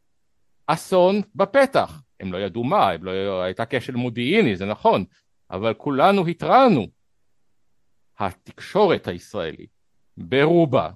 אסון 0.67 1.21
בפתח. 1.35 2.01
הם 2.19 2.33
לא 2.33 2.37
ידעו 2.37 2.63
מה, 2.63 2.89
לא... 3.01 3.41
הייתה 3.41 3.63
כשל 3.69 3.95
מודיעיני, 3.95 4.55
זה 4.55 4.65
נכון, 4.65 5.05
אבל 5.51 5.73
כולנו 5.73 6.27
התרענו. 6.27 6.87
התקשורת 8.19 9.07
הישראלית, 9.07 9.69
ברובה, 10.17 10.89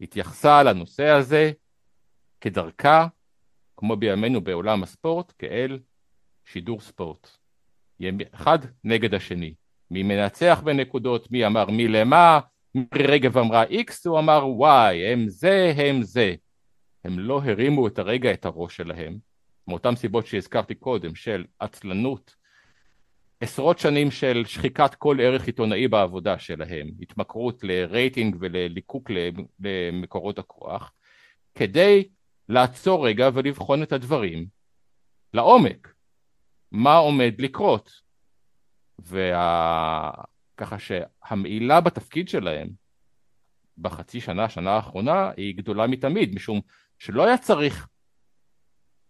התייחסה 0.00 0.62
לנושא 0.62 1.04
הזה 1.04 1.52
כדרכה, 2.46 3.06
כמו 3.76 3.96
בימינו 3.96 4.40
בעולם 4.40 4.82
הספורט, 4.82 5.32
כאל 5.38 5.78
שידור 6.44 6.80
ספורט. 6.80 7.28
אחד 8.34 8.58
נגד 8.84 9.14
השני. 9.14 9.54
מי 9.90 10.02
מנצח 10.02 10.60
בנקודות, 10.64 11.30
מי 11.30 11.46
אמר 11.46 11.70
מי 11.70 11.88
למה, 11.88 12.40
מירי 12.74 13.06
רגב 13.06 13.38
אמרה 13.38 13.64
X, 13.64 13.92
הוא 14.06 14.18
אמר 14.18 14.44
Y, 14.60 14.94
הם 15.12 15.28
זה, 15.28 15.72
הם 15.76 16.02
זה. 16.02 16.34
הם 17.04 17.18
לא 17.18 17.40
הרימו 17.44 17.86
את 17.86 17.98
הרגע 17.98 18.32
את 18.32 18.44
הראש 18.44 18.76
שלהם, 18.76 19.18
מאותן 19.68 19.96
סיבות 19.96 20.26
שהזכרתי 20.26 20.74
קודם, 20.74 21.14
של 21.14 21.44
עצלנות, 21.58 22.34
עשרות 23.40 23.78
שנים 23.78 24.10
של 24.10 24.44
שחיקת 24.46 24.94
כל 24.94 25.20
ערך 25.20 25.46
עיתונאי 25.46 25.88
בעבודה 25.88 26.38
שלהם, 26.38 26.90
התמכרות 27.00 27.64
לרייטינג 27.64 28.36
ולליקוק 28.40 29.10
למקורות 29.60 30.38
הכוח, 30.38 30.92
כדי 31.54 32.08
לעצור 32.48 33.06
רגע 33.06 33.28
ולבחון 33.34 33.82
את 33.82 33.92
הדברים 33.92 34.46
לעומק, 35.34 35.94
מה 36.72 36.96
עומד 36.96 37.34
לקרות. 37.38 37.90
וככה 38.98 40.78
שהמעילה 40.78 41.80
בתפקיד 41.80 42.28
שלהם 42.28 42.68
בחצי 43.78 44.20
שנה, 44.20 44.48
שנה 44.48 44.70
האחרונה, 44.70 45.30
היא 45.36 45.56
גדולה 45.56 45.86
מתמיד, 45.86 46.34
משום 46.34 46.60
שלא 46.98 47.26
היה 47.26 47.38
צריך 47.38 47.88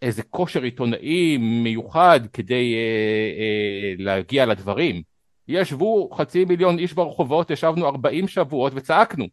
איזה 0.03 0.23
כושר 0.23 0.63
עיתונאי 0.63 1.37
מיוחד 1.39 2.21
כדי 2.33 2.75
אה, 2.75 3.41
אה, 3.41 3.95
להגיע 3.99 4.47
לדברים. 4.47 5.03
ישבו 5.49 6.11
חצי 6.11 6.45
מיליון 6.45 6.79
איש 6.79 6.93
ברחובות, 6.93 7.51
ישבנו 7.51 7.87
40 7.87 8.29
שבועות 8.29 8.73
וצעקנו. 8.77 9.27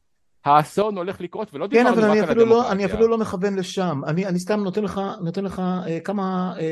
האסון 0.46 0.98
הולך 0.98 1.22
לקרות 1.22 1.54
ולא 1.54 1.68
כן, 1.72 1.84
דיברנו 1.84 1.90
רק 1.90 1.98
על 1.98 2.08
הדמוקרטיה. 2.08 2.36
כן, 2.36 2.42
אבל 2.42 2.50
לא, 2.50 2.72
אני 2.72 2.86
אפילו 2.86 3.08
לא 3.08 3.18
מכוון 3.18 3.56
לשם. 3.56 4.02
אני, 4.08 4.26
אני 4.26 4.40
סתם 4.40 4.60
נותן 4.60 4.84
לך, 4.84 5.02
נותן 5.22 5.44
לך 5.44 5.60
אה, 5.60 6.00
כמה 6.00 6.54
אה, 6.60 6.64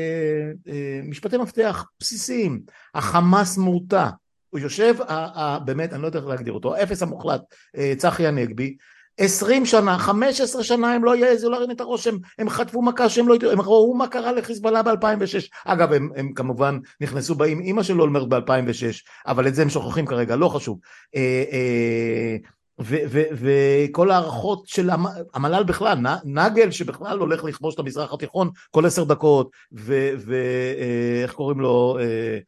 אה, 0.68 1.00
משפטי 1.04 1.36
מפתח 1.36 1.86
בסיסיים. 2.00 2.60
החמאס 2.94 3.58
מורתע. 3.58 4.08
הוא 4.50 4.60
יושב, 4.60 4.94
אה, 5.08 5.28
אה, 5.36 5.58
באמת, 5.58 5.92
אני 5.92 6.02
לא 6.02 6.06
יודע 6.06 6.18
איך 6.18 6.28
להגדיר 6.28 6.52
אותו, 6.52 6.74
האפס 6.74 7.02
המוחלט, 7.02 7.40
אה, 7.76 7.94
צחי 7.96 8.26
הנגבי, 8.26 8.76
עשרים 9.18 9.66
שנה, 9.66 9.98
חמש 9.98 10.40
עשרה 10.40 10.64
שנה 10.64 10.92
הם 10.94 11.04
לא 11.04 11.16
יעזו 11.16 11.50
להרים 11.50 11.70
את 11.70 11.80
הראש, 11.80 12.06
הם, 12.06 12.18
הם 12.38 12.50
חטפו 12.50 12.82
מכה 12.82 13.08
שהם 13.08 13.28
לא 13.28 13.34
ידעו, 13.34 13.50
הם 13.50 13.60
ראו 13.60 13.94
מה 13.94 14.08
קרה 14.08 14.32
לחיזבאללה 14.32 14.82
ב-2006. 14.82 15.48
אגב, 15.64 15.92
הם, 15.92 16.10
הם 16.16 16.32
כמובן 16.32 16.78
נכנסו 17.00 17.34
באים 17.34 17.60
אימא 17.60 17.82
של 17.82 18.00
אולמרט 18.00 18.28
ב-2006, 18.28 19.02
אבל 19.26 19.48
את 19.48 19.54
זה 19.54 19.62
הם 19.62 19.70
שוכחים 19.70 20.06
כרגע, 20.06 20.36
לא 20.36 20.48
חשוב. 20.48 20.78
אה, 21.16 21.44
אה, 21.52 22.36
וכל 22.84 24.10
ההערכות 24.10 24.66
של 24.66 24.90
המל"ל 25.34 25.62
בכלל, 25.62 25.98
נגל 26.24 26.70
שבכלל 26.70 27.18
הולך 27.18 27.44
לכבוש 27.44 27.74
את 27.74 27.78
המזרח 27.78 28.12
התיכון 28.12 28.50
כל 28.70 28.86
עשר 28.86 29.04
דקות, 29.04 29.50
ואיך 29.72 31.30
אה, 31.30 31.36
קוראים 31.36 31.60
לו, 31.60 31.98
אה, 32.00 32.38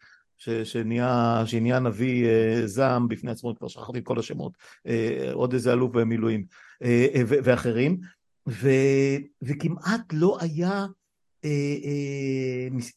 שנהיה, 0.64 1.42
שנהיה 1.46 1.78
נביא 1.78 2.26
אה, 2.26 2.66
זעם 2.66 3.08
בפני 3.08 3.30
עצמו, 3.30 3.54
כבר 3.56 3.68
שכחתי 3.68 3.98
את 3.98 4.04
כל 4.04 4.18
השמות, 4.18 4.52
עוד 5.32 5.52
איזה 5.52 5.72
אלוף 5.72 5.92
במילואים, 5.92 6.44
ואחרים, 7.26 8.00
וכמעט 9.42 10.00
לא 10.12 10.38
היה 10.40 10.86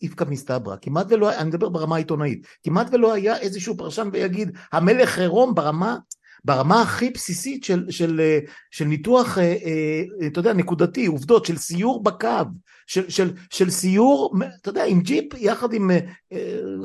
איפכא 0.01 0.23
מסתברא, 0.23 0.75
כמעט 0.81 1.05
ולא, 1.09 1.37
אני 1.37 1.49
מדבר 1.49 1.69
ברמה 1.69 1.95
העיתונאית, 1.95 2.47
כמעט 2.63 2.87
ולא 2.93 3.13
היה 3.13 3.37
איזשהו 3.37 3.77
פרשן 3.77 4.09
ויגיד 4.13 4.51
המלך 4.71 5.19
עירום 5.19 5.55
ברמה 5.55 5.97
ברמה 6.45 6.81
הכי 6.81 7.09
בסיסית 7.09 7.63
של, 7.63 7.85
של, 7.89 8.19
אה, 8.19 8.39
של 8.71 8.85
ניתוח, 8.85 9.37
אה, 9.37 9.43
אה, 9.43 10.27
אתה 10.27 10.39
יודע, 10.39 10.53
נקודתי, 10.53 11.05
עובדות, 11.05 11.45
של 11.45 11.57
סיור 11.57 12.03
בקו, 12.03 12.27
של, 12.87 13.09
של, 13.09 13.33
של 13.49 13.69
סיור, 13.69 14.33
אתה 14.61 14.69
יודע, 14.69 14.85
עם 14.85 15.01
ג'יפ, 15.01 15.33
יחד 15.37 15.73
עם 15.73 15.91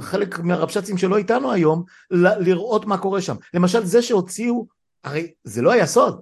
חלק 0.00 0.38
מהרבש"צים 0.38 0.98
שלא 0.98 1.16
איתנו 1.16 1.52
היום, 1.52 1.82
לראות 2.10 2.86
מה 2.86 2.98
קורה 2.98 3.20
שם. 3.20 3.36
למשל, 3.54 3.84
זה 3.84 4.02
שהוציאו, 4.02 4.66
הרי 5.04 5.30
זה 5.44 5.62
לא 5.62 5.72
היה 5.72 5.86
סוד, 5.86 6.20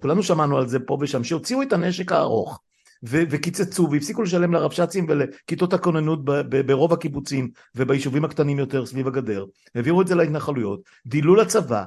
כולנו 0.00 0.22
שמענו 0.22 0.58
על 0.58 0.68
זה 0.68 0.78
פה 0.80 0.98
ושם, 1.00 1.24
שהוציאו 1.24 1.62
את 1.62 1.72
הנשק 1.72 2.12
הארוך. 2.12 2.60
ו- 3.04 3.22
וקיצצו 3.30 3.88
והפסיקו 3.90 4.22
לשלם 4.22 4.52
לרבש"צים 4.52 5.06
ולכיתות 5.08 5.72
הכוננות 5.72 6.24
ברוב 6.66 6.92
הקיבוצים 6.92 7.50
וביישובים 7.74 8.24
הקטנים 8.24 8.58
יותר 8.58 8.86
סביב 8.86 9.06
הגדר, 9.06 9.44
העבירו 9.74 10.02
את 10.02 10.06
זה 10.06 10.14
להתנחלויות, 10.14 10.80
דילו 11.06 11.34
לצבא, 11.34 11.84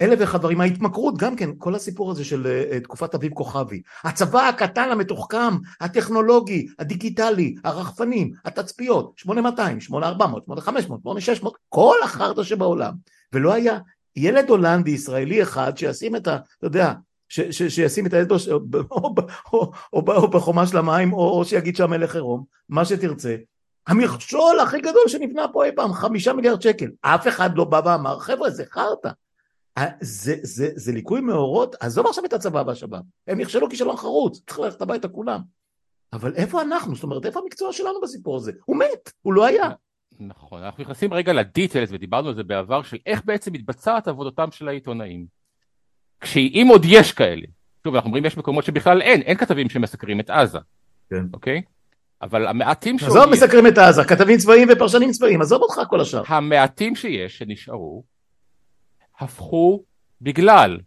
אלף 0.00 0.18
ואחד 0.20 0.38
דברים, 0.38 0.60
ההתמכרות 0.60 1.18
גם 1.18 1.36
כן, 1.36 1.50
כל 1.58 1.74
הסיפור 1.74 2.10
הזה 2.10 2.24
של 2.24 2.46
uh, 2.46 2.80
תקופת 2.84 3.14
אביב 3.14 3.32
כוכבי, 3.34 3.82
הצבא 4.04 4.48
הקטן 4.48 4.90
המתוחכם, 4.90 5.54
הטכנולוגי, 5.80 6.68
הדיגיטלי, 6.78 7.54
הרחפנים, 7.64 8.32
התצפיות, 8.44 9.12
8200, 9.16 9.80
8400, 9.80 10.42
8500, 10.44 11.00
8600, 11.02 11.52
כל 11.68 11.96
החרטא 12.04 12.42
שבעולם, 12.42 12.94
ולא 13.32 13.52
היה 13.52 13.78
ילד 14.16 14.48
הולנדי 14.48 14.90
ישראלי 14.90 15.42
אחד 15.42 15.78
שישים 15.78 16.16
את 16.16 16.28
ה... 16.28 16.36
אתה 16.58 16.66
יודע, 16.66 16.92
שישים 17.28 18.06
את 18.06 18.12
האצבע 18.12 18.36
או, 19.52 19.72
או, 19.92 20.30
בחומה 20.30 20.66
של 20.66 20.76
המים 20.76 21.12
או 21.12 21.44
שיגיד 21.44 21.76
שהמלך 21.76 22.14
עירום, 22.14 22.44
מה 22.68 22.84
שתרצה. 22.84 23.36
המכשול 23.86 24.60
הכי 24.60 24.80
גדול 24.80 25.02
שנבנה 25.06 25.48
פה 25.52 25.64
אי 25.64 25.70
פעם, 25.76 25.92
חמישה 25.92 26.32
מיליארד 26.32 26.62
שקל. 26.62 26.90
אף 27.00 27.28
אחד 27.28 27.56
לא 27.56 27.64
בא 27.64 27.80
ואמר, 27.84 28.18
חבר'ה, 28.18 28.50
זה 28.50 28.64
חרטא. 28.70 29.10
זה, 30.00 30.34
זה, 30.42 30.70
זה 30.74 30.92
ליקוי 30.92 31.20
מאורות, 31.20 31.76
עזוב 31.80 32.06
עכשיו 32.06 32.24
את 32.24 32.32
הצבא 32.32 32.62
והשב"כ, 32.66 32.98
הם 33.26 33.40
נכשלו 33.40 33.70
כישלון 33.70 33.96
חרוץ, 33.96 34.40
צריך 34.46 34.58
ללכת 34.58 34.82
הביתה 34.82 35.08
כולם. 35.08 35.40
אבל 36.12 36.34
איפה 36.34 36.62
אנחנו? 36.62 36.94
זאת 36.94 37.04
אומרת, 37.04 37.26
איפה 37.26 37.40
המקצוע 37.40 37.72
שלנו 37.72 38.00
בסיפור 38.02 38.36
הזה? 38.36 38.52
הוא 38.64 38.76
מת, 38.76 39.12
הוא 39.22 39.32
לא 39.32 39.46
היה. 39.46 39.70
נכון, 40.20 40.62
אנחנו 40.62 40.82
נכנסים 40.82 41.14
רגע 41.14 41.32
לדיטיילס 41.32 41.88
ודיברנו 41.92 42.28
על 42.28 42.34
זה 42.34 42.42
בעבר 42.42 42.82
של 42.82 42.96
איך 43.06 43.22
בעצם 43.24 43.52
מתבצעת 43.52 44.08
עבודתם 44.08 44.50
של 44.50 44.68
העיתונאים. 44.68 45.26
כשאם 46.20 46.66
עוד 46.70 46.82
יש 46.84 47.12
כאלה, 47.12 47.46
שוב 47.84 47.94
אנחנו 47.94 48.08
אומרים 48.08 48.24
יש 48.24 48.36
מקומות 48.36 48.64
שבכלל 48.64 49.02
אין, 49.02 49.22
אין 49.22 49.36
כתבים 49.36 49.68
שמסקרים 49.68 50.20
את 50.20 50.30
עזה, 50.30 50.58
כן. 51.10 51.24
אוקיי? 51.34 51.62
אבל 52.22 52.46
המעטים 52.46 52.98
שעוד 52.98 53.10
עזוב 53.10 53.30
מסקרים 53.30 53.66
את 53.66 53.78
עזה, 53.78 54.04
כתבים 54.04 54.38
צבאיים 54.38 54.68
ופרשנים 54.72 55.10
צבאיים, 55.10 55.42
עזוב 55.42 55.62
אותך 55.62 55.80
כל 55.88 56.00
השאר. 56.00 56.22
המעטים 56.26 56.96
שיש 56.96 57.38
שנשארו, 57.38 58.04
הפכו 59.18 59.84
בגלל 60.20 60.78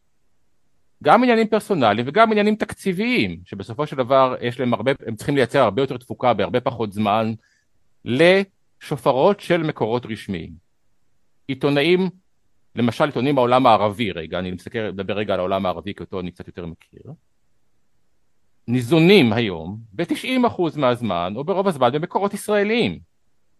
גם 1.04 1.24
עניינים 1.24 1.48
פרסונליים 1.48 2.08
וגם 2.08 2.32
עניינים 2.32 2.56
תקציביים, 2.56 3.42
שבסופו 3.46 3.88
של 3.88 3.96
דבר 3.96 4.36
יש 4.42 4.60
להם 4.60 4.74
הרבה, 4.74 4.92
הם 5.08 5.16
צריכים 5.16 5.36
לייצר 5.36 5.60
הרבה 5.60 5.82
יותר 5.82 5.98
תפוקה 5.98 6.34
בהרבה 6.34 6.62
פחות 6.62 6.94
זמן, 6.94 7.34
לשופרות 8.06 9.40
של 9.40 9.64
מקורות 9.64 10.06
רשמיים. 10.06 10.52
עיתונאים, 11.48 12.10
למשל 12.76 13.04
עיתונים 13.06 13.36
בעולם 13.36 13.66
הערבי 13.66 14.12
רגע, 14.12 14.40
אני 14.40 14.52
מסתכל, 14.52 14.92
מדבר 14.92 15.14
רגע 15.14 15.34
על 15.34 15.40
העולם 15.40 15.66
הערבי 15.66 15.94
כי 15.94 16.04
אותו 16.04 16.20
אני 16.20 16.32
קצת 16.32 16.48
יותר 16.48 16.66
מכיר, 16.66 17.02
ניזונים 18.68 19.34
היום 19.34 19.78
ב-90% 19.94 20.62
מהזמן 20.76 21.34
או 21.36 21.44
ברוב 21.44 21.68
הזמן 21.68 21.92
במקורות 21.92 22.34
ישראליים. 22.34 23.11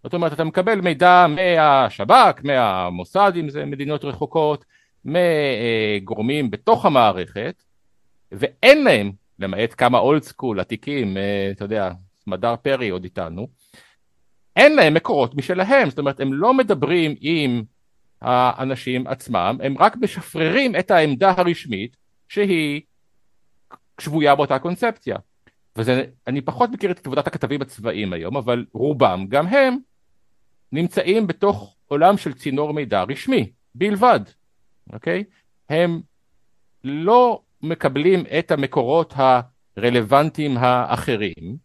זאת 0.04 0.14
אומרת 0.14 0.34
אתה 0.34 0.44
מקבל 0.44 0.82
מידע 0.82 1.26
מהשב"כ, 1.30 2.44
מהמוסד 2.44 3.32
אם 3.36 3.50
זה 3.50 3.66
מדינות 3.66 4.06
רחוקות, 4.06 4.66
מגורמים 5.06 6.52
בתוך 6.52 6.86
המערכת 6.86 7.64
ואין 8.32 8.84
להם, 8.84 9.12
למעט 9.40 9.74
כמה 9.78 9.98
אולד 9.98 10.24
סקול 10.24 10.60
עתיקים, 10.60 11.18
אה, 11.18 11.50
אתה 11.52 11.66
יודע, 11.66 11.92
סמדר 12.24 12.56
פרי 12.62 12.90
עוד 12.90 13.04
איתנו, 13.04 13.48
אין 14.56 14.76
להם 14.76 14.94
מקורות 14.94 15.36
משלהם, 15.36 15.90
זאת 15.90 16.00
אומרת 16.00 16.20
הם 16.20 16.34
לא 16.34 16.54
מדברים 16.54 17.16
עם 17.22 17.64
האנשים 18.22 19.08
עצמם, 19.08 19.58
הם 19.64 19.78
רק 19.80 19.96
משפררים 19.96 20.76
את 20.76 20.92
העמדה 20.92 21.34
הרשמית 21.38 21.98
שהיא 22.30 22.82
שבויה 24.00 24.36
באותה 24.36 24.60
קונספציה. 24.60 25.18
ואני 25.76 26.42
פחות 26.42 26.70
מכיר 26.70 26.92
את 26.92 27.06
עבודת 27.08 27.28
הכתבים 27.28 27.62
הצבאיים 27.62 28.14
היום, 28.14 28.38
אבל 28.38 28.66
רובם, 28.74 29.26
גם 29.30 29.48
הם, 29.48 29.78
נמצאים 30.72 31.28
בתוך 31.28 31.76
עולם 31.88 32.18
של 32.18 32.34
צינור 32.34 32.74
מידע 32.74 33.04
רשמי, 33.04 33.52
בלבד, 33.76 34.20
אוקיי? 34.94 35.24
הם 35.70 36.02
לא 36.84 37.42
מקבלים 37.62 38.24
את 38.40 38.52
המקורות 38.52 39.14
הרלוונטיים 39.78 40.58
האחרים, 40.58 41.58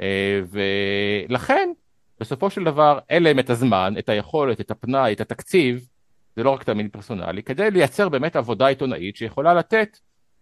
אה, 0.00 0.40
ולכן 1.28 1.70
בסופו 2.20 2.50
של 2.50 2.64
דבר 2.64 2.98
אין 3.10 3.22
להם 3.22 3.38
את 3.38 3.50
הזמן, 3.50 3.94
את 3.98 4.08
היכולת, 4.08 4.60
את 4.60 4.70
הפנאי, 4.70 5.12
את 5.12 5.20
התקציב, 5.20 5.88
זה 6.36 6.42
לא 6.42 6.50
רק 6.50 6.62
תאמין 6.62 6.88
פרסונלי, 6.88 7.42
כדי 7.42 7.70
לייצר 7.70 8.08
באמת 8.08 8.36
עבודה 8.36 8.66
עיתונאית 8.66 9.16
שיכולה 9.16 9.54
לתת 9.54 9.98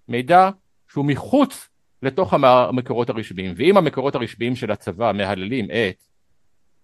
מידע 0.08 0.50
שהוא 0.88 1.04
מחוץ 1.04 1.68
לתוך 2.02 2.34
המקורות 2.34 3.10
הרשמיים, 3.10 3.54
ואם 3.56 3.76
המקורות 3.76 4.14
הרשמיים 4.14 4.56
של 4.56 4.70
הצבא 4.70 5.12
מהללים 5.14 5.64
את 5.64 6.02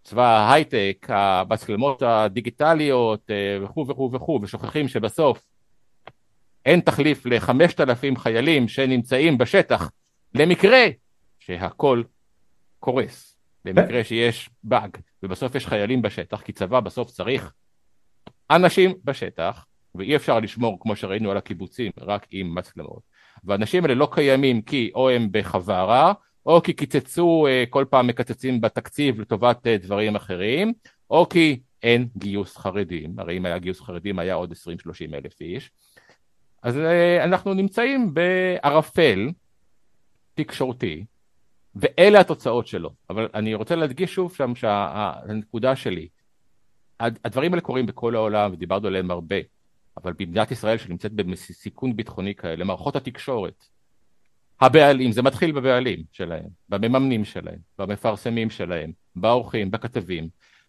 צבא 0.02 0.38
ההייטק, 0.38 1.06
המצלמות 1.08 2.02
הדיגיטליות 2.02 3.30
אה, 3.30 3.58
וכו' 3.64 3.86
וכו' 3.88 4.10
וכו', 4.12 4.40
ושוכחים 4.42 4.88
שבסוף 4.88 5.46
אין 6.66 6.80
תחליף 6.80 7.26
לחמשת 7.26 7.80
אלפים 7.80 8.16
חיילים 8.16 8.68
שנמצאים 8.68 9.38
בשטח 9.38 9.90
למקרה 10.34 10.86
שהכל 11.38 12.02
קורס, 12.80 13.36
למקרה 13.64 14.04
שיש 14.04 14.50
באג, 14.64 14.96
ובסוף 15.22 15.54
יש 15.54 15.66
חיילים 15.66 16.02
בשטח, 16.02 16.40
כי 16.40 16.52
צבא 16.52 16.80
בסוף 16.80 17.10
צריך 17.10 17.52
אנשים 18.50 18.94
בשטח, 19.04 19.66
ואי 19.94 20.16
אפשר 20.16 20.40
לשמור 20.40 20.78
כמו 20.80 20.96
שראינו 20.96 21.30
על 21.30 21.36
הקיבוצים 21.36 21.92
רק 21.98 22.26
עם 22.30 22.54
מצלמות. 22.54 23.02
והאנשים 23.44 23.84
האלה 23.84 23.94
לא 23.94 24.08
קיימים 24.12 24.62
כי 24.62 24.90
או 24.94 25.10
הם 25.10 25.28
בחווארה, 25.30 26.12
או 26.46 26.62
כי 26.62 26.72
קיצצו, 26.72 27.46
אה, 27.46 27.64
כל 27.70 27.84
פעם 27.90 28.06
מקצצים 28.06 28.60
בתקציב 28.60 29.20
לטובת 29.20 29.66
אה, 29.66 29.76
דברים 29.76 30.16
אחרים, 30.16 30.72
או 31.10 31.28
כי 31.28 31.60
אין 31.82 32.08
גיוס 32.16 32.56
חרדים, 32.56 33.18
הרי 33.18 33.36
אם 33.36 33.46
היה 33.46 33.58
גיוס 33.58 33.80
חרדים 33.80 34.18
היה 34.18 34.34
עוד 34.34 34.52
20-30 34.52 35.14
אלף 35.14 35.40
איש. 35.40 35.70
אז 36.62 36.78
אה, 36.78 37.24
אנחנו 37.24 37.54
נמצאים 37.54 38.14
בערפל 38.14 39.28
תקשורתי, 40.34 41.04
ואלה 41.76 42.20
התוצאות 42.20 42.66
שלו. 42.66 42.90
אבל 43.10 43.28
אני 43.34 43.54
רוצה 43.54 43.76
להדגיש 43.76 44.14
שוב 44.14 44.34
שם 44.34 44.54
שהנקודה 44.54 45.76
שלי, 45.76 46.08
הדברים 47.00 47.52
האלה 47.52 47.60
קורים 47.60 47.86
בכל 47.86 48.14
העולם 48.14 48.52
ודיברנו 48.52 48.86
עליהם 48.86 49.10
הרבה. 49.10 49.36
אבל 49.96 50.12
במדינת 50.12 50.50
ישראל 50.50 50.78
שנמצאת 50.78 51.12
בסיכון 51.12 51.96
ביטחוני 51.96 52.34
כאלה, 52.34 52.64
מערכות 52.64 52.96
התקשורת, 52.96 53.64
הבעלים, 54.60 55.12
זה 55.12 55.22
מתחיל 55.22 55.52
בבעלים 55.52 56.02
שלהם, 56.12 56.48
במממנים 56.68 57.24
שלהם, 57.24 57.58
במפרסמים 57.78 58.50
שלהם, 58.50 58.92
בעורכים, 59.16 59.70
בכתבים, 59.70 60.28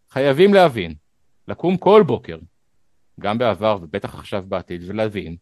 חייבים 0.10 0.54
להבין, 0.54 0.94
לקום 1.48 1.78
כל 1.78 2.04
בוקר, 2.06 2.38
גם 3.20 3.38
בעבר 3.38 3.78
ובטח 3.82 4.16
עכשיו 4.16 4.44
בעתיד, 4.48 4.82
ולהבין 4.88 5.36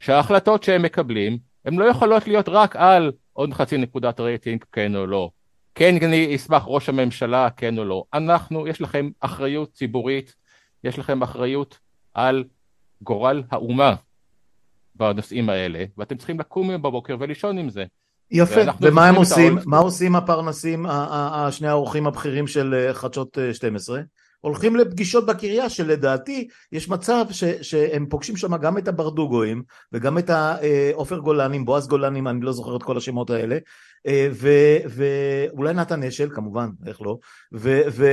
שההחלטות 0.00 0.62
שהם 0.62 0.82
מקבלים, 0.82 1.38
הן 1.64 1.74
לא 1.74 1.84
יכולות 1.84 2.26
להיות 2.26 2.48
רק 2.48 2.76
על 2.76 3.12
עוד 3.32 3.54
חצי 3.54 3.76
נקודת 3.76 4.20
רייטינג, 4.20 4.64
כן 4.72 4.96
או 4.96 5.06
לא. 5.06 5.30
כן, 5.74 5.94
אני 6.04 6.36
אשמח 6.36 6.62
ראש 6.66 6.88
הממשלה, 6.88 7.50
כן 7.50 7.78
או 7.78 7.84
לא. 7.84 8.04
אנחנו, 8.14 8.68
יש 8.68 8.80
לכם 8.80 9.10
אחריות 9.20 9.72
ציבורית, 9.72 10.34
יש 10.84 10.98
לכם 10.98 11.22
אחריות 11.22 11.78
על 12.14 12.44
גורל 13.02 13.42
האומה 13.50 13.94
בנושאים 14.94 15.48
האלה, 15.48 15.84
ואתם 15.98 16.16
צריכים 16.16 16.40
לקום 16.40 16.82
בבוקר 16.82 17.16
ולישון 17.20 17.58
עם 17.58 17.70
זה. 17.70 17.84
יפה, 18.30 18.60
ומה 18.80 19.08
הם 19.08 19.14
עושים? 19.14 19.58
מה 19.66 19.78
עושים 19.78 20.16
הפרנסים, 20.16 20.86
שני 21.50 21.68
האורחים 21.68 22.06
הבכירים 22.06 22.46
של 22.46 22.74
אה, 22.74 22.94
חדשות 22.94 23.38
12? 23.52 23.98
אה, 23.98 24.02
הולכים 24.40 24.76
לפגישות 24.76 25.26
בקריה 25.26 25.70
שלדעתי 25.70 26.48
יש 26.72 26.88
מצב 26.88 27.24
ש, 27.30 27.44
שהם 27.44 28.06
פוגשים 28.06 28.36
שם 28.36 28.56
גם 28.56 28.78
את 28.78 28.88
הברדוגואים 28.88 29.62
וגם 29.92 30.18
את 30.18 30.30
העופר 30.30 31.18
גולנים, 31.18 31.64
בועז 31.64 31.88
גולנים, 31.88 32.28
אני 32.28 32.40
לא 32.40 32.52
זוכר 32.52 32.76
את 32.76 32.82
כל 32.82 32.96
השמות 32.96 33.30
האלה, 33.30 33.58
אה, 34.06 34.28
ואולי 34.88 35.74
נתן 35.74 36.02
אשל 36.02 36.28
כמובן, 36.34 36.68
איך 36.86 37.02
לא, 37.02 37.18
ו, 37.54 37.80
ו, 37.90 38.06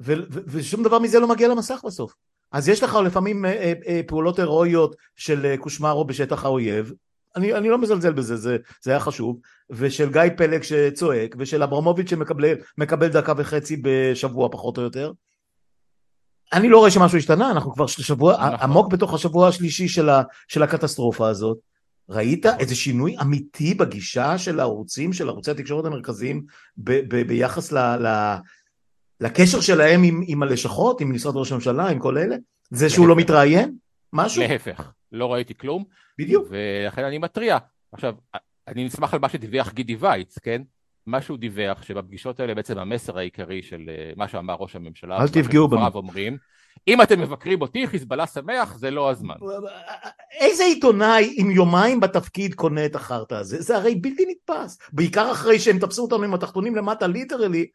ו, 0.00 0.12
ו, 0.30 0.40
ושום 0.46 0.82
דבר 0.82 0.98
מזה 0.98 1.20
לא 1.20 1.28
מגיע 1.28 1.48
למסך 1.48 1.80
בסוף. 1.86 2.14
אז 2.52 2.68
יש 2.68 2.82
לך 2.82 2.94
לפעמים 2.94 3.44
אה, 3.44 3.50
אה, 3.50 3.72
אה, 3.86 4.00
פעולות 4.06 4.38
הירואיות 4.38 4.96
של 5.16 5.56
קושמרו 5.56 6.04
בשטח 6.04 6.44
האויב, 6.44 6.92
אני, 7.36 7.54
אני 7.54 7.68
לא 7.68 7.78
מזלזל 7.78 8.12
בזה, 8.12 8.36
זה, 8.36 8.56
זה 8.82 8.90
היה 8.90 9.00
חשוב, 9.00 9.40
ושל 9.70 10.12
גיא 10.12 10.22
פלג 10.36 10.62
שצועק, 10.62 11.34
ושל 11.38 11.62
אברמוביץ' 11.62 12.10
שמקבל 12.10 13.08
דקה 13.08 13.32
וחצי 13.36 13.76
בשבוע 13.82 14.48
פחות 14.52 14.78
או 14.78 14.82
יותר. 14.82 15.12
אני 16.52 16.68
לא 16.68 16.78
רואה 16.78 16.90
שמשהו 16.90 17.18
השתנה, 17.18 17.50
אנחנו 17.50 17.72
כבר 17.72 17.86
שבוע, 17.86 18.32
נכון. 18.32 18.54
עמוק 18.60 18.92
בתוך 18.92 19.14
השבוע 19.14 19.48
השלישי 19.48 19.88
של, 19.88 20.08
ה, 20.08 20.22
של 20.48 20.62
הקטסטרופה 20.62 21.28
הזאת. 21.28 21.58
ראית. 22.08 22.46
איזה 22.46 22.76
שינוי 22.76 23.16
אמיתי 23.20 23.74
בגישה 23.74 24.38
של 24.38 24.60
הערוצים, 24.60 25.12
של 25.12 25.28
ערוצי 25.28 25.50
התקשורת 25.50 25.84
המרכזיים 25.84 26.44
ב, 26.78 26.92
ב, 27.08 27.26
ביחס 27.26 27.72
ל, 27.72 27.78
ל, 27.78 28.36
לקשר 29.20 29.60
שלהם 29.60 30.02
עם, 30.02 30.22
עם 30.26 30.42
הלשכות, 30.42 31.00
עם 31.00 31.14
משרד 31.14 31.36
ראש 31.36 31.52
הממשלה, 31.52 31.88
עם 31.88 31.98
כל 31.98 32.18
אלה? 32.18 32.36
זה 32.70 32.90
שהוא 32.90 33.08
לא 33.08 33.16
מתראיין? 33.16 33.76
משהו? 34.12 34.42
להפך, 34.42 34.92
לא 35.12 35.32
ראיתי 35.32 35.54
כלום. 35.54 35.84
בדיוק. 36.18 36.48
ולכן 36.50 37.04
אני 37.04 37.18
מתריע. 37.18 37.58
עכשיו, 37.92 38.14
אני 38.68 38.84
נסמך 38.84 39.14
על 39.14 39.20
מה 39.20 39.28
שדיווח 39.28 39.72
גידי 39.72 39.96
וייץ, 39.96 40.38
כן? 40.38 40.62
מה 41.06 41.22
שהוא 41.22 41.38
דיווח, 41.38 41.82
שבפגישות 41.82 42.40
האלה 42.40 42.54
בעצם 42.54 42.78
המסר 42.78 43.18
העיקרי 43.18 43.62
של 43.62 43.80
אה, 43.88 44.12
מה 44.16 44.28
שאמר 44.28 44.54
ראש 44.58 44.76
הממשלה, 44.76 45.18
אל 45.22 45.28
תפגעו 45.28 45.68
בנו. 45.68 45.86
אומרים, 45.94 46.36
אם 46.88 47.02
אתם 47.02 47.20
מבקרים 47.20 47.60
אותי, 47.60 47.86
חיזבאללה 47.86 48.26
שמח, 48.26 48.76
זה 48.76 48.90
לא 48.90 49.10
הזמן. 49.10 49.34
איזה 50.40 50.64
עיתונאי 50.64 51.34
עם 51.36 51.50
יומיים 51.50 52.00
בתפקיד 52.00 52.54
קונה 52.54 52.86
את 52.86 52.94
החרטא 52.94 53.34
הזה? 53.34 53.62
זה 53.62 53.76
הרי 53.76 53.94
בלתי 53.94 54.24
נתפס. 54.28 54.78
בעיקר 54.92 55.32
אחרי 55.32 55.58
שהם 55.58 55.78
תפסו 55.78 56.02
אותנו 56.02 56.22
עם 56.22 56.34
התחתונים 56.34 56.76
למטה 56.76 57.06
ליטרלי, 57.06 57.66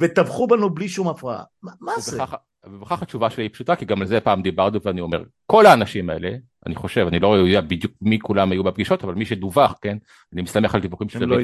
וטבחו 0.00 0.46
בנו 0.46 0.70
בלי 0.70 0.88
שום 0.88 1.08
הפרעה. 1.08 1.42
מה 1.62 1.92
זה? 1.98 2.22
ובכך 2.66 3.02
התשובה 3.02 3.30
שלי 3.30 3.44
היא 3.44 3.50
פשוטה, 3.50 3.76
כי 3.76 3.84
גם 3.84 4.00
על 4.00 4.06
זה 4.06 4.20
פעם 4.20 4.42
דיברנו 4.42 4.82
ואני 4.82 5.00
אומר, 5.00 5.22
כל 5.46 5.66
האנשים 5.66 6.10
האלה, 6.10 6.30
אני 6.66 6.74
חושב, 6.74 7.06
אני 7.08 7.20
לא 7.20 7.36
יודע 7.36 7.60
בדיוק 7.60 7.92
מי 8.02 8.18
כולם 8.18 8.52
היו 8.52 8.64
בפגישות, 8.64 9.04
אבל 9.04 9.14
מי 9.14 9.24
שדווח, 9.24 9.74
כן, 9.80 9.96
אני 10.32 10.42
מסתמך 10.42 10.74
על 10.74 10.80
דיווחים 10.80 11.08
של 11.08 11.24
לא 11.24 11.36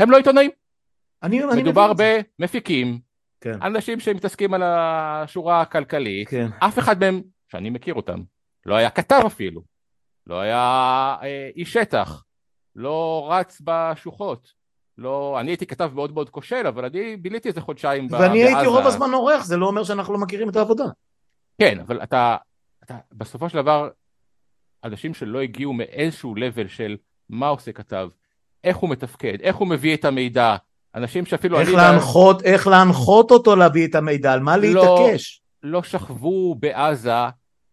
הם 0.00 0.10
לא 0.10 0.16
עיתונאים. 0.16 0.50
מדובר 1.56 1.92
במפיקים, 2.38 2.98
כן. 3.40 3.62
אנשים 3.62 4.00
שמתעסקים 4.00 4.54
על 4.54 4.62
השורה 4.64 5.60
הכלכלית, 5.60 6.28
כן. 6.28 6.48
אף 6.58 6.78
אחד 6.78 7.00
מהם, 7.00 7.22
שאני 7.48 7.70
מכיר 7.70 7.94
אותם, 7.94 8.20
לא 8.66 8.74
היה 8.74 8.90
כתב 8.90 9.22
אפילו, 9.26 9.62
לא 10.26 10.40
היה 10.40 11.16
אה, 11.22 11.50
איש 11.56 11.72
שטח, 11.72 12.24
לא 12.76 13.28
רץ 13.30 13.62
בשוחות, 13.64 14.52
לא, 14.98 15.36
אני 15.40 15.50
הייתי 15.50 15.66
כתב 15.66 15.90
מאוד 15.94 16.14
מאוד 16.14 16.30
כושל, 16.30 16.66
אבל 16.66 16.84
אני 16.84 17.16
ביליתי 17.16 17.48
איזה 17.48 17.60
חודשיים 17.60 18.08
בעזה. 18.08 18.24
ואני 18.24 18.44
הייתי 18.44 18.66
רוב 18.66 18.86
הזמן 18.86 19.10
עורך, 19.10 19.44
זה 19.44 19.56
לא 19.56 19.66
אומר 19.66 19.84
שאנחנו 19.84 20.14
לא 20.14 20.20
מכירים 20.20 20.48
את 20.48 20.56
העבודה. 20.56 20.84
כן, 21.58 21.80
אבל 21.80 22.02
אתה, 22.02 22.36
אתה 22.84 22.98
בסופו 23.12 23.48
של 23.48 23.58
דבר, 23.58 23.88
אנשים 24.84 25.14
שלא 25.14 25.40
הגיעו 25.40 25.72
מאיזשהו 25.72 26.34
level 26.34 26.68
של 26.68 26.96
מה 27.28 27.48
עושה 27.48 27.72
כתב, 27.72 28.08
איך 28.64 28.76
הוא 28.76 28.90
מתפקד, 28.90 29.40
איך 29.40 29.56
הוא 29.56 29.68
מביא 29.68 29.94
את 29.94 30.04
המידע, 30.04 30.56
אנשים 30.94 31.26
שאפילו... 31.26 31.60
איך 31.60 31.74
להנחות, 31.74 32.42
איך 32.42 32.66
להנחות 32.66 33.30
אותו 33.30 33.56
להביא 33.56 33.86
את 33.86 33.94
המידע, 33.94 34.32
על 34.32 34.40
מה 34.40 34.56
לא- 34.56 34.62
להתעקש? 34.62 35.42
לא, 35.62 35.72
לא 35.72 35.82
שכבו 35.82 36.54
בעזה 36.54 37.12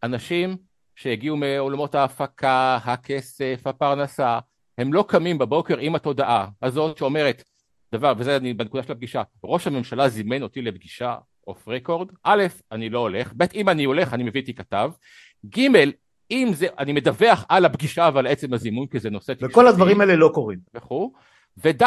אנשים 0.04 0.58
שהגיעו 0.96 1.38
מעולמות 1.38 1.96
ההפקה, 1.96 2.80
הכסף, 2.84 3.62
הפרנסה, 3.66 4.40
הם 4.78 4.94
לא 4.94 5.06
קמים 5.08 5.38
בבוקר 5.38 5.78
עם 5.78 5.96
התודעה 5.96 6.48
הזאת 6.62 6.98
שאומרת, 6.98 7.44
דבר, 7.92 8.14
וזה 8.18 8.38
אני 8.38 8.54
בנקודה 8.54 8.84
של 8.84 8.92
הפגישה, 8.92 9.24
ראש 9.44 9.68
הממשלה 9.68 10.10
זימן 10.10 10.44
אותי 10.44 10.62
לפגישה 10.62 11.16
אוף 11.48 11.68
רקורד, 11.68 12.08
א', 12.24 12.44
אני 12.72 12.90
לא 12.90 13.00
הולך, 13.00 13.34
ב', 13.38 13.44
אם 13.54 13.70
אני 13.70 13.84
הולך 13.84 14.14
אני 14.14 14.24
מביא 14.24 14.42
איתי 14.42 14.54
כתב, 14.54 14.92
ג', 15.58 15.68
אם 16.32 16.52
זה, 16.54 16.68
אני 16.80 16.94
מדווח 16.94 17.46
על 17.50 17.66
הפגישה 17.66 18.10
ועל 18.14 18.28
עצם 18.28 18.54
הזימון, 18.54 18.88
כי 18.88 19.00
זה 19.00 19.10
נושא. 19.10 19.34
וכל 19.42 19.68
הדברים 19.68 20.02
האלה 20.02 20.16
לא 20.16 20.32
קורים. 20.34 20.60
וכו', 20.74 21.14
וד', 21.58 21.84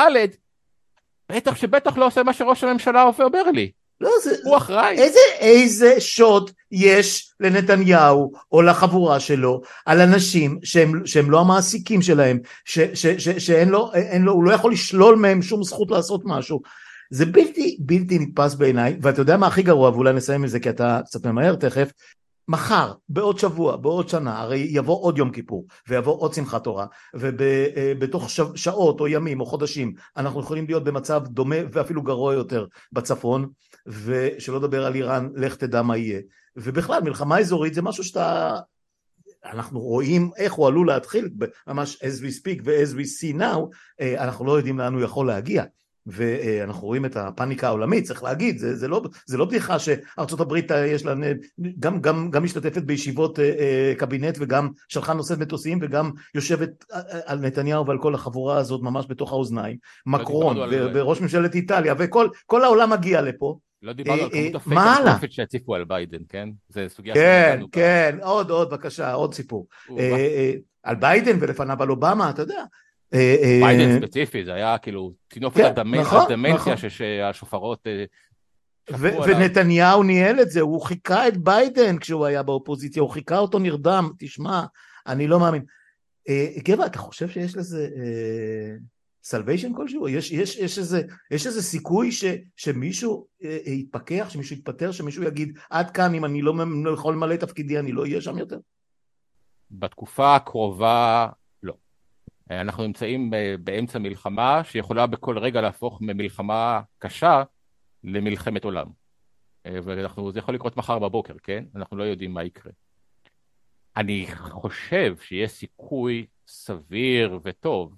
בטח 1.30 1.56
שבטח 1.56 1.96
לא 1.96 2.06
עושה 2.06 2.22
מה 2.22 2.32
שראש 2.32 2.64
הממשלה 2.64 3.10
אומר 3.20 3.50
לי. 3.50 3.70
לא, 4.00 4.10
זה... 4.24 4.36
הוא 4.44 4.56
אחראי. 4.56 4.98
איזה, 4.98 5.18
איזה 5.38 6.00
שוט 6.00 6.50
יש 6.72 7.32
לנתניהו 7.40 8.32
או 8.52 8.62
לחבורה 8.62 9.20
שלו 9.20 9.62
על 9.86 10.00
אנשים 10.00 10.58
שהם, 10.62 11.06
שהם 11.06 11.30
לא 11.30 11.40
המעסיקים 11.40 12.02
שלהם, 12.02 12.38
ש, 12.64 12.78
ש, 12.78 13.06
ש, 13.06 13.28
שאין 13.28 13.68
לו, 13.68 13.90
לו, 14.20 14.32
הוא 14.32 14.44
לא 14.44 14.52
יכול 14.52 14.72
לשלול 14.72 15.16
מהם 15.16 15.42
שום 15.42 15.64
זכות 15.64 15.90
לעשות 15.90 16.22
משהו. 16.24 16.60
זה 17.10 17.26
בלתי, 17.26 17.76
בלתי 17.80 18.18
נתפס 18.18 18.54
בעיניי, 18.54 18.96
ואתה 19.02 19.20
יודע 19.20 19.36
מה 19.36 19.46
הכי 19.46 19.62
גרוע, 19.62 19.90
ואולי 19.90 20.12
נסיים 20.12 20.40
עם 20.40 20.48
זה 20.48 20.60
כי 20.60 20.70
אתה 20.70 21.00
קצת 21.06 21.26
ממהר 21.26 21.54
תכף, 21.54 21.92
מחר, 22.50 22.92
בעוד 23.08 23.38
שבוע, 23.38 23.76
בעוד 23.76 24.08
שנה, 24.08 24.40
הרי 24.40 24.66
יבוא 24.70 25.02
עוד 25.02 25.18
יום 25.18 25.30
כיפור, 25.30 25.66
ויבוא 25.88 26.20
עוד 26.20 26.34
שמחת 26.34 26.64
תורה, 26.64 26.86
ובתוך 27.14 28.24
אה, 28.24 28.44
שעות 28.54 29.00
או 29.00 29.08
ימים 29.08 29.40
או 29.40 29.46
חודשים 29.46 29.94
אנחנו 30.16 30.40
יכולים 30.40 30.66
להיות 30.66 30.84
במצב 30.84 31.22
דומה 31.26 31.56
ואפילו 31.72 32.02
גרוע 32.02 32.34
יותר 32.34 32.66
בצפון, 32.92 33.48
ושלא 33.86 34.56
לדבר 34.56 34.86
על 34.86 34.94
איראן, 34.94 35.28
לך 35.36 35.56
תדע 35.56 35.82
מה 35.82 35.96
יהיה. 35.96 36.20
ובכלל, 36.56 37.02
מלחמה 37.02 37.38
אזורית 37.38 37.74
זה 37.74 37.82
משהו 37.82 38.04
שאתה... 38.04 38.56
אנחנו 39.44 39.80
רואים 39.80 40.30
איך 40.36 40.52
הוא 40.52 40.66
עלול 40.66 40.86
להתחיל, 40.86 41.28
ממש 41.66 41.96
as 41.96 42.22
we 42.22 42.42
speak 42.42 42.60
ו-as 42.64 42.94
we 42.94 43.04
see 43.04 43.40
now, 43.40 43.58
אה, 44.00 44.24
אנחנו 44.24 44.44
לא 44.44 44.52
יודעים 44.52 44.78
לאן 44.78 44.94
הוא 44.94 45.02
יכול 45.02 45.26
להגיע. 45.26 45.64
ואנחנו 46.10 46.86
רואים 46.86 47.04
את 47.04 47.16
הפאניקה 47.16 47.66
העולמית, 47.66 48.04
צריך 48.04 48.22
להגיד, 48.22 48.58
זה, 48.58 48.76
זה, 48.76 48.88
לא, 48.88 49.02
זה 49.26 49.38
לא 49.38 49.44
בדיחה 49.44 49.78
שארצות 49.78 50.40
הברית 50.40 50.72
אה, 50.72 50.86
יש 50.86 51.04
לה, 51.04 51.14
גם, 51.78 52.00
גם, 52.00 52.30
גם 52.30 52.44
משתתפת 52.44 52.82
בישיבות 52.82 53.38
אה, 53.38 53.44
אה, 53.44 53.92
קבינט 53.98 54.36
וגם 54.40 54.68
שלחה 54.88 55.12
נושאת 55.12 55.38
מטוסים 55.38 55.78
וגם 55.82 56.10
יושבת 56.34 56.84
על 57.26 57.38
נתניהו 57.38 57.86
ועל 57.86 57.98
כל 57.98 58.14
החבורה 58.14 58.56
הזאת 58.56 58.82
ממש 58.82 59.06
בתוך 59.08 59.32
האוזניים, 59.32 59.76
מקרון 60.06 60.58
ו- 60.58 60.90
וראש 60.94 61.20
ממשלת 61.20 61.54
איטליה 61.54 61.94
וכל 61.98 62.64
העולם 62.64 62.90
מגיע 62.90 63.22
לפה. 63.22 63.58
לא 63.82 63.92
דיברנו 63.92 64.22
על 64.22 64.30
כמות 64.30 64.54
הפייק 64.54 64.78
הפרופיט 65.06 65.32
שהציפו 65.32 65.74
על 65.74 65.84
ביידן, 65.84 66.18
כן? 66.28 66.48
זה 66.68 66.86
סוגיה 66.88 67.14
כן, 67.14 67.60
כן, 67.72 68.18
עוד, 68.22 68.50
עוד, 68.50 68.70
בבקשה, 68.70 69.12
עוד 69.12 69.34
סיפור. 69.34 69.66
על 70.82 70.96
ביידן 70.96 71.36
ולפניו 71.40 71.82
על 71.82 71.90
אובמה, 71.90 72.30
אתה 72.30 72.42
יודע. 72.42 72.64
אה, 73.14 73.36
אה, 73.42 73.58
ביידן 73.62 74.00
ספציפי, 74.00 74.44
זה 74.44 74.54
היה 74.54 74.78
כאילו 74.78 75.12
טינופת 75.28 75.74
כן, 75.76 75.88
נכון, 75.88 76.20
הדמנציה 76.20 76.74
נכון. 76.74 76.90
שהשופרות 76.90 77.86
אה, 77.86 78.04
ונתניהו 79.26 80.02
ניהל 80.02 80.40
את 80.40 80.50
זה, 80.50 80.60
הוא 80.60 80.82
חיקה 80.82 81.28
את 81.28 81.36
ביידן 81.36 81.98
כשהוא 81.98 82.26
היה 82.26 82.42
באופוזיציה, 82.42 83.02
הוא 83.02 83.10
חיקה 83.10 83.38
אותו 83.38 83.58
נרדם, 83.58 84.10
תשמע, 84.18 84.64
אני 85.06 85.26
לא 85.26 85.40
מאמין. 85.40 85.62
גבע, 86.64 86.86
אתה 86.86 86.98
חושב 86.98 87.28
שיש 87.28 87.56
לזה 87.56 87.88
salvation 89.22 89.74
כלשהו? 89.74 90.08
יש, 90.08 90.32
יש, 90.32 90.56
יש, 90.56 90.78
איזה, 90.78 91.02
יש 91.30 91.46
איזה 91.46 91.62
סיכוי 91.62 92.12
ש, 92.12 92.24
שמישהו 92.56 93.26
יתפכח, 93.66 94.26
שמישהו 94.28 94.56
יתפטר, 94.56 94.92
שמישהו 94.92 95.22
יגיד 95.22 95.58
עד 95.70 95.90
כאן 95.90 96.14
אם 96.14 96.24
אני 96.24 96.42
לא, 96.42 96.54
לא 96.84 96.90
יכול 96.90 97.14
למלא 97.14 97.34
את 97.34 97.40
תפקידי 97.40 97.78
אני 97.78 97.92
לא 97.92 98.02
אהיה 98.02 98.20
שם 98.20 98.38
יותר? 98.38 98.58
בתקופה 99.70 100.36
הקרובה 100.36 101.28
אנחנו 102.50 102.86
נמצאים 102.86 103.32
באמצע 103.64 103.98
מלחמה 103.98 104.64
שיכולה 104.64 105.06
בכל 105.06 105.38
רגע 105.38 105.60
להפוך 105.60 105.98
ממלחמה 106.00 106.80
קשה 106.98 107.42
למלחמת 108.04 108.64
עולם. 108.64 108.86
וזה 109.68 110.38
יכול 110.38 110.54
לקרות 110.54 110.76
מחר 110.76 110.98
בבוקר, 110.98 111.34
כן? 111.42 111.64
אנחנו 111.76 111.96
לא 111.96 112.04
יודעים 112.04 112.34
מה 112.34 112.44
יקרה. 112.44 112.72
אני 113.96 114.26
חושב 114.36 115.16
שיש 115.20 115.50
סיכוי 115.50 116.26
סביר 116.46 117.38
וטוב 117.44 117.96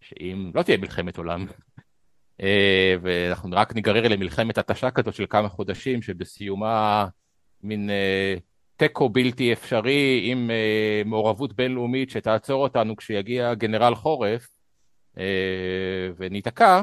שאם 0.00 0.50
לא 0.54 0.62
תהיה 0.62 0.76
מלחמת 0.76 1.18
עולם, 1.18 1.46
ואנחנו 3.02 3.50
רק 3.52 3.74
ניגרר 3.74 4.08
למלחמת 4.08 4.58
התשה 4.58 4.90
כזאת 4.90 5.14
של 5.14 5.26
כמה 5.30 5.48
חודשים 5.48 6.02
שבסיומה 6.02 7.08
מין 7.62 7.90
תיקו 8.82 9.08
בלתי 9.08 9.52
אפשרי 9.52 10.20
עם 10.24 10.50
uh, 10.50 11.08
מעורבות 11.08 11.52
בינלאומית 11.52 12.10
שתעצור 12.10 12.62
אותנו 12.62 12.96
כשיגיע 12.96 13.54
גנרל 13.54 13.94
חורף 13.94 14.48
uh, 15.14 15.18
וניתקע, 16.16 16.82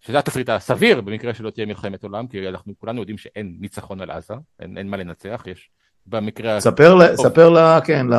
שזה 0.00 0.18
התסריט 0.18 0.48
הסביר 0.48 1.00
במקרה 1.00 1.34
שלא 1.34 1.50
תהיה 1.50 1.66
מלחמת 1.66 2.02
עולם, 2.02 2.26
כי 2.26 2.48
אנחנו 2.48 2.72
כולנו 2.78 3.00
יודעים 3.00 3.18
שאין 3.18 3.56
ניצחון 3.60 4.00
על 4.00 4.10
עזה, 4.10 4.34
אין, 4.60 4.78
אין 4.78 4.88
מה 4.88 4.96
לנצח, 4.96 5.44
יש 5.46 5.70
במקרה 6.06 6.60
ספר, 6.60 7.02
הטוב, 7.02 7.26
ספר 7.26 7.48
לה, 7.48 7.80
כן, 7.84 8.06
ל... 8.06 8.14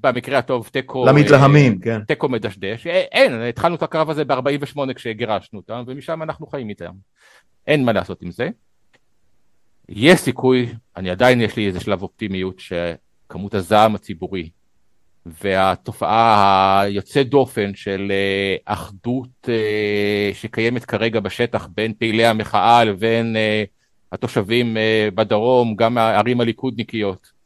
במקרה 0.00 0.38
הטוב 0.38 0.68
תיקו, 0.72 1.06
למתלהמים, 1.06 1.72
אה, 1.72 1.78
כן. 1.82 2.00
תיקו 2.04 2.28
מדשדש, 2.28 2.86
אין, 2.86 3.42
התחלנו 3.42 3.74
את 3.74 3.82
הקרב 3.82 4.10
הזה 4.10 4.24
ב-48 4.24 4.94
כשגירשנו 4.94 5.58
אותם, 5.58 5.82
ומשם 5.86 6.22
אנחנו 6.22 6.46
חיים 6.46 6.68
איתם, 6.68 6.92
אין 7.66 7.84
מה 7.84 7.92
לעשות 7.92 8.22
עם 8.22 8.30
זה. 8.30 8.48
יש 9.94 10.20
סיכוי, 10.20 10.68
אני 10.96 11.10
עדיין 11.10 11.40
יש 11.40 11.56
לי 11.56 11.66
איזה 11.66 11.80
שלב 11.80 12.02
אופטימיות 12.02 12.60
שכמות 12.60 13.54
הזעם 13.54 13.94
הציבורי 13.94 14.50
והתופעה 15.26 16.80
היוצאת 16.80 17.28
דופן 17.28 17.74
של 17.74 18.12
אה, 18.12 18.56
אחדות 18.64 19.48
אה, 19.48 20.30
שקיימת 20.34 20.84
כרגע 20.84 21.20
בשטח 21.20 21.68
בין 21.74 21.94
פעילי 21.98 22.26
המחאה 22.26 22.84
לבין 22.84 23.36
אה, 23.36 23.64
התושבים 24.12 24.76
בדרום, 25.14 25.76
גם 25.76 25.98
הערים 25.98 26.40
הליכודניקיות, 26.40 27.42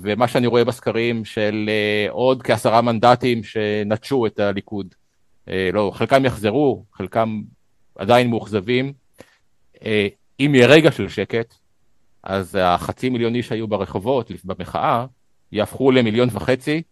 ומה 0.00 0.28
שאני 0.28 0.46
רואה 0.46 0.64
בסקרים 0.64 1.24
של 1.24 1.70
עוד 2.10 2.42
כעשרה 2.42 2.80
מנדטים 2.80 3.44
שנטשו 3.44 4.26
את 4.26 4.40
הליכוד. 4.40 4.94
לא, 5.72 5.90
חלקם 5.94 6.24
יחזרו, 6.24 6.84
חלקם 6.92 7.42
עדיין 7.98 8.30
מאוכזבים. 8.30 8.92
אם 10.40 10.54
יהיה 10.54 10.66
רגע 10.66 10.92
של 10.92 11.08
שקט, 11.08 11.54
אז 12.22 12.58
החצי 12.60 13.08
מיליון 13.08 13.34
איש 13.34 13.48
שהיו 13.48 13.68
ברחובות 13.68 14.30
במחאה, 14.44 15.06
יהפכו 15.52 15.90
למיליון 15.90 16.28
וחצי, 16.32 16.82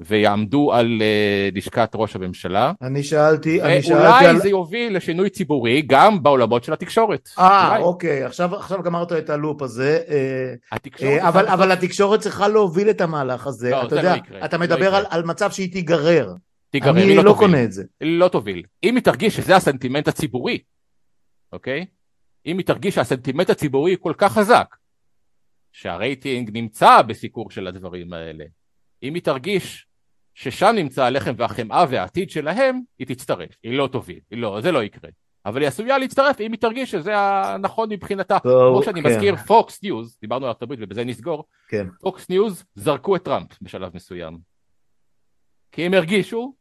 ויעמדו 0.00 0.72
על 0.72 1.02
uh, 1.02 1.56
לשכת 1.56 1.90
ראש 1.94 2.16
הממשלה. 2.16 2.72
אני 2.82 3.02
שאלתי, 3.02 3.62
אני 3.62 3.82
שאלתי 3.82 4.04
על... 4.04 4.24
ואולי 4.26 4.40
זה 4.40 4.48
יוביל 4.48 4.96
לשינוי 4.96 5.30
ציבורי 5.30 5.82
גם 5.82 6.22
בעולמות 6.22 6.64
של 6.64 6.72
התקשורת. 6.72 7.28
אה, 7.38 7.78
אוקיי, 7.78 8.24
עכשיו, 8.24 8.54
עכשיו 8.56 8.82
גמרת 8.82 9.12
את 9.12 9.30
הלופ 9.30 9.62
הזה. 9.62 10.00
אה, 10.08 10.54
התקשורת... 10.72 11.12
אה, 11.12 11.28
אבל, 11.28 11.46
אבל 11.48 11.72
התקשורת 11.72 12.20
צריכה 12.20 12.48
להוביל 12.48 12.90
את 12.90 13.00
המהלך 13.00 13.46
הזה. 13.46 13.70
לא, 13.70 13.82
אתה 13.82 13.88
זה 13.88 13.96
יודע, 13.96 14.12
לא 14.12 14.16
יקרה. 14.16 14.44
אתה 14.44 14.58
מדבר 14.58 14.90
לא 14.90 14.96
על, 14.96 15.04
על 15.10 15.22
מצב 15.22 15.50
שהיא 15.50 15.72
תיגרר. 15.72 16.34
תיגרר, 16.70 16.90
אני 16.90 17.16
לא, 17.16 17.24
לא 17.24 17.34
קונה 17.38 17.64
את 17.64 17.72
זה. 17.72 17.84
לא 18.00 18.28
תוביל. 18.28 18.62
אם 18.84 18.94
היא 18.94 19.02
תרגיש 19.02 19.36
שזה 19.36 19.56
הסנטימנט 19.56 20.08
הציבורי, 20.08 20.58
אוקיי? 21.52 21.86
אם 22.46 22.58
היא 22.58 22.66
תרגיש 22.66 22.94
שהסנטימנט 22.94 23.50
הציבורי 23.50 23.96
כל 24.00 24.12
כך 24.18 24.32
חזק, 24.32 24.76
שהרייטינג 25.72 26.50
נמצא 26.52 27.02
בסיקור 27.02 27.50
של 27.50 27.66
הדברים 27.66 28.12
האלה, 28.12 28.44
אם 29.02 29.14
היא 29.14 29.22
תרגיש 29.22 29.86
ששם 30.34 30.72
נמצא 30.76 31.04
הלחם 31.04 31.32
והחמאה 31.36 31.84
והעתיד 31.90 32.30
שלהם, 32.30 32.80
היא 32.98 33.06
תצטרף, 33.06 33.50
היא 33.62 33.78
לא 33.78 33.88
תוביל, 33.92 34.20
היא 34.30 34.38
לא, 34.38 34.60
זה 34.60 34.72
לא 34.72 34.82
יקרה. 34.82 35.10
אבל 35.46 35.60
היא 35.60 35.68
עשויה 35.68 35.98
להצטרף 35.98 36.40
אם 36.40 36.52
היא 36.52 36.60
תרגיש 36.60 36.90
שזה 36.90 37.18
הנכון 37.18 37.88
מבחינתה. 37.92 38.38
טוב, 38.38 38.74
כמו 38.74 38.82
שאני 38.82 39.02
כן. 39.02 39.08
מזכיר, 39.08 39.36
פוקס 39.36 39.82
ניוז, 39.82 40.18
דיברנו 40.20 40.44
על 40.44 40.48
ארצות 40.48 40.62
הברית 40.62 40.80
ובזה 40.82 41.04
נסגור, 41.04 41.44
כן. 41.68 41.86
פוקס 42.00 42.28
ניוז 42.28 42.64
זרקו 42.74 43.16
את 43.16 43.24
טראמפ 43.24 43.62
בשלב 43.62 43.90
מסוים. 43.94 44.38
כי 45.72 45.82
הם 45.82 45.94
הרגישו 45.94 46.54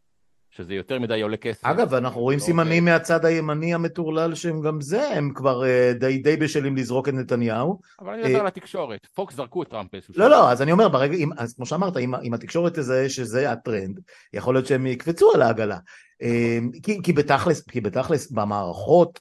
שזה 0.57 0.73
יותר 0.73 0.99
מדי 0.99 1.21
עולה 1.21 1.37
כסף. 1.37 1.65
אגב, 1.65 1.93
אנחנו 1.93 2.21
רואים 2.21 2.39
לא 2.39 2.43
סימנים. 2.43 2.85
מהצד 2.85 3.25
הימני 3.25 3.73
המטורלל 3.73 4.35
שהם 4.35 4.61
גם 4.61 4.81
זה, 4.81 5.09
הם 5.09 5.31
כבר 5.35 5.65
אה, 5.65 5.93
די 5.93 6.17
די 6.17 6.37
בשלים 6.37 6.77
לזרוק 6.77 7.09
את 7.09 7.13
נתניהו. 7.13 7.79
אבל 8.01 8.13
אני 8.13 8.21
מדבר 8.21 8.35
אה, 8.35 8.41
על 8.41 8.47
התקשורת. 8.47 9.07
פוקס 9.13 9.35
זרקו 9.35 9.63
את 9.63 9.69
טראמפ 9.69 9.91
באיזשהו 9.91 10.13
לא, 10.17 10.25
שלב. 10.25 10.31
לא, 10.31 10.51
אז 10.51 10.61
אני 10.61 10.71
אומר, 10.71 10.89
ברגע, 10.89 11.15
אם, 11.15 11.29
אז 11.37 11.53
כמו 11.53 11.65
שאמרת, 11.65 11.97
אם, 11.97 12.15
אם 12.15 12.33
התקשורת 12.33 12.79
תזהה 12.79 13.09
שזה 13.09 13.51
הטרנד, 13.51 13.99
יכול 14.33 14.55
להיות 14.55 14.67
שהם 14.67 14.87
יקפצו 14.87 15.31
על 15.35 15.41
העגלה. 15.41 15.77
אה, 16.21 16.59
כי, 16.83 17.01
כי, 17.03 17.13
בתכלס, 17.13 17.61
כי 17.61 17.81
בתכלס 17.81 18.31
במערכות, 18.31 19.19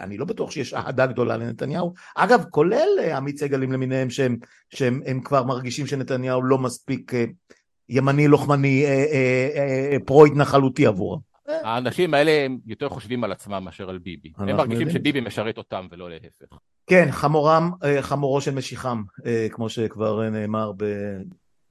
אני 0.00 0.18
לא 0.18 0.24
בטוח 0.24 0.50
שיש 0.50 0.74
אהדה 0.74 1.06
גדולה 1.06 1.36
לנתניהו. 1.36 1.92
אגב, 2.16 2.44
כולל 2.50 2.88
עמית 3.16 3.38
סגלים 3.38 3.72
למיניהם, 3.72 4.10
שהם, 4.10 4.36
שהם 4.74 5.00
הם 5.06 5.20
כבר 5.20 5.44
מרגישים 5.44 5.86
שנתניהו 5.86 6.42
לא 6.42 6.58
מספיק 6.58 7.12
ימני, 7.92 8.28
לוחמני, 8.28 8.84
אה, 8.84 8.90
אה, 8.90 9.88
אה, 9.92 9.96
פרו-התנחלותי 10.06 10.86
עבורם. 10.86 11.18
האנשים 11.48 12.14
האלה 12.14 12.30
הם 12.30 12.58
יותר 12.66 12.88
חושבים 12.88 13.24
על 13.24 13.32
עצמם 13.32 13.62
מאשר 13.64 13.90
על 13.90 13.98
ביבי. 13.98 14.32
הם 14.36 14.46
מרגישים 14.56 14.86
יודעים. 14.86 14.90
שביבי 14.90 15.20
משרת 15.20 15.58
אותם 15.58 15.86
ולא 15.90 16.10
להפך. 16.10 16.56
כן, 16.86 17.08
חמורם, 17.10 17.70
אה, 17.84 18.02
חמורו 18.02 18.40
של 18.40 18.54
משיחם, 18.54 19.02
אה, 19.26 19.46
כמו 19.50 19.68
שכבר 19.68 20.24
אה, 20.24 20.30
נאמר 20.30 20.72
ב- 20.72 20.76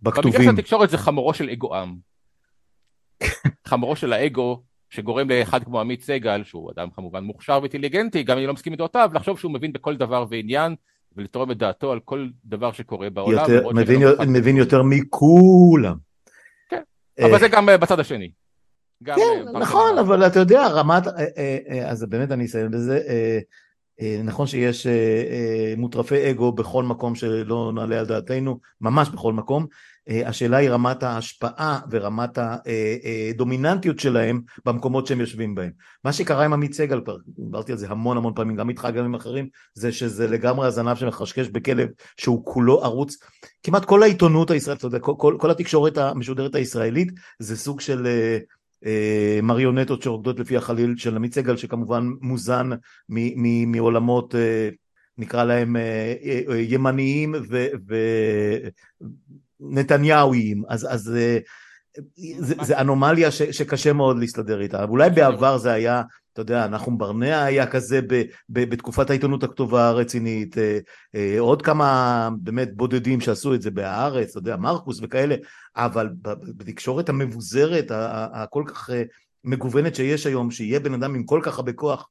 במקרה 0.01 0.21
בכתובים. 0.23 0.43
של 0.43 0.49
התקשורת 0.49 0.89
זה 0.89 0.97
חמורו 0.97 1.33
של 1.33 1.49
אגו-עם. 1.49 1.95
חמורו 3.67 3.95
של 3.95 4.13
האגו 4.13 4.61
שגורם 4.89 5.29
לאחד 5.29 5.63
כמו 5.63 5.79
עמית 5.79 6.01
סגל, 6.01 6.43
שהוא 6.43 6.71
אדם 6.71 6.89
כמובן 6.95 7.23
מוכשר 7.23 7.59
ואינטליגנטי, 7.61 8.23
גם 8.23 8.33
אם 8.33 8.37
אני 8.37 8.47
לא 8.47 8.53
מסכים 8.53 8.73
עם 8.73 8.77
דעותיו, 8.77 9.11
לחשוב 9.13 9.39
שהוא 9.39 9.51
מבין 9.51 9.73
בכל 9.73 9.97
דבר 9.97 10.25
ועניין, 10.29 10.75
ולתרום 11.15 11.51
את 11.51 11.57
דעתו 11.57 11.91
על 11.91 11.99
כל 11.99 12.27
דבר 12.45 12.71
שקורה 12.71 13.09
בעולם. 13.09 13.45
יותר, 13.51 13.69
מבין, 13.73 13.99
מבין 14.27 14.57
יותר 14.57 14.83
מכולם. 14.83 16.10
אה, 17.21 17.27
אבל 17.27 17.39
זה 17.39 17.47
גם 17.47 17.69
אה, 17.69 17.77
בצד 17.77 17.99
השני. 17.99 18.31
גם, 19.03 19.15
כן, 19.15 19.47
אה, 19.55 19.59
נכון. 19.59 19.97
אבל 19.97 20.27
אתה 20.27 20.39
יודע, 20.39 20.67
רמת, 20.67 21.03
אז 21.85 22.05
באמת 22.05 22.31
אני 22.31 22.45
אסיים 22.45 22.71
בזה, 22.71 22.99
נכון 24.23 24.47
שיש 24.47 24.87
מוטרפי 25.77 26.31
אגו 26.31 26.51
בכל 26.51 26.83
מקום 26.83 27.15
שלא 27.15 27.71
נעלה 27.75 27.99
על 27.99 28.05
דעתנו, 28.05 28.59
ממש 28.81 29.09
בכל 29.09 29.33
מקום, 29.33 29.65
השאלה 30.07 30.57
היא 30.57 30.69
רמת 30.69 31.03
ההשפעה 31.03 31.79
ורמת 31.91 32.37
הדומיננטיות 32.37 33.99
שלהם 33.99 34.41
במקומות 34.65 35.07
שהם 35.07 35.19
יושבים 35.19 35.55
בהם. 35.55 35.71
מה 36.03 36.13
שקרה 36.13 36.45
עם 36.45 36.53
עמית 36.53 36.73
סגל, 36.73 37.01
דיברתי 37.27 37.71
על 37.71 37.77
זה 37.77 37.87
המון 37.89 38.17
המון 38.17 38.33
פעמים, 38.35 38.55
גם 38.55 38.69
איתך 38.69 38.87
גם 38.95 39.05
עם 39.05 39.15
אחרים, 39.15 39.47
זה 39.73 39.91
שזה 39.91 40.27
לגמרי 40.27 40.67
הזנב 40.67 40.95
שמחשקש 40.95 41.47
בכלב 41.47 41.89
שהוא 42.17 42.45
כולו 42.45 42.83
ערוץ, 42.83 43.17
כמעט 43.63 43.85
כל 43.85 44.03
העיתונות 44.03 44.51
הישראלית, 44.51 44.79
אתה 44.79 44.87
יודע, 44.87 44.99
כל, 44.99 45.13
כל, 45.17 45.35
כל 45.39 45.51
התקשורת 45.51 45.97
המשודרת 45.97 46.55
הישראלית 46.55 47.11
זה 47.39 47.57
סוג 47.57 47.81
של 47.81 48.07
אה, 48.07 48.37
אה, 48.85 49.39
מריונטות 49.43 50.01
שרוקדות 50.01 50.39
לפי 50.39 50.57
החליל 50.57 50.93
של 50.97 51.15
עמית 51.15 51.33
סגל, 51.33 51.57
שכמובן 51.57 52.09
מוזן 52.21 52.69
מ- 53.09 53.43
מ- 53.43 53.71
מעולמות, 53.71 54.35
אה, 54.35 54.69
נקרא 55.17 55.43
להם 55.43 55.75
אה, 55.75 56.13
אה, 56.49 56.57
ימניים 56.57 57.35
ונתניהוויים, 59.61 60.63
אז, 60.69 60.87
אז 60.89 61.15
אה, 61.15 61.37
זה, 62.39 62.55
זה 62.61 62.81
אנומליה 62.81 63.31
ש, 63.31 63.41
שקשה 63.41 63.93
מאוד 63.93 64.19
להסתדר 64.19 64.61
איתה. 64.61 64.83
אולי 64.83 65.09
בעבר 65.09 65.57
זה 65.57 65.71
היה, 65.71 66.01
אתה 66.33 66.41
יודע, 66.41 66.67
נחום 66.67 66.97
ברנע 66.97 67.43
היה 67.43 67.67
כזה 67.67 68.01
ב, 68.01 68.21
ב, 68.49 68.69
בתקופת 68.69 69.09
העיתונות 69.09 69.43
הכתובה 69.43 69.87
הרצינית, 69.87 70.57
אה, 70.57 70.79
אה, 71.15 71.35
עוד 71.39 71.61
כמה 71.61 72.29
באמת 72.41 72.75
בודדים 72.75 73.21
שעשו 73.21 73.53
את 73.53 73.61
זה 73.61 73.71
בהארץ, 73.71 74.29
אתה 74.29 74.39
יודע, 74.39 74.57
מרקוס 74.57 74.99
וכאלה, 75.01 75.35
אבל 75.75 76.09
בתקשורת 76.57 77.09
המבוזרת, 77.09 77.91
ה- 77.91 78.07
ה- 78.07 78.43
הכל 78.43 78.63
כך 78.67 78.89
אה, 78.89 79.03
מגוונת 79.43 79.95
שיש 79.95 80.25
היום, 80.25 80.51
שיהיה 80.51 80.79
בן 80.79 80.93
אדם 80.93 81.15
עם 81.15 81.23
כל 81.23 81.39
כך 81.43 81.57
הרבה 81.57 81.73
כוח, 81.73 82.09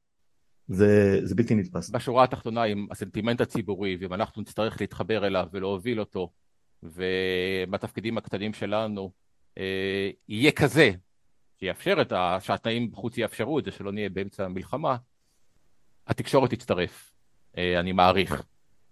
זה, 0.68 1.20
זה 1.22 1.34
בלתי 1.34 1.54
נתפס. 1.54 1.90
בשורה 1.90 2.24
התחתונה 2.24 2.62
עם 2.62 2.86
הסנטימנט 2.90 3.40
הציבורי, 3.40 3.96
ואם 4.00 4.14
אנחנו 4.14 4.42
נצטרך 4.42 4.80
להתחבר 4.80 5.26
אליו 5.26 5.46
ולהוביל 5.52 6.00
אותו, 6.00 6.30
ובתפקידים 6.82 8.18
הקטנים 8.18 8.52
שלנו 8.52 9.10
אה, 9.58 10.10
יהיה 10.28 10.52
כזה, 10.52 10.90
שיאפשר 11.60 12.02
את 12.02 12.12
ה... 12.12 12.38
שהתנאים 12.40 12.90
בחוץ 12.90 13.18
יאפשרו 13.18 13.58
את 13.58 13.64
זה, 13.64 13.70
שלא 13.70 13.92
נהיה 13.92 14.08
באמצע 14.08 14.44
המלחמה, 14.44 14.96
התקשורת 16.06 16.50
תצטרף, 16.50 17.12
אה, 17.58 17.80
אני 17.80 17.92
מעריך, 17.92 18.42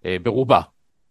אה, 0.04 0.16
ברובה, 0.22 0.60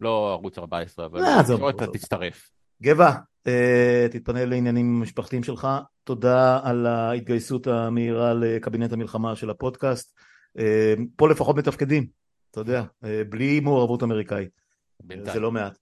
לא 0.01 0.31
ערוץ 0.31 0.57
14, 0.57 1.05
אבל 1.05 1.23
עזוב, 1.23 1.65
התקשורת. 1.65 1.93
תצטרף. 1.95 2.49
גבע, 2.81 3.11
אה, 3.47 4.07
תתפנה 4.11 4.45
לעניינים 4.45 4.97
המשפחתיים 4.97 5.43
שלך, 5.43 5.67
תודה 6.03 6.59
על 6.63 6.85
ההתגייסות 6.85 7.67
המהירה 7.67 8.33
לקבינט 8.33 8.93
המלחמה 8.93 9.35
של 9.35 9.49
הפודקאסט, 9.49 10.19
אה, 10.59 10.93
פה 11.15 11.29
לפחות 11.29 11.55
מתפקדים, 11.55 12.07
אתה 12.51 12.59
יודע, 12.59 12.83
אה, 13.03 13.21
בלי 13.29 13.59
מעורבות 13.59 14.03
אמריקאית, 14.03 14.61
בינתיים. 15.03 15.33
זה 15.33 15.39
לא 15.39 15.51
מעט. 15.51 15.77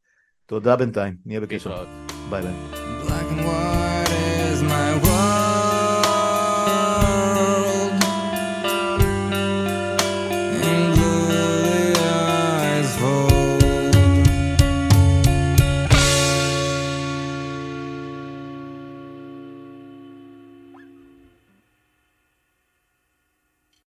תודה 0.45 0.75
בינתיים, 0.75 1.15
נהיה 1.25 1.41
בקשר. 1.41 1.85
ביי 2.29 2.41
ביי. 2.41 3.74